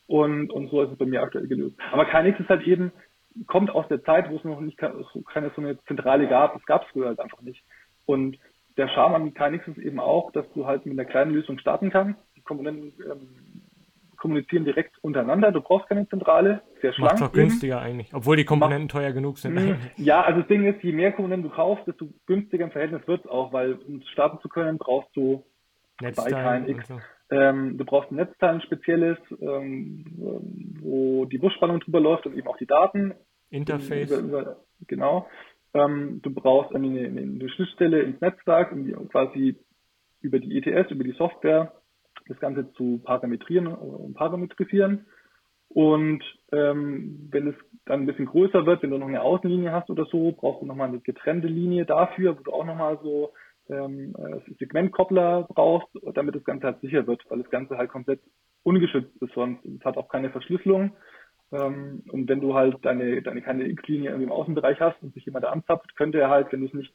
und, 0.07 0.53
und 0.53 0.71
so 0.71 0.83
ist 0.83 0.93
es 0.93 0.99
bei 0.99 1.07
mir 1.07 1.23
aktuell 1.23 1.49
gelöst. 1.49 1.75
Aber 1.91 2.05
KNX 2.05 2.39
ist 2.39 2.49
halt 2.49 2.65
eben, 2.65 2.93
kommt 3.49 3.71
aus 3.71 3.89
der 3.89 4.05
Zeit, 4.05 4.31
wo 4.31 4.37
es 4.37 4.45
noch 4.45 4.61
nicht 4.61 4.79
keine 4.79 5.51
so 5.57 5.63
eine 5.63 5.83
Zentrale 5.87 6.29
gab. 6.29 6.53
Das 6.53 6.65
gab 6.67 6.83
es 6.83 6.89
früher 6.93 7.09
halt 7.09 7.19
einfach 7.19 7.41
nicht. 7.41 7.65
Und 8.07 8.39
der 8.77 8.89
Charme 8.89 9.15
an 9.15 9.35
KNX 9.35 9.67
ist 9.67 9.79
eben 9.79 9.99
auch, 9.99 10.31
dass 10.31 10.47
du 10.53 10.67
halt 10.67 10.87
mit 10.87 10.97
einer 10.97 11.09
kleinen 11.09 11.33
Lösung 11.33 11.59
starten 11.59 11.91
kannst. 11.91 12.21
Komponenten 12.45 12.93
ähm, 13.11 13.29
kommunizieren 14.23 14.65
direkt 14.65 14.97
untereinander. 15.03 15.51
Du 15.51 15.61
brauchst 15.61 15.89
keine 15.89 16.09
Zentrale. 16.09 16.63
Sehr 16.81 16.93
schlank. 16.93 17.21
Macht 17.21 17.23
doch 17.23 17.33
günstiger 17.33 17.79
eben. 17.79 17.85
eigentlich, 17.85 18.15
obwohl 18.15 18.37
die 18.37 18.45
Komponenten 18.45 18.85
Macht, 18.85 18.93
teuer 18.93 19.13
genug 19.13 19.39
sind. 19.39 19.55
Mh, 19.55 19.77
ja, 19.97 20.23
also 20.23 20.41
das 20.41 20.49
Ding 20.49 20.65
ist, 20.65 20.83
je 20.83 20.93
mehr 20.93 21.11
Komponenten 21.13 21.51
du 21.51 21.55
kaufst, 21.55 21.87
desto 21.89 22.09
günstiger 22.27 22.65
im 22.65 22.71
Verhältnis 22.71 23.07
wird 23.09 23.25
es 23.25 23.31
auch, 23.31 23.53
weil 23.53 23.75
um 23.75 24.01
starten 24.13 24.39
zu 24.41 24.49
können, 24.49 24.79
brauchst 24.79 25.15
du 25.17 25.45
Netzteilen 26.01 26.65
bei 26.67 26.73
KNX. 26.73 26.89
So. 26.89 27.01
Ähm, 27.31 27.79
du 27.79 27.85
brauchst 27.85 28.13
ein 28.13 28.17
Netzteil, 28.17 28.55
ein 28.55 28.61
spezielles, 28.63 29.19
ähm, 29.41 30.05
wo 30.81 31.25
die 31.25 31.39
Busspannung 31.39 31.81
drüber 31.81 32.01
läuft 32.01 32.25
und 32.27 32.37
eben 32.37 32.47
auch 32.47 32.59
die 32.59 32.67
Daten. 32.67 33.15
Interface. 33.51 34.11
Über, 34.11 34.19
über, 34.19 34.57
genau. 34.87 35.27
Ähm, 35.75 36.21
du 36.23 36.31
brauchst 36.33 36.75
eine, 36.75 36.87
eine, 36.87 37.21
eine 37.23 37.49
Schnittstelle 37.49 38.03
ins 38.03 38.21
Netzwerk, 38.21 38.73
quasi 39.11 39.57
über 40.21 40.39
die 40.39 40.59
ETS, 40.59 40.93
über 40.93 41.03
die 41.03 41.13
Software 41.13 41.73
das 42.29 42.39
Ganze 42.41 42.73
zu 42.73 43.01
parametrieren 43.05 43.67
und 43.67 44.13
äh, 44.13 44.15
parametrisieren. 44.15 45.07
Und 45.69 46.23
ähm, 46.53 47.29
wenn 47.31 47.49
es 47.49 47.55
dann 47.87 48.01
ein 48.01 48.07
bisschen 48.07 48.27
größer 48.27 48.67
wird, 48.67 48.83
wenn 48.83 48.91
du 48.91 48.99
noch 48.99 49.09
eine 49.09 49.23
Außenlinie 49.23 49.73
hast 49.73 49.89
oder 49.89 50.05
so, 50.05 50.33
brauchst 50.33 50.63
du 50.63 50.67
nochmal 50.67 50.89
eine 50.89 51.01
getrennte 51.01 51.49
Linie 51.49 51.87
dafür, 51.87 52.39
wo 52.39 52.43
du 52.43 52.53
auch 52.53 52.67
nochmal 52.67 52.99
so 53.03 53.33
ähm, 53.71 54.15
äh, 54.19 54.55
Segmentkoppler 54.59 55.47
brauchst, 55.49 55.89
damit 56.15 56.35
das 56.35 56.45
Ganze 56.45 56.67
halt 56.67 56.81
sicher 56.81 57.07
wird, 57.07 57.23
weil 57.29 57.39
das 57.39 57.51
Ganze 57.51 57.79
halt 57.79 57.91
komplett 57.91 58.21
ungeschützt 58.63 59.17
ist 59.21 59.33
sonst. 59.35 59.65
Es 59.65 59.85
hat 59.85 59.97
auch 59.97 60.09
keine 60.09 60.31
Verschlüsselung. 60.31 60.93
Ähm, 61.53 62.03
und 62.11 62.29
wenn 62.29 62.41
du 62.41 62.55
halt 62.55 62.77
deine, 62.83 63.23
deine 63.23 63.43
keine 63.43 63.67
X-Linie 63.69 64.11
im 64.11 64.33
Außenbereich 64.33 64.81
hast 64.81 65.03
und 65.03 65.15
sich 65.15 65.25
jemand 65.25 65.45
anzapft, 65.45 65.97
könnte 65.97 66.21
er 66.21 66.31
halt, 66.31 66.53
wenn 66.53 66.61
du 66.61 66.67
es 66.67 66.75
nicht 66.75 66.95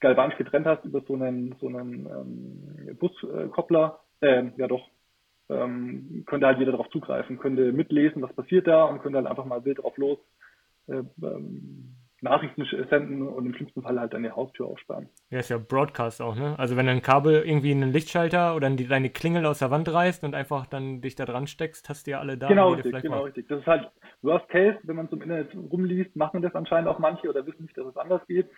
galvanisch 0.00 0.36
getrennt 0.36 0.66
hast 0.66 0.84
über 0.84 1.02
so 1.06 1.14
einen, 1.14 1.54
so 1.60 1.66
einen 1.66 2.06
ähm, 2.06 2.96
Buskoppler, 2.98 4.00
äh, 4.20 4.44
ja 4.56 4.66
doch, 4.66 4.88
ähm, 5.48 6.24
könnte 6.26 6.46
halt 6.46 6.58
jeder 6.58 6.72
darauf 6.72 6.90
zugreifen, 6.90 7.38
könnte 7.38 7.72
mitlesen, 7.72 8.22
was 8.22 8.32
passiert 8.34 8.66
da 8.66 8.84
und 8.84 9.00
könnte 9.00 9.18
halt 9.18 9.26
einfach 9.26 9.44
mal 9.44 9.64
wild 9.64 9.78
drauf 9.78 9.96
los 9.96 10.18
äh, 10.88 11.02
ähm, 11.22 11.94
Nachrichten 12.20 12.64
senden 12.90 13.28
und 13.28 13.46
im 13.46 13.54
schlimmsten 13.54 13.82
Fall 13.82 14.00
halt 14.00 14.12
deine 14.12 14.34
Haustür 14.34 14.66
aufsperren. 14.66 15.08
Ja, 15.30 15.38
ist 15.38 15.50
ja 15.50 15.58
Broadcast 15.58 16.20
auch, 16.20 16.34
ne? 16.34 16.58
Also 16.58 16.76
wenn 16.76 16.88
ein 16.88 17.00
Kabel 17.00 17.44
irgendwie 17.46 17.70
in 17.70 17.80
einen 17.80 17.92
Lichtschalter 17.92 18.56
oder 18.56 18.68
die, 18.70 18.88
deine 18.88 19.10
Klingel 19.10 19.46
aus 19.46 19.60
der 19.60 19.70
Wand 19.70 19.92
reißt 19.92 20.24
und 20.24 20.34
einfach 20.34 20.66
dann 20.66 21.00
dich 21.00 21.14
da 21.14 21.26
dran 21.26 21.46
steckst, 21.46 21.88
hast 21.88 22.06
du 22.06 22.12
ja 22.12 22.18
alle 22.18 22.36
da. 22.36 22.48
Genau, 22.48 22.72
richtig, 22.72 23.02
genau, 23.02 23.22
richtig. 23.22 23.46
Das 23.46 23.60
ist 23.60 23.66
halt 23.66 23.88
Worst 24.22 24.48
Case, 24.48 24.78
wenn 24.82 24.96
man 24.96 25.06
so 25.08 25.14
im 25.14 25.22
Internet 25.22 25.54
rumliest, 25.54 26.16
machen 26.16 26.42
das 26.42 26.54
anscheinend 26.56 26.88
auch 26.88 26.98
manche 26.98 27.28
oder 27.28 27.46
wissen 27.46 27.62
nicht, 27.62 27.78
dass 27.78 27.86
es 27.86 27.96
anders 27.96 28.26
geht. 28.26 28.50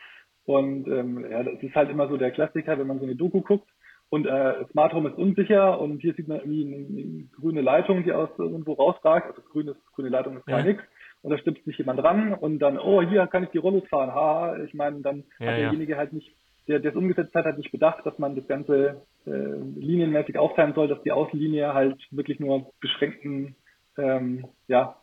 Und 0.45 0.89
ähm, 0.89 1.31
ja, 1.31 1.43
das 1.43 1.63
ist 1.63 1.75
halt 1.75 1.91
immer 1.91 2.09
so 2.09 2.17
der 2.17 2.31
Klassiker, 2.31 2.79
wenn 2.79 2.87
man 2.87 2.99
so 2.99 3.05
eine 3.05 3.15
Doku 3.15 3.43
guckt, 3.43 3.69
und 4.11 4.27
äh, 4.27 4.65
Smart 4.73 4.93
Home 4.93 5.09
ist 5.09 5.17
unsicher 5.17 5.81
und 5.81 6.01
hier 6.01 6.15
sieht 6.15 6.29
man 6.29 6.39
irgendwie 6.39 6.67
eine, 6.67 6.77
eine 6.87 7.25
grüne 7.41 7.61
Leitung, 7.61 8.03
die 8.03 8.13
aus 8.13 8.29
irgendwo 8.39 8.73
rausragt. 8.75 9.29
Also 9.29 9.41
grünes, 9.53 9.77
grüne 9.95 10.09
Leitung 10.09 10.37
ist 10.37 10.47
gar 10.47 10.59
ja. 10.59 10.65
nichts. 10.67 10.83
Und 11.23 11.31
da 11.31 11.39
stippt 11.39 11.65
sich 11.65 11.79
jemand 11.79 12.01
dran 12.01 12.35
und 12.35 12.59
dann, 12.59 12.79
oh, 12.79 13.03
hier 13.03 13.27
kann 13.29 13.45
ich 13.45 13.51
die 13.51 13.59
Rollos 13.59 13.87
fahren. 13.89 14.13
Ha, 14.13 14.57
ich 14.65 14.75
meine, 14.75 15.01
dann 15.01 15.25
ja, 15.39 15.47
hat 15.47 15.59
derjenige 15.59 15.93
ja. 15.93 15.99
halt 15.99 16.13
nicht 16.13 16.33
der, 16.67 16.79
der 16.79 16.91
es 16.91 16.97
umgesetzt 16.97 17.35
hat, 17.35 17.45
hat 17.45 17.59
nicht 17.59 17.73
bedacht, 17.73 18.05
dass 18.05 18.19
man 18.19 18.37
das 18.37 18.47
Ganze 18.47 19.03
äh, 19.27 19.31
linienmäßig 19.31 20.39
aufteilen 20.39 20.75
soll, 20.75 20.89
dass 20.89 21.03
die 21.03 21.13
Außenlinie 21.13 21.75
halt 21.75 21.99
wirklich 22.11 22.39
nur 22.41 22.73
beschränkten, 22.81 23.57
ähm, 23.99 24.47
ja, 24.69 24.97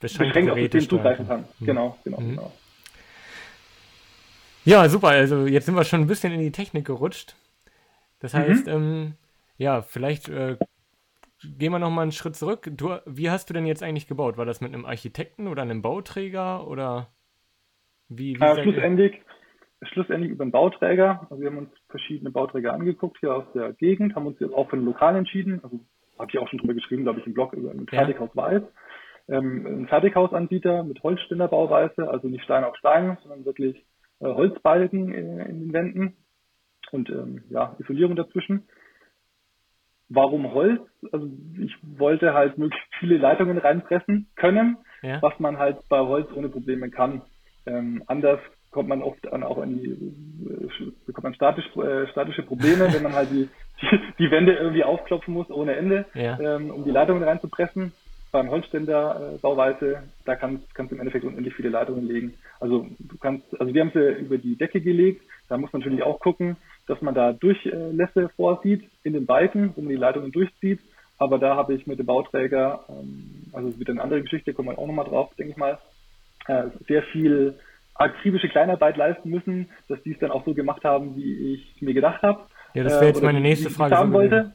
beschränkt 0.00 0.36
auf 0.50 0.56
das 0.56 0.72
System 0.72 0.88
zugreifen 0.88 1.26
kann. 1.26 1.44
Mhm. 1.58 1.66
Genau, 1.66 1.98
genau, 2.04 2.20
mhm. 2.20 2.30
genau. 2.30 2.52
Ja, 4.64 4.88
super. 4.88 5.08
Also 5.08 5.46
jetzt 5.46 5.66
sind 5.66 5.74
wir 5.74 5.84
schon 5.84 6.02
ein 6.02 6.06
bisschen 6.06 6.32
in 6.32 6.40
die 6.40 6.52
Technik 6.52 6.86
gerutscht. 6.86 7.34
Das 8.20 8.34
heißt, 8.34 8.66
mhm. 8.66 8.72
ähm, 8.72 9.14
ja, 9.56 9.82
vielleicht 9.82 10.28
äh, 10.28 10.56
gehen 11.42 11.72
wir 11.72 11.78
noch 11.78 11.90
mal 11.90 12.02
einen 12.02 12.12
Schritt 12.12 12.36
zurück. 12.36 12.68
Du, 12.76 12.96
wie 13.06 13.30
hast 13.30 13.48
du 13.48 13.54
denn 13.54 13.66
jetzt 13.66 13.82
eigentlich 13.82 14.08
gebaut? 14.08 14.36
War 14.36 14.46
das 14.46 14.60
mit 14.60 14.72
einem 14.72 14.86
Architekten 14.86 15.48
oder 15.48 15.62
einem 15.62 15.82
Bauträger 15.82 16.66
oder 16.66 17.08
wie? 18.08 18.38
wie 18.38 18.44
äh, 18.44 18.62
schlussendlich, 18.62 19.20
schlussendlich 19.82 20.32
über 20.32 20.42
einen 20.42 20.52
Bauträger. 20.52 21.26
Also 21.30 21.40
wir 21.40 21.50
haben 21.50 21.58
uns 21.58 21.70
verschiedene 21.88 22.30
Bauträger 22.30 22.72
angeguckt 22.72 23.18
hier 23.20 23.34
aus 23.34 23.44
der 23.54 23.72
Gegend, 23.74 24.14
haben 24.14 24.26
uns 24.26 24.40
jetzt 24.40 24.54
auch 24.54 24.68
für 24.68 24.76
einen 24.76 24.84
Lokal 24.84 25.16
entschieden. 25.16 25.60
Also 25.62 25.80
habe 26.18 26.30
ich 26.32 26.38
auch 26.38 26.48
schon 26.48 26.58
drüber 26.58 26.74
geschrieben, 26.74 27.04
glaube 27.04 27.20
ich, 27.20 27.26
im 27.26 27.34
Blog 27.34 27.52
über 27.52 27.70
ein 27.70 27.86
Fertighaus 27.86 28.30
ja. 28.34 28.42
Weiß. 28.42 28.62
Ähm, 29.28 29.66
ein 29.66 29.88
Fertighausanbieter 29.88 30.82
mit 30.84 31.02
Holzständerbauweise, 31.02 32.08
also 32.10 32.28
nicht 32.28 32.44
Stein 32.44 32.64
auf 32.64 32.76
Stein, 32.76 33.18
sondern 33.22 33.44
wirklich 33.44 33.76
äh, 34.20 34.24
Holzbalken 34.24 35.12
in, 35.12 35.38
in, 35.38 35.60
den 35.60 35.72
Wänden 35.72 36.16
und 36.92 37.10
ähm, 37.10 37.42
ja, 37.50 37.76
Isolierung 37.78 38.16
dazwischen. 38.16 38.68
Warum 40.08 40.54
Holz? 40.54 40.80
Also 41.12 41.28
ich 41.60 41.76
wollte 41.82 42.32
halt 42.32 42.56
möglichst 42.56 42.88
viele 42.98 43.18
Leitungen 43.18 43.58
reinpressen 43.58 44.28
können, 44.36 44.78
ja. 45.02 45.20
was 45.20 45.38
man 45.38 45.58
halt 45.58 45.76
bei 45.88 45.98
Holz 45.98 46.28
ohne 46.34 46.48
Probleme 46.48 46.90
kann. 46.90 47.22
Ähm, 47.66 48.02
anders 48.06 48.40
kommt 48.70 48.88
man 48.88 49.02
oft 49.02 49.30
an, 49.32 49.42
auch 49.42 49.58
an 49.58 49.78
die, 49.78 49.90
äh, 49.90 50.92
bekommt 51.06 51.24
man 51.24 51.34
statisch, 51.34 51.64
äh, 51.76 52.06
statische 52.08 52.42
Probleme, 52.42 52.88
wenn 52.92 53.02
man 53.02 53.12
halt 53.12 53.30
die, 53.30 53.48
die, 53.80 54.00
die, 54.18 54.30
Wände 54.30 54.54
irgendwie 54.54 54.84
aufklopfen 54.84 55.34
muss 55.34 55.50
ohne 55.50 55.76
Ende, 55.76 56.06
ja. 56.14 56.38
ähm, 56.40 56.70
um 56.70 56.84
die 56.84 56.90
Leitungen 56.90 57.22
reinzupressen. 57.22 57.92
Beim 58.30 58.50
Holzständer 58.50 59.34
äh, 59.34 59.38
Bauweise, 59.38 60.02
da 60.26 60.36
kannst, 60.36 60.74
kannst 60.74 60.90
du 60.90 60.96
im 60.96 61.00
Endeffekt 61.00 61.24
unendlich 61.24 61.54
viele 61.54 61.70
Leitungen 61.70 62.06
legen. 62.06 62.34
Also 62.60 62.86
du 62.98 63.16
kannst, 63.18 63.58
also 63.58 63.72
wir 63.72 63.80
haben 63.80 63.92
sie 63.94 64.20
über 64.20 64.36
die 64.36 64.56
Decke 64.56 64.82
gelegt, 64.82 65.22
da 65.48 65.56
muss 65.56 65.72
man 65.72 65.80
natürlich 65.80 66.02
auch 66.02 66.20
gucken, 66.20 66.56
dass 66.88 67.00
man 67.02 67.14
da 67.14 67.32
Durchlässe 67.32 68.30
vorsieht 68.36 68.88
in 69.04 69.12
den 69.12 69.26
Balken, 69.26 69.72
wo 69.76 69.82
man 69.82 69.90
die 69.90 69.96
Leitungen 69.96 70.32
durchzieht. 70.32 70.80
Aber 71.18 71.38
da 71.38 71.56
habe 71.56 71.74
ich 71.74 71.86
mit 71.86 71.98
dem 71.98 72.06
Bauträger, 72.06 72.84
ähm, 72.88 73.44
also 73.52 73.78
wieder 73.78 73.92
eine 73.92 74.02
andere 74.02 74.22
Geschichte, 74.22 74.54
kommen 74.54 74.68
wir 74.68 74.78
auch 74.78 74.86
nochmal 74.86 75.04
drauf, 75.04 75.30
denke 75.36 75.52
ich 75.52 75.56
mal, 75.56 75.78
äh, 76.46 76.64
sehr 76.86 77.02
viel 77.04 77.58
akribische 77.94 78.48
Kleinarbeit 78.48 78.96
leisten 78.96 79.28
müssen, 79.28 79.68
dass 79.88 80.00
die 80.04 80.12
es 80.12 80.18
dann 80.20 80.30
auch 80.30 80.44
so 80.44 80.54
gemacht 80.54 80.84
haben, 80.84 81.16
wie 81.16 81.54
ich 81.54 81.82
mir 81.82 81.94
gedacht 81.94 82.22
habe. 82.22 82.42
Ja, 82.74 82.84
das 82.84 82.94
wäre 82.94 83.06
jetzt 83.06 83.22
äh, 83.22 83.24
meine 83.24 83.40
nächste 83.40 83.70
Frage. 83.70 83.96
Haben 83.96 84.12
wollte. 84.12 84.52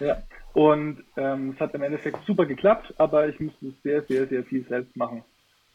Ja. 0.00 0.22
Und 0.54 1.04
ähm, 1.18 1.50
es 1.54 1.60
hat 1.60 1.74
im 1.74 1.82
Endeffekt 1.82 2.18
super 2.26 2.46
geklappt, 2.46 2.94
aber 2.96 3.28
ich 3.28 3.38
musste 3.38 3.72
sehr, 3.82 4.02
sehr, 4.02 4.26
sehr 4.26 4.42
viel 4.44 4.66
selbst 4.66 4.96
machen. 4.96 5.22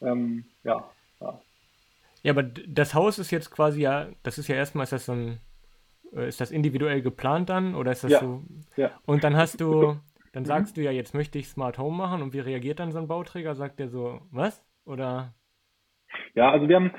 Ähm, 0.00 0.44
ja, 0.64 0.84
ja. 1.20 1.40
Ja, 2.24 2.32
aber 2.32 2.42
das 2.42 2.94
Haus 2.94 3.18
ist 3.18 3.30
jetzt 3.30 3.50
quasi 3.50 3.82
ja, 3.82 4.08
das 4.22 4.38
ist 4.38 4.48
ja 4.48 4.56
erstmal 4.56 4.84
ist 4.84 4.92
das 4.92 5.06
so 5.06 5.12
ein, 5.12 5.38
ist 6.12 6.40
das 6.40 6.50
individuell 6.50 7.02
geplant 7.02 7.48
dann 7.48 7.74
oder 7.74 7.92
ist 7.92 8.04
das 8.04 8.12
ja, 8.12 8.20
so? 8.20 8.42
Ja. 8.76 8.90
Und 9.06 9.24
dann 9.24 9.36
hast 9.36 9.60
du, 9.60 9.96
dann 10.32 10.42
mhm. 10.42 10.46
sagst 10.46 10.76
du 10.76 10.82
ja, 10.82 10.90
jetzt 10.90 11.14
möchte 11.14 11.38
ich 11.38 11.48
Smart 11.48 11.78
Home 11.78 11.96
machen 11.96 12.22
und 12.22 12.32
wie 12.32 12.40
reagiert 12.40 12.80
dann 12.80 12.92
so 12.92 12.98
ein 12.98 13.08
Bauträger? 13.08 13.54
Sagt 13.54 13.78
der 13.78 13.88
so, 13.88 14.20
was? 14.30 14.64
Oder? 14.84 15.34
Ja, 16.34 16.50
also 16.50 16.68
wir 16.68 16.76
haben, 16.76 16.92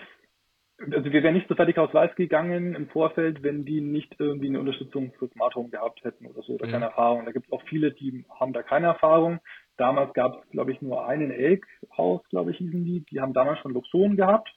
also 0.79 1.11
wir 1.11 1.23
wären 1.23 1.35
nicht 1.35 1.47
zu 1.47 1.55
Fertighaus 1.55 1.93
Weiß 1.93 2.15
gegangen 2.15 2.75
im 2.75 2.87
Vorfeld, 2.89 3.43
wenn 3.43 3.65
die 3.65 3.81
nicht 3.81 4.15
irgendwie 4.19 4.47
eine 4.47 4.59
Unterstützung 4.59 5.13
für 5.19 5.27
Smart 5.29 5.55
Home 5.55 5.69
gehabt 5.69 6.03
hätten 6.03 6.25
oder 6.25 6.41
so 6.41 6.53
oder 6.53 6.67
mhm. 6.67 6.71
keine 6.71 6.85
Erfahrung. 6.85 7.25
Da 7.25 7.31
gibt 7.31 7.47
es 7.47 7.51
auch 7.51 7.61
viele, 7.63 7.91
die 7.91 8.25
haben 8.39 8.53
da 8.53 8.63
keine 8.63 8.87
Erfahrung. 8.87 9.39
Damals 9.77 10.13
gab 10.13 10.43
es, 10.43 10.49
glaube 10.51 10.71
ich, 10.71 10.81
nur 10.81 11.07
einen 11.07 11.31
Elk-Haus, 11.31 12.21
glaube 12.29 12.51
ich, 12.51 12.57
hießen 12.57 12.83
die. 12.83 13.01
Die 13.11 13.19
haben 13.19 13.33
damals 13.33 13.59
schon 13.59 13.73
Luxon 13.73 14.15
gehabt. 14.15 14.53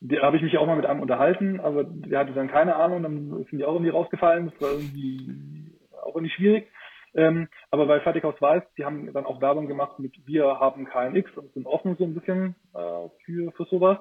Da 0.00 0.22
habe 0.22 0.36
ich 0.36 0.42
mich 0.42 0.58
auch 0.58 0.66
mal 0.66 0.76
mit 0.76 0.86
einem 0.86 1.00
unterhalten, 1.00 1.60
aber 1.60 1.84
der 1.84 2.20
hatte 2.20 2.32
dann 2.32 2.48
keine 2.48 2.76
Ahnung, 2.76 3.02
dann 3.02 3.44
sind 3.50 3.58
die 3.58 3.64
auch 3.64 3.74
irgendwie 3.74 3.90
rausgefallen. 3.90 4.50
Das 4.50 4.60
war 4.60 4.72
irgendwie 4.72 5.72
auch 6.02 6.14
irgendwie 6.14 6.34
schwierig. 6.34 6.70
Ähm, 7.14 7.48
aber 7.70 7.86
bei 7.86 8.00
Fertighaus 8.00 8.40
Weiß, 8.40 8.62
die 8.76 8.84
haben 8.84 9.10
dann 9.12 9.24
auch 9.24 9.40
Werbung 9.40 9.68
gemacht 9.68 9.98
mit 9.98 10.14
wir 10.26 10.60
haben 10.60 10.84
KNX 10.84 11.36
und 11.38 11.52
sind 11.54 11.66
offen 11.66 11.96
so 11.96 12.04
ein 12.04 12.14
bisschen 12.14 12.54
äh, 12.74 13.08
für, 13.24 13.52
für 13.52 13.64
sowas. 13.64 13.98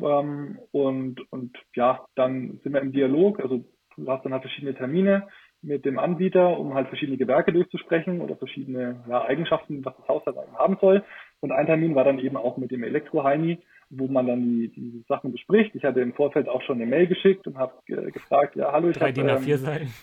Ähm, 0.00 0.60
und, 0.70 1.20
und 1.32 1.56
ja, 1.74 2.04
dann 2.14 2.60
sind 2.62 2.72
wir 2.72 2.80
im 2.80 2.92
Dialog, 2.92 3.40
also 3.40 3.64
du 3.96 4.06
hast 4.10 4.24
dann 4.24 4.32
halt 4.32 4.42
verschiedene 4.42 4.74
Termine 4.74 5.28
mit 5.62 5.84
dem 5.84 5.98
Anbieter, 5.98 6.58
um 6.58 6.74
halt 6.74 6.88
verschiedene 6.88 7.18
Gewerke 7.18 7.52
durchzusprechen 7.52 8.20
oder 8.20 8.36
verschiedene 8.36 9.04
ja, 9.08 9.24
Eigenschaften, 9.24 9.84
was 9.84 9.96
das 9.96 10.08
Haus 10.08 10.22
halt 10.26 10.36
haben 10.56 10.76
soll. 10.80 11.04
Und 11.40 11.52
ein 11.52 11.66
Termin 11.66 11.94
war 11.94 12.04
dann 12.04 12.18
eben 12.18 12.36
auch 12.36 12.56
mit 12.56 12.70
dem 12.70 12.82
Elektroheini, 12.82 13.62
wo 13.92 14.06
man 14.08 14.26
dann 14.26 14.40
die, 14.40 14.68
die 14.68 15.04
Sachen 15.08 15.32
bespricht. 15.32 15.74
Ich 15.74 15.84
hatte 15.84 16.00
im 16.00 16.14
Vorfeld 16.14 16.48
auch 16.48 16.62
schon 16.62 16.76
eine 16.76 16.86
Mail 16.86 17.06
geschickt 17.06 17.46
und 17.46 17.58
habe 17.58 17.74
äh, 17.88 18.10
gefragt, 18.10 18.56
ja, 18.56 18.72
hallo, 18.72 18.88
ich 18.88 19.00
habe... 19.00 19.12
DIN 19.12 19.28
A4 19.28 19.52
ähm, 19.52 19.56
sein. 19.58 19.94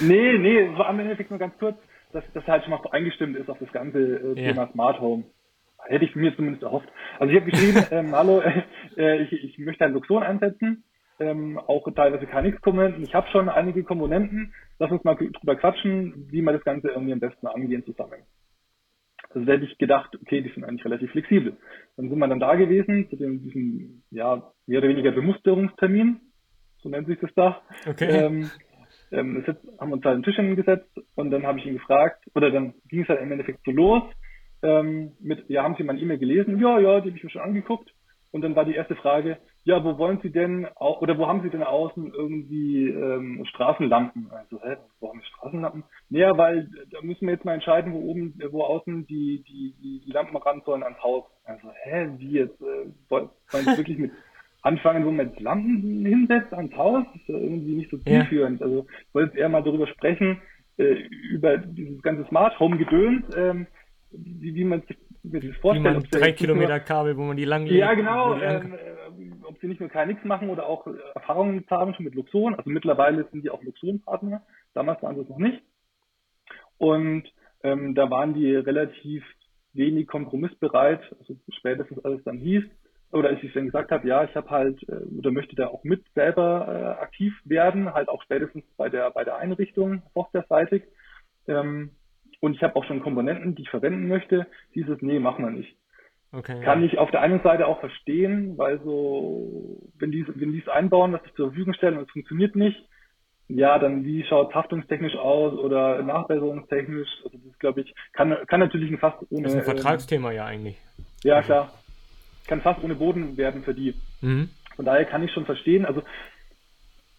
Nee, 0.00 0.38
nee, 0.38 0.60
es 0.60 0.78
war 0.78 0.88
am 0.88 1.00
Endeffekt 1.00 1.30
nur 1.30 1.38
ganz 1.38 1.56
kurz, 1.58 1.76
dass 2.12 2.24
das 2.32 2.46
halt 2.46 2.64
schon 2.64 2.70
mal 2.70 2.80
eingestimmt 2.92 3.36
ist 3.36 3.50
auf 3.50 3.58
das 3.58 3.70
ganze 3.72 3.98
äh, 3.98 4.34
Thema 4.34 4.62
ja. 4.62 4.72
Smart 4.72 5.00
Home. 5.00 5.24
Hätte 5.86 6.04
ich 6.04 6.14
mir 6.14 6.34
zumindest 6.36 6.62
erhofft. 6.62 6.88
Also 7.18 7.32
ich 7.32 7.40
habe 7.40 7.50
geschrieben, 7.50 7.84
ähm, 7.90 8.14
hallo, 8.14 8.42
äh, 8.96 9.22
ich, 9.22 9.32
ich 9.32 9.58
möchte 9.58 9.84
ein 9.84 9.92
Luxon 9.92 10.22
einsetzen, 10.22 10.84
ähm, 11.18 11.58
auch 11.58 11.86
teilweise 11.94 12.26
KNX-Komponenten. 12.26 13.02
Ich 13.02 13.14
habe 13.14 13.28
schon 13.28 13.48
einige 13.48 13.82
Komponenten. 13.82 14.54
Lass 14.78 14.90
uns 14.90 15.04
mal 15.04 15.16
drüber 15.16 15.56
quatschen, 15.56 16.28
wie 16.30 16.40
wir 16.40 16.52
das 16.52 16.64
Ganze 16.64 16.88
irgendwie 16.88 17.12
am 17.12 17.20
besten 17.20 17.46
angehen 17.46 17.84
zusammen. 17.84 18.22
Also 19.30 19.46
da 19.46 19.52
hätte 19.52 19.64
ich 19.64 19.78
gedacht, 19.78 20.16
okay, 20.20 20.40
die 20.42 20.50
sind 20.50 20.64
eigentlich 20.64 20.84
relativ 20.84 21.10
flexibel. 21.12 21.56
Dann 21.96 22.08
sind 22.08 22.18
wir 22.18 22.28
dann 22.28 22.40
da 22.40 22.56
gewesen, 22.56 23.08
zu 23.10 23.16
dem, 23.16 23.42
diesem, 23.42 24.02
ja, 24.10 24.52
mehr 24.66 24.78
oder 24.80 24.88
weniger 24.88 25.12
Bemusterungstermin, 25.12 26.20
so 26.78 26.88
nennt 26.88 27.06
sich 27.06 27.18
das 27.20 27.30
da. 27.34 27.62
Okay. 27.88 28.10
Ähm, 28.10 28.50
ähm, 29.12 29.44
haben 29.78 29.92
uns 29.92 30.04
halt 30.04 30.14
einen 30.14 30.22
Tisch 30.22 30.36
hingesetzt 30.36 30.90
und 31.14 31.30
dann 31.30 31.44
habe 31.44 31.58
ich 31.58 31.66
ihn 31.66 31.74
gefragt, 31.74 32.24
oder 32.34 32.50
dann 32.50 32.74
ging 32.88 33.02
es 33.02 33.08
halt 33.08 33.20
im 33.20 33.30
Endeffekt 33.30 33.60
so 33.64 33.70
los, 33.70 34.02
ähm, 34.62 35.12
mit, 35.20 35.48
ja, 35.48 35.62
haben 35.62 35.74
Sie 35.76 35.84
mein 35.84 35.98
E-Mail 35.98 36.18
gelesen? 36.18 36.60
Ja, 36.60 36.78
ja, 36.78 37.00
die 37.00 37.08
habe 37.08 37.16
ich 37.16 37.24
mir 37.24 37.30
schon 37.30 37.42
angeguckt. 37.42 37.90
Und 38.32 38.42
dann 38.42 38.54
war 38.54 38.64
die 38.64 38.74
erste 38.74 38.94
Frage, 38.96 39.38
ja, 39.64 39.84
wo 39.84 39.98
wollen 39.98 40.20
Sie 40.22 40.30
denn, 40.30 40.66
auch, 40.76 41.02
oder 41.02 41.18
wo 41.18 41.26
haben 41.26 41.42
Sie 41.42 41.50
denn 41.50 41.62
außen 41.62 42.12
irgendwie 42.14 42.88
ähm, 42.88 43.44
Straßenlampen? 43.44 44.30
Also, 44.30 44.62
hä, 44.62 44.76
wo 45.00 45.10
haben 45.10 45.18
wir 45.18 45.26
Straßenlampen? 45.26 45.84
Naja, 46.08 46.36
weil 46.36 46.68
da 46.90 47.02
müssen 47.02 47.26
wir 47.26 47.34
jetzt 47.34 47.44
mal 47.44 47.54
entscheiden, 47.54 47.92
wo 47.92 47.98
oben, 47.98 48.40
wo 48.50 48.62
außen 48.62 49.06
die, 49.06 49.44
die, 49.46 50.00
die 50.04 50.10
Lampen 50.10 50.36
ran 50.36 50.62
sollen 50.64 50.82
ans 50.82 51.02
Haus. 51.02 51.24
Also, 51.44 51.68
hä, 51.82 52.08
wie 52.16 52.30
jetzt? 52.30 52.60
Äh, 52.62 52.86
wollen 53.10 53.28
Sie 53.50 53.76
wirklich 53.76 53.98
mit 53.98 54.12
anfangen, 54.62 55.04
wo 55.04 55.10
man 55.10 55.28
jetzt 55.28 55.40
Lampen 55.40 56.06
hinsetzt 56.06 56.54
ans 56.54 56.74
Haus? 56.76 57.04
Das 57.12 57.20
ist 57.20 57.28
ja 57.28 57.38
irgendwie 57.38 57.76
nicht 57.76 57.90
so 57.90 57.98
zielführend. 57.98 58.60
Ja. 58.60 58.66
Also, 58.66 58.86
ich 59.08 59.14
wollte 59.14 59.30
jetzt 59.30 59.38
eher 59.38 59.48
mal 59.50 59.62
darüber 59.62 59.86
sprechen, 59.88 60.40
äh, 60.78 60.94
über 61.30 61.58
dieses 61.58 62.00
ganze 62.00 62.26
Smart 62.28 62.58
Home 62.60 62.78
Gedöns, 62.78 63.24
ähm, 63.36 63.66
wie, 64.10 64.54
wie 64.54 64.64
man 64.64 64.80
sich 64.82 64.96
das 65.22 65.56
vorstellt. 65.56 65.84
Wie 65.84 66.00
man 66.00 66.02
drei 66.10 66.32
Kilometer 66.32 66.76
nur, 66.76 66.80
Kabel, 66.80 67.16
wo 67.16 67.22
man 67.22 67.36
die 67.36 67.44
lang 67.44 67.66
Ja, 67.66 67.94
genau. 67.94 68.34
Ähm, 68.34 68.74
äh, 68.74 69.44
ob 69.44 69.58
sie 69.60 69.66
nicht 69.66 69.80
nur 69.80 69.88
KNX 69.88 70.24
machen 70.24 70.48
oder 70.48 70.66
auch 70.66 70.86
äh, 70.86 70.92
Erfahrungen 71.14 71.64
haben 71.70 71.94
schon 71.94 72.04
mit 72.04 72.14
Luxon. 72.14 72.54
Also 72.54 72.70
mittlerweile 72.70 73.26
sind 73.30 73.44
die 73.44 73.50
auch 73.50 73.62
Luxon-Partner. 73.62 74.42
Damals 74.74 75.02
waren 75.02 75.16
sie 75.16 75.22
es 75.22 75.28
noch 75.28 75.38
nicht. 75.38 75.62
Und 76.78 77.24
ähm, 77.62 77.94
da 77.94 78.10
waren 78.10 78.34
die 78.34 78.54
relativ 78.54 79.24
wenig 79.72 80.06
kompromissbereit, 80.06 81.00
also 81.18 81.36
spätestens 81.48 82.04
als 82.04 82.18
es 82.18 82.24
dann 82.24 82.38
hieß, 82.38 82.64
oder 83.12 83.28
als 83.28 83.42
ich 83.42 83.52
dann 83.52 83.66
gesagt 83.66 83.90
habe, 83.90 84.06
ja, 84.06 84.24
ich 84.24 84.34
habe 84.34 84.50
halt 84.50 84.82
äh, 84.88 85.02
oder 85.18 85.30
möchte 85.30 85.56
da 85.56 85.66
auch 85.66 85.84
mit 85.84 86.04
selber 86.14 86.96
äh, 86.98 87.02
aktiv 87.02 87.34
werden, 87.44 87.92
halt 87.92 88.08
auch 88.08 88.22
spätestens 88.22 88.64
bei 88.76 88.88
der 88.88 89.10
bei 89.10 89.24
der 89.24 89.36
Einrichtung 89.36 90.02
softwareseitig. 90.14 90.84
Ähm, 91.48 91.90
und 92.40 92.54
ich 92.54 92.62
habe 92.62 92.76
auch 92.76 92.84
schon 92.84 93.02
Komponenten, 93.02 93.54
die 93.54 93.62
ich 93.62 93.70
verwenden 93.70 94.08
möchte. 94.08 94.46
Dieses, 94.74 95.00
nee, 95.02 95.18
machen 95.18 95.44
wir 95.44 95.50
nicht. 95.50 95.76
Okay, 96.32 96.60
Kann 96.62 96.80
ja. 96.80 96.86
ich 96.86 96.98
auf 96.98 97.10
der 97.10 97.22
einen 97.22 97.42
Seite 97.42 97.66
auch 97.66 97.80
verstehen, 97.80 98.56
weil 98.56 98.80
so, 98.84 99.80
wenn 99.98 100.12
die, 100.12 100.24
wenn 100.28 100.52
die 100.52 100.60
es 100.60 100.68
einbauen, 100.68 101.12
was 101.12 101.22
ich 101.26 101.34
zur 101.34 101.48
Verfügung 101.48 101.74
stellen 101.74 101.98
und 101.98 102.04
es 102.04 102.10
funktioniert 102.10 102.54
nicht, 102.54 102.80
ja, 103.48 103.80
dann 103.80 104.04
wie 104.04 104.22
schaut 104.24 104.50
es 104.50 104.54
haftungstechnisch 104.54 105.16
aus 105.16 105.58
oder 105.58 106.02
nachbesserungstechnisch? 106.02 107.08
Also 107.24 107.36
das 107.44 107.58
glaube 107.58 107.80
ich, 107.80 107.94
kann, 108.12 108.36
kann 108.46 108.60
natürlich 108.60 108.96
fast 109.00 109.18
ohne. 109.30 109.42
Das 109.42 109.54
ist 109.54 109.58
ein 109.58 109.64
Vertragsthema 109.64 110.30
ähm, 110.30 110.36
ja 110.36 110.44
eigentlich. 110.44 110.76
Ja, 111.24 111.36
also. 111.36 111.46
klar. 111.46 111.72
Kann 112.46 112.62
fast 112.62 112.82
ohne 112.84 112.94
Boden 112.94 113.36
werden 113.36 113.64
für 113.64 113.74
die. 113.74 113.94
Mhm. 114.20 114.50
Von 114.76 114.84
daher 114.84 115.04
kann 115.04 115.24
ich 115.24 115.32
schon 115.32 115.46
verstehen. 115.46 115.84
Also, 115.84 116.02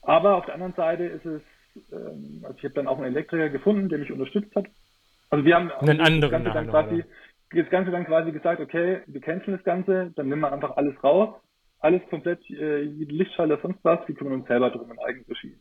aber 0.03 0.37
auf 0.37 0.45
der 0.45 0.53
anderen 0.53 0.73
Seite 0.73 1.03
ist 1.03 1.25
es, 1.25 1.41
ähm, 1.91 2.43
also 2.43 2.57
ich 2.57 2.63
habe 2.63 2.75
dann 2.75 2.87
auch 2.87 2.97
einen 2.97 3.13
Elektriker 3.13 3.49
gefunden, 3.49 3.89
der 3.89 3.99
mich 3.99 4.11
unterstützt 4.11 4.55
hat 4.55 4.67
also 5.31 5.43
wir 5.43 5.55
haben 5.55 5.71
einen 5.71 6.01
anderen 6.01 6.21
das 6.21 6.31
Ganze, 6.31 6.51
dann 6.51 6.69
quasi, 6.69 7.03
das 7.51 7.69
Ganze 7.69 7.91
dann 7.91 8.05
quasi 8.05 8.31
gesagt, 8.31 8.61
okay, 8.61 9.01
wir 9.07 9.21
canceln 9.21 9.57
das 9.57 9.63
Ganze, 9.65 10.11
dann 10.15 10.29
nehmen 10.29 10.41
wir 10.41 10.53
einfach 10.53 10.77
alles 10.77 11.03
raus 11.03 11.33
alles 11.81 12.01
komplett, 12.09 12.47
äh, 12.49 12.83
Lichtschalter, 12.83 13.59
sonst 13.61 13.83
was, 13.83 14.07
wir 14.07 14.15
kümmern 14.15 14.33
uns 14.35 14.47
selber 14.47 14.69
drum 14.69 14.91
in 14.91 14.99
Eigenregie. 14.99 15.57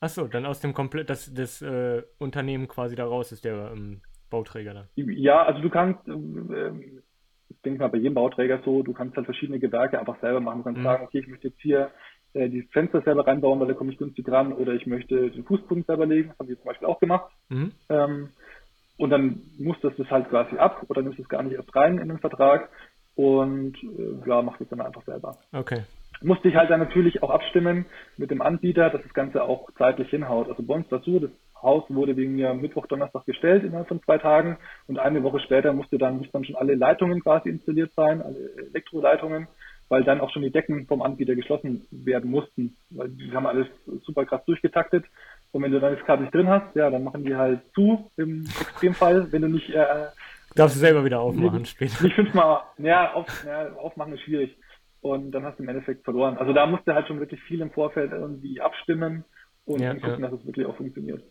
Achso, 0.00 0.26
dann 0.26 0.44
aus 0.44 0.60
dem 0.60 0.74
komplett, 0.74 1.08
das, 1.08 1.32
das 1.32 1.62
äh, 1.62 2.02
Unternehmen 2.18 2.68
quasi 2.68 2.96
daraus 2.96 3.32
ist 3.32 3.44
der 3.44 3.70
ähm, 3.72 4.00
Bauträger 4.28 4.74
dann. 4.74 4.88
Ja, 4.96 5.42
also 5.44 5.60
du 5.60 5.70
kannst, 5.70 6.06
äh, 6.08 6.72
ich 7.48 7.60
denke 7.62 7.80
mal 7.80 7.88
bei 7.88 7.98
jedem 7.98 8.14
Bauträger 8.14 8.60
so, 8.64 8.82
du 8.82 8.92
kannst 8.92 9.16
halt 9.16 9.26
verschiedene 9.26 9.60
Gewerke 9.60 9.98
einfach 9.98 10.18
selber 10.20 10.40
machen. 10.40 10.58
Du 10.58 10.64
kannst 10.64 10.80
mhm. 10.80 10.84
sagen, 10.84 11.04
okay, 11.04 11.18
ich 11.18 11.28
möchte 11.28 11.48
jetzt 11.48 11.60
hier 11.60 11.90
äh, 12.32 12.48
die 12.48 12.62
Fenster 12.72 13.02
selber 13.02 13.26
reinbauen, 13.26 13.60
weil 13.60 13.68
da 13.68 13.74
komme 13.74 13.92
ich 13.92 13.98
günstig 13.98 14.28
ran, 14.28 14.52
oder 14.52 14.72
ich 14.72 14.86
möchte 14.86 15.30
den 15.30 15.44
Fußboden 15.44 15.84
selber 15.84 16.06
legen, 16.06 16.30
das 16.30 16.38
haben 16.38 16.48
wir 16.48 16.56
zum 16.56 16.66
Beispiel 16.66 16.88
auch 16.88 16.98
gemacht. 16.98 17.30
Mhm. 17.50 17.72
Ähm, 17.88 18.30
und 19.00 19.08
dann 19.08 19.40
mustest 19.58 19.98
du 19.98 20.02
es 20.02 20.10
halt 20.10 20.28
quasi 20.28 20.58
ab 20.58 20.84
oder 20.88 21.00
nimmst 21.00 21.18
es 21.18 21.28
gar 21.28 21.42
nicht 21.42 21.54
erst 21.54 21.74
rein 21.74 21.96
in 21.96 22.08
den 22.08 22.18
Vertrag 22.18 22.68
und 23.14 23.74
äh, 23.82 24.28
ja, 24.28 24.42
machst 24.42 24.60
es 24.60 24.68
dann 24.68 24.82
einfach 24.82 25.02
selber. 25.04 25.38
Okay. 25.52 25.84
Musste 26.20 26.48
ich 26.48 26.54
halt 26.54 26.70
dann 26.70 26.80
natürlich 26.80 27.22
auch 27.22 27.30
abstimmen 27.30 27.86
mit 28.18 28.30
dem 28.30 28.42
Anbieter, 28.42 28.90
dass 28.90 29.02
das 29.02 29.14
Ganze 29.14 29.42
auch 29.42 29.70
zeitlich 29.78 30.10
hinhaut. 30.10 30.50
Also 30.50 30.62
bei 30.62 30.74
uns 30.74 30.86
dazu, 30.90 31.18
das 31.18 31.30
Haus 31.62 31.84
wurde 31.88 32.14
wegen 32.18 32.34
mir 32.36 32.52
Mittwoch, 32.52 32.86
Donnerstag 32.88 33.24
gestellt 33.24 33.64
innerhalb 33.64 33.88
von 33.88 34.02
zwei 34.02 34.18
Tagen 34.18 34.58
und 34.86 34.98
eine 34.98 35.22
Woche 35.22 35.40
später 35.40 35.72
musste 35.72 35.96
dann, 35.96 36.18
mussten 36.18 36.32
dann 36.32 36.44
schon 36.44 36.56
alle 36.56 36.74
Leitungen 36.74 37.22
quasi 37.22 37.48
installiert 37.48 37.92
sein, 37.96 38.20
alle 38.20 38.50
Elektroleitungen, 38.68 39.48
weil 39.88 40.04
dann 40.04 40.20
auch 40.20 40.30
schon 40.30 40.42
die 40.42 40.52
Decken 40.52 40.86
vom 40.86 41.00
Anbieter 41.00 41.34
geschlossen 41.34 41.86
werden 41.90 42.30
mussten, 42.30 42.76
weil 42.90 43.08
die 43.08 43.32
haben 43.32 43.46
alles 43.46 43.66
super 44.02 44.26
krass 44.26 44.44
durchgetaktet 44.44 45.06
und 45.52 45.62
wenn 45.62 45.72
du 45.72 45.80
dann 45.80 45.96
das 45.96 46.04
Kabel 46.04 46.22
nicht 46.22 46.34
drin 46.34 46.48
hast, 46.48 46.74
ja, 46.76 46.90
dann 46.90 47.04
machen 47.04 47.24
die 47.24 47.34
halt 47.34 47.60
zu 47.74 48.10
im 48.16 48.44
Extremfall, 48.60 49.32
wenn 49.32 49.42
du 49.42 49.48
nicht 49.48 49.70
äh, 49.70 50.06
Darfst 50.54 50.76
du 50.76 50.80
selber 50.80 51.04
wieder 51.04 51.20
aufmachen 51.20 51.60
nicht, 51.60 51.70
später. 51.70 52.02
Nicht 52.02 52.14
fünfmal, 52.14 52.62
ja, 52.78 53.12
auf, 53.14 53.26
ja, 53.46 53.72
aufmachen 53.74 54.14
ist 54.14 54.22
schwierig. 54.22 54.56
Und 55.00 55.30
dann 55.32 55.44
hast 55.44 55.58
du 55.58 55.62
im 55.62 55.68
Endeffekt 55.68 56.04
verloren. 56.04 56.36
Also 56.36 56.52
da 56.52 56.66
musst 56.66 56.86
du 56.86 56.94
halt 56.94 57.06
schon 57.06 57.20
wirklich 57.20 57.40
viel 57.42 57.60
im 57.60 57.70
Vorfeld 57.70 58.12
irgendwie 58.12 58.60
abstimmen 58.60 59.24
und 59.64 59.80
ja, 59.80 59.94
gucken, 59.94 60.22
ja. 60.22 60.28
dass 60.28 60.40
es 60.40 60.46
wirklich 60.46 60.66
auch 60.66 60.76
funktioniert. 60.76 61.22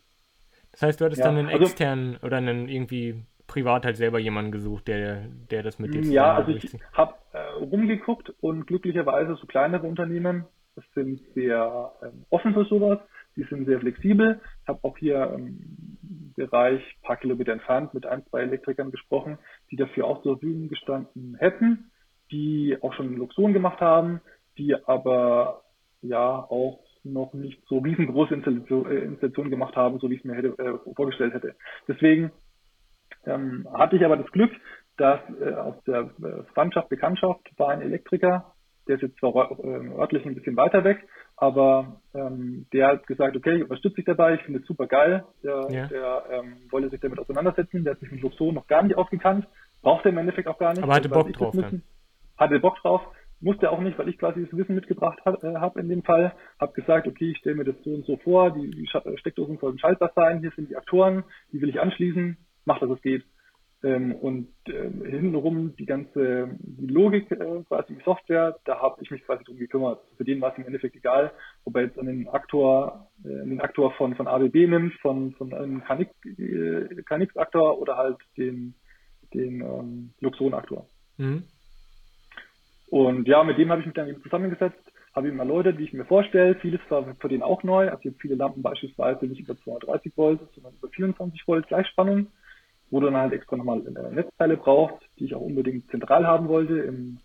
Das 0.71 0.81
heißt, 0.81 1.01
du 1.01 1.05
hattest 1.05 1.23
dann 1.23 1.37
einen 1.37 1.49
also, 1.49 1.63
externen 1.63 2.17
oder 2.23 2.37
einen 2.37 2.69
irgendwie 2.69 3.25
privat 3.47 3.85
halt 3.85 3.97
selber 3.97 4.19
jemanden 4.19 4.51
gesucht, 4.51 4.87
der, 4.87 5.27
der 5.51 5.63
das 5.63 5.79
mit 5.79 5.93
dir 5.93 6.01
Ja, 6.03 6.35
also 6.35 6.51
ich 6.51 6.77
habe 6.93 7.15
äh, 7.33 7.39
rumgeguckt 7.59 8.31
und 8.39 8.67
glücklicherweise 8.67 9.35
so 9.35 9.47
kleinere 9.47 9.87
Unternehmen, 9.87 10.45
das 10.75 10.85
sind 10.93 11.19
sehr 11.33 11.91
ähm, 12.03 12.25
offen 12.29 12.53
für 12.53 12.65
sowas, 12.65 12.99
die 13.39 13.45
sind 13.45 13.65
sehr 13.65 13.79
flexibel. 13.79 14.41
Ich 14.63 14.67
habe 14.67 14.79
auch 14.83 14.97
hier 14.97 15.31
im 15.33 15.97
Bereich 16.35 16.81
ein 16.81 17.01
paar 17.01 17.17
Kilometer 17.17 17.53
entfernt 17.53 17.93
mit 17.93 18.05
ein, 18.05 18.25
zwei 18.27 18.41
Elektrikern 18.41 18.91
gesprochen, 18.91 19.37
die 19.71 19.77
dafür 19.77 20.05
auch 20.05 20.21
zur 20.21 20.37
Verfügung 20.37 20.67
gestanden 20.67 21.35
hätten, 21.39 21.91
die 22.31 22.77
auch 22.81 22.93
schon 22.93 23.15
Luxon 23.15 23.53
gemacht 23.53 23.79
haben, 23.79 24.19
die 24.57 24.75
aber 24.75 25.63
ja 26.01 26.35
auch 26.35 26.83
noch 27.03 27.33
nicht 27.33 27.63
so 27.67 27.77
riesengroße 27.77 28.33
Installationen 28.33 29.21
äh, 29.21 29.49
gemacht 29.49 29.75
haben, 29.77 29.99
so 29.99 30.09
wie 30.09 30.15
ich 30.15 30.19
es 30.19 30.25
mir 30.25 30.35
hätte, 30.35 30.49
äh, 30.57 30.93
vorgestellt 30.95 31.33
hätte. 31.33 31.55
Deswegen 31.87 32.31
ähm, 33.25 33.67
hatte 33.73 33.95
ich 33.95 34.03
aber 34.03 34.17
das 34.17 34.29
Glück, 34.31 34.51
dass 34.97 35.21
äh, 35.39 35.53
aus 35.53 35.81
der 35.85 36.11
äh, 36.23 36.43
Freundschaft, 36.53 36.89
Bekanntschaft 36.89 37.41
war 37.57 37.69
ein 37.69 37.81
Elektriker, 37.81 38.53
der 38.87 38.95
ist 38.95 39.03
jetzt 39.03 39.19
zwar 39.19 39.33
äh, 39.59 39.89
örtlich 39.97 40.25
ein 40.25 40.35
bisschen 40.35 40.57
weiter 40.57 40.83
weg, 40.83 41.07
aber 41.39 42.01
ähm, 42.13 42.65
der 42.73 42.87
hat 42.87 43.07
gesagt, 43.07 43.35
okay, 43.35 43.55
ich 43.55 43.63
unterstütze 43.63 43.95
dich 43.95 44.05
dabei, 44.05 44.35
ich 44.35 44.41
finde 44.41 44.59
es 44.59 44.65
super 44.65 44.87
geil. 44.87 45.23
Der, 45.41 45.67
ja. 45.71 45.87
der 45.87 46.23
ähm, 46.31 46.57
wollte 46.69 46.89
sich 46.89 46.99
damit 46.99 47.17
auseinandersetzen, 47.17 47.85
der 47.85 47.93
hat 47.93 48.01
sich 48.01 48.11
mit 48.11 48.21
Luxon 48.21 48.55
noch 48.55 48.67
gar 48.67 48.83
nicht 48.83 48.97
ausgekannt, 48.97 49.47
brauchte 49.81 50.09
im 50.09 50.17
Endeffekt 50.17 50.49
auch 50.49 50.57
gar 50.57 50.73
nicht. 50.73 50.83
Aber 50.83 50.93
hatte 50.93 51.07
Bock 51.07 51.31
drauf. 51.31 51.55
Hatte 52.37 52.59
Bock 52.59 52.75
drauf, 52.81 53.01
musste 53.39 53.71
auch 53.71 53.79
nicht, 53.79 53.97
weil 53.97 54.09
ich 54.09 54.17
quasi 54.17 54.43
das 54.43 54.57
Wissen 54.57 54.75
mitgebracht 54.75 55.19
äh, 55.25 55.55
habe 55.55 55.79
in 55.79 55.87
dem 55.87 56.03
Fall, 56.03 56.33
habe 56.59 56.73
gesagt, 56.73 57.07
okay, 57.07 57.31
ich 57.31 57.37
stelle 57.37 57.55
mir 57.55 57.65
das 57.65 57.75
so 57.83 57.91
und 57.91 58.05
so 58.05 58.17
vor, 58.17 58.51
die, 58.51 58.69
die 58.71 58.87
Steckdosen 58.87 59.57
sollen 59.59 59.79
schaltbar 59.79 60.11
sein, 60.15 60.41
hier 60.41 60.51
sind 60.51 60.69
die 60.69 60.75
Aktoren, 60.75 61.23
die 61.53 61.61
will 61.61 61.69
ich 61.69 61.79
anschließen, 61.79 62.37
mach, 62.65 62.79
dass 62.79 62.89
es 62.89 63.01
geht. 63.01 63.23
Ähm, 63.81 64.13
und 64.13 64.49
äh, 64.67 64.89
hintenrum 65.09 65.73
die 65.77 65.85
ganze 65.85 66.49
die 66.59 66.87
Logik, 66.87 67.31
äh, 67.31 67.63
quasi 67.65 67.95
die 67.95 68.03
Software, 68.03 68.59
da 68.65 68.81
habe 68.81 69.01
ich 69.01 69.09
mich 69.09 69.23
quasi 69.23 69.45
drum 69.45 69.57
gekümmert. 69.57 70.01
Für 70.17 70.25
den 70.25 70.41
war 70.41 70.51
es 70.51 70.57
im 70.57 70.65
Endeffekt 70.65 70.97
egal, 70.97 71.31
ob 71.63 71.77
er 71.77 71.83
jetzt 71.83 71.97
an 71.97 72.07
den 72.07 72.27
Aktor, 72.27 73.07
äh, 73.23 73.29
den 73.29 73.61
Aktor 73.61 73.93
von, 73.93 74.15
von 74.15 74.27
ABB 74.27 74.67
nimmt, 74.67 74.95
von, 74.95 75.31
von 75.33 75.53
einem 75.53 75.81
KNX-Aktor 75.85 77.73
äh, 77.73 77.77
oder 77.77 77.95
halt 77.95 78.17
den, 78.37 78.73
den 79.33 79.61
ähm, 79.61 80.13
Luxon-Aktor. 80.19 80.85
Mhm. 81.17 81.43
Und 82.89 83.27
ja, 83.29 83.45
mit 83.45 83.57
dem 83.57 83.69
habe 83.69 83.79
ich 83.79 83.87
mich 83.87 83.95
dann 83.95 84.09
eben 84.09 84.21
zusammengesetzt, 84.23 84.83
habe 85.15 85.29
ihm 85.29 85.39
erläutert, 85.39 85.77
wie 85.77 85.85
ich 85.85 85.93
mir 85.93 86.05
vorstelle. 86.05 86.55
Vieles 86.55 86.81
war 86.89 87.15
für 87.15 87.29
den 87.29 87.43
auch 87.43 87.63
neu. 87.63 87.89
Also 87.89 88.09
jetzt 88.09 88.19
viele 88.19 88.35
Lampen 88.35 88.61
beispielsweise 88.61 89.25
nicht 89.25 89.39
über 89.39 89.57
230 89.57 90.17
Volt, 90.17 90.41
sondern 90.53 90.73
über 90.73 90.89
24 90.89 91.47
Volt 91.47 91.67
Gleichspannung 91.67 92.27
wo 92.91 92.99
du 92.99 93.07
dann 93.07 93.17
halt 93.17 93.33
extra 93.33 93.55
nochmal 93.55 93.79
Netzteile 94.11 94.57
braucht, 94.57 95.01
die 95.19 95.25
ich 95.25 95.35
auch 95.35 95.41
unbedingt 95.41 95.89
zentral 95.91 96.25
haben 96.25 96.47
wollte, 96.47 96.79
im 96.79 97.19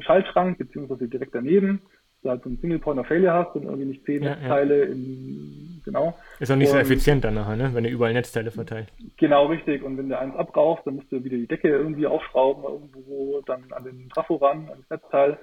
Schaltschrank, 0.00 0.58
beziehungsweise 0.58 1.08
direkt 1.08 1.34
daneben, 1.34 1.82
dass 1.82 2.22
du 2.22 2.30
halt 2.30 2.42
so 2.42 2.50
ein 2.50 2.58
Single 2.58 2.78
Point 2.78 3.00
of 3.00 3.06
Failure 3.06 3.32
hast 3.32 3.54
und 3.56 3.64
irgendwie 3.64 3.86
nicht 3.86 4.04
zehn 4.04 4.22
ja, 4.22 4.36
Netzteile 4.36 4.84
ja. 4.84 4.92
in, 4.92 5.82
genau. 5.84 6.16
Ist 6.38 6.50
auch 6.50 6.56
nicht 6.56 6.68
und, 6.68 6.74
so 6.74 6.80
effizient 6.80 7.24
dann 7.24 7.34
nachher, 7.34 7.56
ne? 7.56 7.70
wenn 7.72 7.84
du 7.84 7.90
überall 7.90 8.12
Netzteile 8.12 8.50
verteilt. 8.50 8.88
Genau, 9.16 9.46
richtig. 9.46 9.82
Und 9.82 9.98
wenn 9.98 10.08
der 10.08 10.20
eins 10.20 10.36
abraucht, 10.36 10.86
dann 10.86 10.96
musst 10.96 11.10
du 11.10 11.24
wieder 11.24 11.36
die 11.36 11.46
Decke 11.46 11.68
irgendwie 11.68 12.06
aufschrauben, 12.06 12.64
irgendwo 12.64 13.40
dann 13.46 13.64
an 13.72 13.84
den 13.84 14.08
Trafo 14.10 14.36
ran, 14.36 14.68
an 14.70 14.78
das 14.88 15.00
Netzteil. 15.00 15.38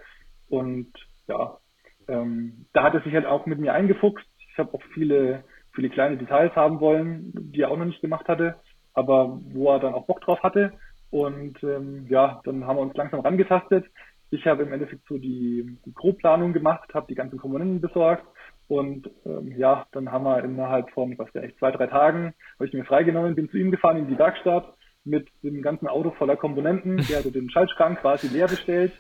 Und 0.50 0.94
ja, 1.28 1.58
ähm, 2.08 2.66
da 2.74 2.84
hat 2.84 2.94
er 2.94 3.02
sich 3.02 3.14
halt 3.14 3.26
auch 3.26 3.46
mit 3.46 3.60
mir 3.60 3.74
eingefuchst. 3.74 4.26
Ich 4.52 4.58
habe 4.58 4.74
auch 4.74 4.82
viele, 4.94 5.44
viele 5.74 5.90
kleine 5.90 6.18
Details 6.18 6.56
haben 6.56 6.80
wollen, 6.80 7.32
die 7.34 7.62
er 7.62 7.72
auch 7.72 7.78
noch 7.78 7.86
nicht 7.86 8.02
gemacht 8.02 8.28
hatte 8.28 8.56
aber 8.98 9.40
wo 9.52 9.72
er 9.72 9.80
dann 9.80 9.94
auch 9.94 10.08
Bock 10.08 10.22
drauf 10.22 10.42
hatte. 10.42 10.74
Und 11.12 11.62
ähm, 11.64 12.08
ja, 12.10 12.42
dann 12.44 12.66
haben 12.66 12.78
wir 12.78 12.82
uns 12.82 12.96
langsam 12.96 13.20
rangetastet. 13.20 13.86
Ich 14.32 14.46
habe 14.46 14.64
im 14.64 14.74
Endeffekt 14.74 15.08
so 15.08 15.18
die, 15.18 15.78
die 15.86 15.94
Grobplanung 15.94 16.52
gemacht, 16.52 16.94
habe 16.94 17.06
die 17.08 17.16
ganzen 17.16 17.38
Komponenten 17.38 17.80
besorgt 17.80 18.26
und 18.68 19.10
ähm, 19.26 19.54
ja, 19.58 19.86
dann 19.94 20.12
haben 20.12 20.26
wir 20.26 20.44
innerhalb 20.44 20.90
von, 20.92 21.18
was 21.18 21.30
ja 21.34 21.42
echt 21.42 21.58
zwei, 21.60 21.72
drei 21.72 21.88
Tagen, 21.88 22.34
habe 22.56 22.66
ich 22.66 22.74
mir 22.74 22.84
freigenommen, 22.84 23.36
bin 23.36 23.50
zu 23.50 23.58
ihm 23.58 23.72
gefahren 23.72 23.98
in 23.98 24.08
die 24.10 24.18
Werkstatt 24.18 24.74
mit 25.06 25.30
dem 25.44 25.62
ganzen 25.62 25.88
Auto 25.88 26.12
voller 26.12 26.36
Komponenten. 26.36 26.98
Der 27.08 27.20
hatte 27.20 27.32
den 27.32 27.50
Schaltschrank 27.50 28.02
quasi 28.02 28.28
leer 28.28 28.48
bestellt. 28.48 28.92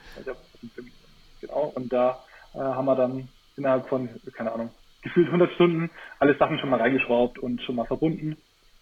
Genau, 1.41 1.73
und 1.75 1.91
da 1.91 2.19
äh, 2.53 2.59
haben 2.59 2.85
wir 2.85 2.95
dann 2.95 3.27
innerhalb 3.57 3.89
von, 3.89 4.07
keine 4.33 4.53
Ahnung, 4.53 4.69
gefühlt 5.01 5.27
100 5.27 5.51
Stunden 5.53 5.89
alle 6.19 6.37
Sachen 6.37 6.59
schon 6.59 6.69
mal 6.69 6.79
reingeschraubt 6.79 7.39
und 7.39 7.61
schon 7.63 7.75
mal 7.75 7.85
verbunden. 7.85 8.37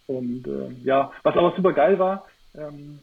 Und 0.08 0.48
äh, 0.48 0.72
ja, 0.84 1.12
was 1.24 1.36
aber 1.36 1.54
super 1.56 1.74
geil 1.74 1.98
war, 2.00 2.26
ähm, 2.56 3.00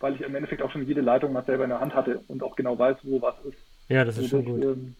weil 0.00 0.14
ich 0.14 0.22
im 0.22 0.34
Endeffekt 0.34 0.62
auch 0.62 0.70
schon 0.70 0.86
jede 0.86 1.00
Leitung 1.00 1.32
mal 1.32 1.44
selber 1.44 1.64
in 1.64 1.70
der 1.70 1.80
Hand 1.80 1.94
hatte 1.94 2.20
und 2.28 2.42
auch 2.42 2.56
genau 2.56 2.78
weiß, 2.78 2.96
wo 3.02 3.22
was 3.22 3.36
ist. 3.44 3.58
Ja, 3.88 4.04
das 4.04 4.16
ist 4.16 4.24
also 4.32 4.42
schon 4.42 4.44
gut. 4.44 4.64
Ähm, 4.64 4.96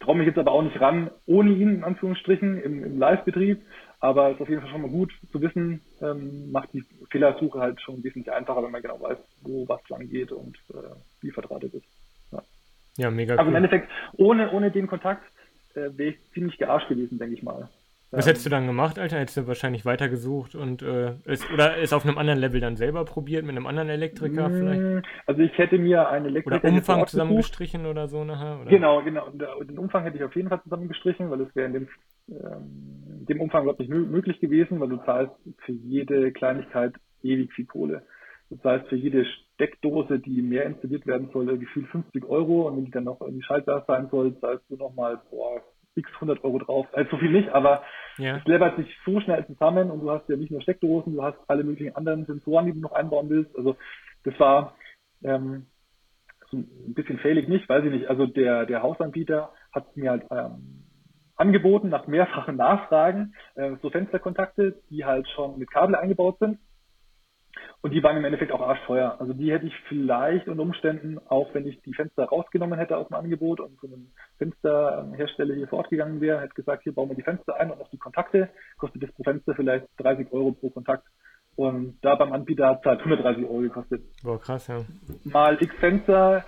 traue 0.00 0.16
mich 0.16 0.26
jetzt 0.26 0.38
aber 0.38 0.52
auch 0.52 0.62
nicht 0.62 0.80
ran, 0.80 1.10
ohne 1.26 1.50
ihn 1.50 1.76
in 1.76 1.84
Anführungsstrichen 1.84 2.62
im, 2.62 2.84
im 2.84 2.98
Live-Betrieb. 2.98 3.62
Aber 4.00 4.28
es 4.28 4.36
ist 4.36 4.42
auf 4.42 4.48
jeden 4.48 4.60
Fall 4.60 4.70
schon 4.70 4.82
mal 4.82 4.90
gut 4.90 5.12
zu 5.32 5.40
wissen, 5.40 5.80
ähm, 6.00 6.52
macht 6.52 6.72
die 6.72 6.84
Fehlersuche 7.10 7.58
halt 7.58 7.80
schon 7.80 8.02
wesentlich 8.04 8.32
einfacher, 8.32 8.62
wenn 8.62 8.70
man 8.70 8.82
genau 8.82 9.00
weiß, 9.00 9.18
wo 9.42 9.66
was 9.68 9.80
lang 9.88 10.08
geht 10.08 10.30
und 10.30 10.56
äh, 10.70 10.94
wie 11.20 11.32
verdrahtet 11.32 11.74
ist. 11.74 11.86
Ja, 12.30 12.42
ja 12.96 13.10
mega 13.10 13.34
Also 13.34 13.42
cool. 13.44 13.48
im 13.48 13.56
Endeffekt, 13.56 13.90
ohne, 14.16 14.52
ohne 14.52 14.70
den 14.70 14.86
Kontakt 14.86 15.24
äh, 15.74 15.90
wäre 15.96 16.10
ich 16.10 16.32
ziemlich 16.32 16.58
gearscht 16.58 16.88
gewesen, 16.88 17.18
denke 17.18 17.34
ich 17.34 17.42
mal. 17.42 17.68
Was 18.10 18.26
hättest 18.26 18.46
du 18.46 18.50
dann 18.50 18.66
gemacht, 18.66 18.98
Alter? 18.98 19.18
Hättest 19.18 19.36
du 19.36 19.46
wahrscheinlich 19.46 19.84
weitergesucht 19.84 20.54
und 20.54 20.82
äh, 20.82 21.14
ist, 21.26 21.50
oder 21.52 21.76
ist 21.76 21.92
auf 21.92 22.06
einem 22.06 22.16
anderen 22.16 22.40
Level 22.40 22.60
dann 22.60 22.76
selber 22.76 23.04
probiert 23.04 23.44
mit 23.44 23.54
einem 23.54 23.66
anderen 23.66 23.90
Elektriker 23.90 24.48
vielleicht? 24.48 24.80
Mm, 24.80 24.98
also 25.26 25.42
ich 25.42 25.56
hätte 25.58 25.78
mir 25.78 26.08
einen 26.08 26.26
Elektriker. 26.26 26.64
Oder 26.64 26.72
Umfang 26.72 27.06
zusammengestrichen 27.06 27.84
oder 27.84 28.08
so 28.08 28.24
nachher? 28.24 28.60
Oder? 28.62 28.70
Genau, 28.70 29.02
genau. 29.02 29.28
Den 29.30 29.78
Umfang 29.78 30.04
hätte 30.04 30.16
ich 30.16 30.24
auf 30.24 30.34
jeden 30.34 30.48
Fall 30.48 30.62
zusammengestrichen, 30.62 31.30
weil 31.30 31.42
es 31.42 31.54
wäre 31.54 31.66
in 31.66 31.72
dem, 31.74 31.88
ähm, 32.30 33.26
dem 33.28 33.40
Umfang 33.42 33.62
überhaupt 33.62 33.80
nicht 33.80 33.90
möglich 33.90 34.40
gewesen, 34.40 34.80
weil 34.80 34.88
du 34.88 34.96
zahlst 35.04 35.34
für 35.66 35.72
jede 35.72 36.32
Kleinigkeit 36.32 36.94
ewig 37.22 37.52
viel 37.52 37.66
Kohle. 37.66 38.02
Das 38.48 38.64
heißt, 38.64 38.88
für 38.88 38.96
jede 38.96 39.26
Steckdose, 39.26 40.18
die 40.18 40.40
mehr 40.40 40.64
installiert 40.64 41.06
werden 41.06 41.28
soll, 41.32 41.58
gefühlt 41.58 41.88
50 41.88 42.24
Euro 42.24 42.68
und 42.68 42.78
wenn 42.78 42.84
die 42.86 42.90
dann 42.90 43.04
noch 43.04 43.20
in 43.20 43.34
die 43.34 43.42
Schaltbar 43.42 43.84
sein 43.86 44.08
soll, 44.10 44.34
zahlst 44.40 44.64
du 44.70 44.76
nochmal, 44.76 45.20
boah, 45.30 45.60
x 45.98 46.10
100 46.14 46.44
Euro 46.44 46.58
drauf. 46.58 46.86
Also 46.92 47.10
so 47.12 47.16
viel 47.18 47.30
nicht, 47.30 47.48
aber 47.50 47.82
ja. 48.16 48.36
es 48.36 48.44
läppert 48.44 48.76
sich 48.76 48.88
so 49.04 49.20
schnell 49.20 49.46
zusammen 49.46 49.90
und 49.90 50.00
du 50.00 50.10
hast 50.10 50.28
ja 50.28 50.36
nicht 50.36 50.50
nur 50.50 50.62
Steckdosen, 50.62 51.14
du 51.14 51.22
hast 51.22 51.38
alle 51.48 51.64
möglichen 51.64 51.96
anderen 51.96 52.24
Sensoren, 52.26 52.66
die 52.66 52.72
du 52.72 52.80
noch 52.80 52.92
einbauen 52.92 53.28
willst. 53.28 53.56
Also 53.56 53.76
das 54.24 54.38
war 54.40 54.74
ähm, 55.22 55.66
so 56.50 56.56
ein 56.56 56.94
bisschen 56.94 57.18
failig 57.18 57.48
nicht, 57.48 57.68
weiß 57.68 57.84
ich 57.84 57.90
nicht. 57.90 58.08
Also 58.08 58.26
der, 58.26 58.66
der 58.66 58.82
Hausanbieter 58.82 59.52
hat 59.72 59.96
mir 59.96 60.10
halt 60.10 60.24
ähm, 60.30 60.84
angeboten, 61.36 61.88
nach 61.88 62.06
mehrfachen 62.06 62.56
Nachfragen, 62.56 63.34
äh, 63.54 63.76
so 63.82 63.90
Fensterkontakte, 63.90 64.80
die 64.90 65.04
halt 65.04 65.28
schon 65.28 65.58
mit 65.58 65.70
Kabel 65.70 65.94
eingebaut 65.94 66.38
sind. 66.38 66.58
Und 67.80 67.92
die 67.92 68.02
waren 68.02 68.16
im 68.16 68.24
Endeffekt 68.24 68.50
auch 68.52 68.60
arschteuer. 68.60 69.16
Also 69.20 69.32
die 69.32 69.52
hätte 69.52 69.66
ich 69.66 69.74
vielleicht 69.88 70.48
unter 70.48 70.62
Umständen, 70.62 71.18
auch 71.28 71.54
wenn 71.54 71.66
ich 71.66 71.80
die 71.82 71.94
Fenster 71.94 72.24
rausgenommen 72.24 72.78
hätte 72.78 72.96
aus 72.96 73.08
dem 73.08 73.16
Angebot 73.16 73.60
und 73.60 73.78
zu 73.78 73.86
einem 73.86 74.10
Fensterhersteller 74.38 75.54
hier 75.54 75.68
vor 75.68 75.78
Ort 75.78 75.90
gegangen 75.90 76.20
wäre, 76.20 76.40
hätte 76.40 76.54
gesagt, 76.54 76.82
hier 76.82 76.92
bauen 76.92 77.08
wir 77.08 77.16
die 77.16 77.22
Fenster 77.22 77.56
ein 77.56 77.70
und 77.70 77.80
auch 77.80 77.90
die 77.90 77.98
Kontakte, 77.98 78.48
kostet 78.78 79.02
das 79.02 79.12
pro 79.12 79.22
Fenster 79.22 79.54
vielleicht 79.54 79.86
30 79.98 80.32
Euro 80.32 80.52
pro 80.52 80.70
Kontakt. 80.70 81.04
Und 81.54 81.98
da 82.02 82.14
beim 82.14 82.32
Anbieter 82.32 82.68
hat 82.68 82.80
es 82.80 82.86
halt 82.86 82.98
130 83.00 83.44
Euro 83.44 83.60
gekostet. 83.60 84.02
Boah, 84.22 84.40
krass, 84.40 84.66
ja. 84.68 84.84
Mal 85.24 85.60
x 85.60 85.74
Fenster 85.76 86.44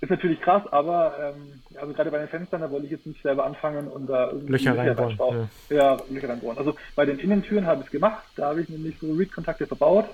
ist 0.00 0.10
natürlich 0.10 0.40
krass, 0.40 0.62
aber 0.70 1.34
ähm, 1.34 1.60
also 1.80 1.92
gerade 1.92 2.10
bei 2.10 2.18
den 2.18 2.28
Fenstern, 2.28 2.60
da 2.60 2.70
wollte 2.70 2.86
ich 2.86 2.92
jetzt 2.92 3.06
nicht 3.06 3.22
selber 3.22 3.46
anfangen 3.46 3.88
und 3.88 4.06
da 4.06 4.26
irgendwie 4.26 4.52
Löcher 4.52 4.76
reinbauen. 4.76 5.48
Ja. 5.70 5.76
ja, 5.76 5.96
Löcher 6.10 6.28
reinbauen. 6.28 6.58
Also 6.58 6.74
bei 6.94 7.06
den 7.06 7.18
Innentüren 7.18 7.66
habe 7.66 7.80
ich 7.80 7.86
es 7.86 7.92
gemacht, 7.92 8.24
da 8.36 8.50
habe 8.50 8.60
ich 8.60 8.68
nämlich 8.68 8.98
so 8.98 9.12
Read-Kontakte 9.12 9.66
verbaut 9.66 10.06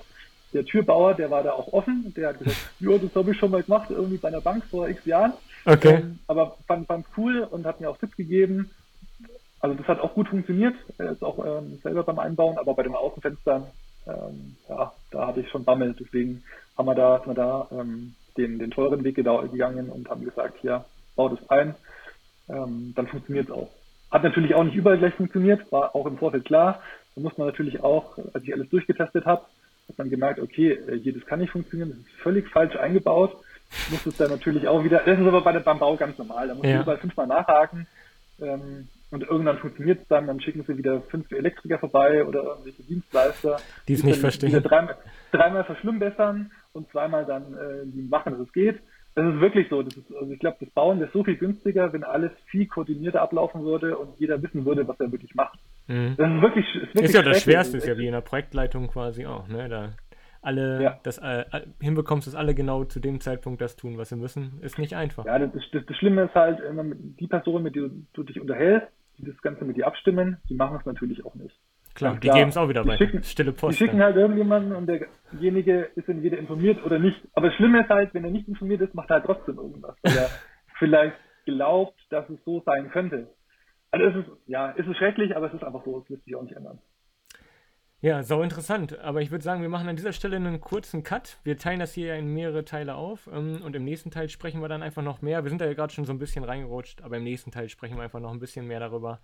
der 0.53 0.65
Türbauer, 0.65 1.13
der 1.13 1.31
war 1.31 1.43
da 1.43 1.51
auch 1.51 1.71
offen, 1.73 2.13
der 2.15 2.29
hat 2.29 2.39
gesagt, 2.39 2.57
ja, 2.79 2.97
das 2.97 3.15
habe 3.15 3.31
ich 3.31 3.37
schon 3.37 3.51
mal 3.51 3.63
gemacht, 3.63 3.89
irgendwie 3.89 4.17
bei 4.17 4.27
einer 4.27 4.41
Bank 4.41 4.63
vor 4.65 4.87
x 4.89 5.05
Jahren. 5.05 5.33
Okay. 5.65 5.95
Ähm, 5.95 6.19
aber 6.27 6.57
fand 6.67 6.89
es 6.89 7.05
cool 7.17 7.47
und 7.49 7.65
hat 7.65 7.79
mir 7.79 7.89
auch 7.89 7.97
Tipps 7.97 8.15
gegeben. 8.15 8.71
Also 9.59 9.75
das 9.75 9.87
hat 9.87 9.99
auch 9.99 10.15
gut 10.15 10.27
funktioniert, 10.27 10.75
er 10.97 11.11
ist 11.11 11.23
auch 11.23 11.37
ähm, 11.45 11.79
selber 11.83 12.03
beim 12.03 12.17
Einbauen, 12.17 12.57
aber 12.57 12.73
bei 12.73 12.81
den 12.81 12.95
Außenfenstern, 12.95 13.67
ähm, 14.07 14.55
ja, 14.67 14.91
da 15.11 15.27
hatte 15.27 15.41
ich 15.41 15.49
schon 15.49 15.63
Bammel. 15.63 15.95
Deswegen 15.99 16.43
haben 16.75 16.87
wir 16.87 16.95
da, 16.95 17.19
haben 17.19 17.27
wir 17.27 17.35
da 17.35 17.67
ähm, 17.71 18.15
den, 18.37 18.57
den 18.57 18.71
teuren 18.71 19.03
Weg 19.03 19.15
gegangen 19.15 19.89
und 19.89 20.09
haben 20.09 20.25
gesagt, 20.25 20.57
hier, 20.61 20.85
bau 21.15 21.29
das 21.29 21.47
ein, 21.49 21.75
ähm, 22.49 22.93
dann 22.95 23.07
funktioniert 23.07 23.49
es 23.49 23.53
auch. 23.53 23.69
Hat 24.09 24.23
natürlich 24.23 24.55
auch 24.55 24.63
nicht 24.63 24.75
überall 24.75 24.97
gleich 24.97 25.13
funktioniert, 25.13 25.71
war 25.71 25.95
auch 25.95 26.05
im 26.05 26.17
Vorfeld 26.17 26.45
klar. 26.45 26.81
Da 27.15 27.21
muss 27.21 27.37
man 27.37 27.47
natürlich 27.47 27.83
auch, 27.83 28.17
als 28.33 28.43
ich 28.43 28.53
alles 28.53 28.69
durchgetestet 28.69 29.25
habe, 29.25 29.45
hat 29.89 29.97
man 29.97 30.09
gemerkt, 30.09 30.39
okay, 30.39 30.71
äh, 30.71 30.99
hier, 30.99 31.13
das 31.13 31.25
kann 31.25 31.39
nicht 31.39 31.51
funktionieren, 31.51 31.89
das 31.89 31.99
ist 31.99 32.21
völlig 32.21 32.47
falsch 32.49 32.75
eingebaut. 32.75 33.35
Muss 33.89 34.05
es 34.05 34.17
dann 34.17 34.31
natürlich 34.31 34.67
auch 34.67 34.83
wieder, 34.83 35.01
das 35.05 35.17
ist 35.17 35.25
aber 35.25 35.41
bei, 35.41 35.57
beim 35.57 35.79
Bau 35.79 35.95
ganz 35.95 36.17
normal, 36.17 36.47
da 36.47 36.55
muss 36.55 36.63
man 36.63 36.71
ja. 36.71 36.81
überall 36.81 36.97
fünfmal 36.97 37.27
nachhaken 37.27 37.87
ähm, 38.41 38.87
und 39.11 39.23
irgendwann 39.23 39.57
funktioniert 39.59 40.01
es 40.01 40.07
dann, 40.07 40.27
dann 40.27 40.39
schicken 40.39 40.63
sie 40.67 40.77
wieder 40.77 41.01
fünf 41.03 41.31
Elektriker 41.31 41.79
vorbei 41.79 42.25
oder 42.25 42.43
irgendwelche 42.43 42.83
Dienstleister, 42.83 43.59
die 43.87 43.93
es 43.93 44.03
nicht 44.03 44.19
verstehen. 44.19 44.63
Dreimal, 44.63 44.95
dreimal 45.31 45.63
verschlimmbessern 45.65 46.51
und 46.73 46.89
zweimal 46.91 47.25
dann 47.25 47.53
äh, 47.53 47.85
die 47.85 48.01
machen, 48.01 48.33
dass 48.33 48.47
es 48.47 48.53
geht. 48.53 48.79
Das 49.13 49.25
ist 49.25 49.41
wirklich 49.41 49.67
so. 49.69 49.83
Das 49.83 49.95
ist, 49.95 50.13
also 50.15 50.31
ich 50.31 50.39
glaube, 50.39 50.57
das 50.61 50.69
Bauen 50.69 51.01
ist 51.01 51.11
so 51.11 51.23
viel 51.23 51.35
günstiger, 51.35 51.91
wenn 51.91 52.05
alles 52.05 52.31
viel 52.45 52.65
koordinierter 52.67 53.21
ablaufen 53.21 53.63
würde 53.63 53.97
und 53.97 54.17
jeder 54.19 54.41
wissen 54.41 54.65
würde, 54.65 54.87
was 54.87 54.99
er 54.99 55.11
wirklich 55.11 55.35
macht. 55.35 55.59
Mhm. 55.91 56.15
Das 56.17 56.29
ist 56.29 56.41
wirklich, 56.41 56.65
ist 56.67 56.81
wirklich 56.81 57.03
Ist 57.03 57.13
ja 57.15 57.21
das 57.21 57.41
Schwerste, 57.41 57.77
ist 57.77 57.87
ja 57.87 57.97
wie 57.97 58.07
in 58.07 58.13
der 58.13 58.21
Projektleitung 58.21 58.87
quasi 58.87 59.25
auch, 59.25 59.47
ne? 59.47 59.67
Da 59.67 59.89
alle 60.41 60.81
ja. 60.81 60.99
das 61.03 61.19
äh, 61.19 61.45
hinbekommst, 61.79 62.27
dass 62.27 62.35
alle 62.35 62.55
genau 62.55 62.83
zu 62.83 62.99
dem 62.99 63.19
Zeitpunkt 63.19 63.61
das 63.61 63.75
tun, 63.75 63.97
was 63.97 64.09
sie 64.09 64.15
müssen, 64.15 64.59
ist 64.61 64.79
nicht 64.79 64.95
einfach. 64.95 65.25
Ja, 65.25 65.37
das, 65.37 65.51
das, 65.71 65.85
das 65.85 65.97
Schlimme 65.97 66.23
ist 66.23 66.33
halt, 66.33 66.59
die 67.19 67.27
Personen, 67.27 67.63
mit 67.63 67.75
denen 67.75 68.07
du 68.13 68.23
dich 68.23 68.39
unterhältst, 68.39 68.87
die 69.19 69.25
das 69.25 69.39
Ganze 69.41 69.65
mit 69.65 69.77
dir 69.77 69.85
abstimmen, 69.85 70.37
die 70.49 70.55
machen 70.55 70.77
es 70.79 70.85
natürlich 70.85 71.23
auch 71.25 71.35
nicht. 71.35 71.55
Klar, 71.93 72.17
die 72.19 72.29
geben 72.29 72.49
es 72.49 72.57
auch 72.57 72.69
wieder 72.69 72.87
weiter. 72.87 73.21
Stille 73.21 73.51
Post. 73.51 73.73
Die 73.79 73.83
schicken 73.83 74.01
halt 74.01 74.15
irgendjemanden 74.15 74.73
und 74.73 74.87
derjenige 74.87 75.89
ist 75.95 76.07
entweder 76.07 76.37
informiert 76.37 76.83
oder 76.85 76.97
nicht. 76.99 77.19
Aber 77.33 77.47
das 77.47 77.55
Schlimme 77.57 77.81
ist 77.81 77.89
halt, 77.89 78.13
wenn 78.13 78.23
er 78.23 78.31
nicht 78.31 78.47
informiert 78.47 78.81
ist, 78.81 78.95
macht 78.95 79.09
er 79.09 79.17
halt 79.17 79.25
trotzdem 79.25 79.57
irgendwas, 79.57 79.95
weil 80.01 80.17
er 80.17 80.29
vielleicht 80.79 81.17
glaubt, 81.45 81.99
dass 82.09 82.29
es 82.29 82.39
so 82.45 82.61
sein 82.65 82.89
könnte. 82.91 83.27
Also 83.91 84.05
es 84.05 84.25
ist, 84.25 84.31
ja, 84.47 84.73
es 84.77 84.87
ist 84.87 84.97
schrecklich, 84.97 85.35
aber 85.35 85.47
es 85.47 85.53
ist 85.53 85.63
einfach 85.63 85.83
so, 85.83 85.99
es 85.99 86.09
lässt 86.09 86.23
sich 86.23 86.35
auch 86.35 86.43
nicht 86.43 86.55
ändern. 86.55 86.79
Ja, 88.03 88.23
so 88.23 88.41
interessant. 88.41 88.97
Aber 88.99 89.21
ich 89.21 89.29
würde 89.29 89.43
sagen, 89.43 89.61
wir 89.61 89.69
machen 89.69 89.87
an 89.87 89.95
dieser 89.95 90.11
Stelle 90.13 90.35
einen 90.35 90.59
kurzen 90.59 91.03
Cut. 91.03 91.37
Wir 91.43 91.57
teilen 91.57 91.79
das 91.79 91.93
hier 91.93 92.15
in 92.15 92.33
mehrere 92.33 92.65
Teile 92.65 92.95
auf 92.95 93.29
ähm, 93.31 93.61
und 93.63 93.75
im 93.75 93.83
nächsten 93.83 94.09
Teil 94.09 94.27
sprechen 94.27 94.59
wir 94.59 94.69
dann 94.69 94.81
einfach 94.81 95.03
noch 95.03 95.21
mehr. 95.21 95.43
Wir 95.43 95.49
sind 95.49 95.61
da 95.61 95.65
ja 95.65 95.73
gerade 95.73 95.93
schon 95.93 96.05
so 96.05 96.11
ein 96.11 96.17
bisschen 96.17 96.43
reingerutscht, 96.43 97.03
aber 97.03 97.17
im 97.17 97.23
nächsten 97.23 97.51
Teil 97.51 97.69
sprechen 97.69 97.97
wir 97.97 98.03
einfach 98.03 98.19
noch 98.19 98.31
ein 98.31 98.39
bisschen 98.39 98.65
mehr 98.65 98.79
darüber, 98.79 99.19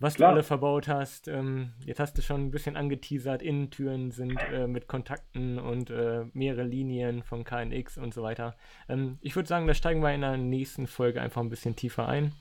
was 0.00 0.16
Klar. 0.16 0.32
du 0.32 0.34
alle 0.34 0.42
verbaut 0.42 0.86
hast. 0.86 1.28
Ähm, 1.28 1.72
jetzt 1.86 1.98
hast 1.98 2.18
du 2.18 2.20
schon 2.20 2.42
ein 2.42 2.50
bisschen 2.50 2.76
angeteasert, 2.76 3.40
Innentüren 3.40 4.10
sind 4.10 4.38
äh, 4.52 4.66
mit 4.66 4.86
Kontakten 4.86 5.58
und 5.58 5.88
äh, 5.88 6.26
mehrere 6.34 6.64
Linien 6.64 7.22
von 7.22 7.42
KNX 7.44 7.96
und 7.96 8.12
so 8.12 8.22
weiter. 8.22 8.54
Ähm, 8.86 9.16
ich 9.22 9.34
würde 9.34 9.48
sagen, 9.48 9.66
da 9.66 9.72
steigen 9.72 10.02
wir 10.02 10.12
in 10.12 10.20
der 10.20 10.36
nächsten 10.36 10.88
Folge 10.88 11.22
einfach 11.22 11.40
ein 11.40 11.48
bisschen 11.48 11.74
tiefer 11.74 12.06
ein. 12.06 12.32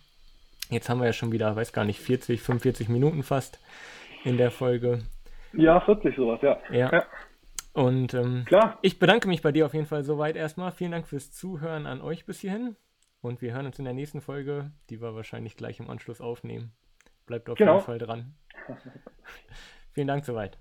Jetzt 0.70 0.89
haben 0.89 0.99
wir 0.99 1.05
ja 1.05 1.14
schon 1.14 1.32
wieder, 1.32 1.55
weiß 1.55 1.74
gar 1.74 1.86
nicht, 1.86 1.99
40, 1.99 2.41
45 2.41 2.89
Minuten 2.89 3.24
fast 3.24 3.59
in 4.24 4.38
der 4.38 4.51
Folge. 4.51 5.03
Ja, 5.53 5.80
40 5.82 6.16
sowas, 6.16 6.39
ja. 6.41 6.57
Ja. 6.72 6.91
ja. 6.91 7.03
Und 7.74 8.14
ähm, 8.14 8.45
Klar. 8.45 8.78
ich 8.82 8.99
bedanke 8.99 9.28
mich 9.28 9.41
bei 9.41 9.51
dir 9.51 9.66
auf 9.66 9.74
jeden 9.74 9.88
Fall 9.88 10.03
soweit 10.03 10.36
erstmal. 10.36 10.72
Vielen 10.72 10.91
Dank 10.91 11.07
fürs 11.07 11.32
Zuhören 11.32 11.86
an 11.88 12.01
euch 12.01 12.26
bis 12.26 12.39
hierhin. 12.39 12.76
Und 13.22 13.41
wir 13.41 13.53
hören 13.53 13.66
uns 13.66 13.80
in 13.80 13.86
der 13.86 13.93
nächsten 13.93 14.22
Folge, 14.22 14.72
die 14.89 15.01
wir 15.01 15.16
wahrscheinlich 15.16 15.55
gleich 15.55 15.80
im 15.80 15.89
Anschluss 15.89 16.22
aufnehmen. 16.22 16.72
Bleibt 17.26 17.49
auf 17.49 17.57
genau. 17.57 17.76
jeden 17.76 17.86
Fall 17.86 17.97
dran. 17.97 18.36
Vielen 19.93 20.07
Dank 20.07 20.26
soweit. 20.26 20.57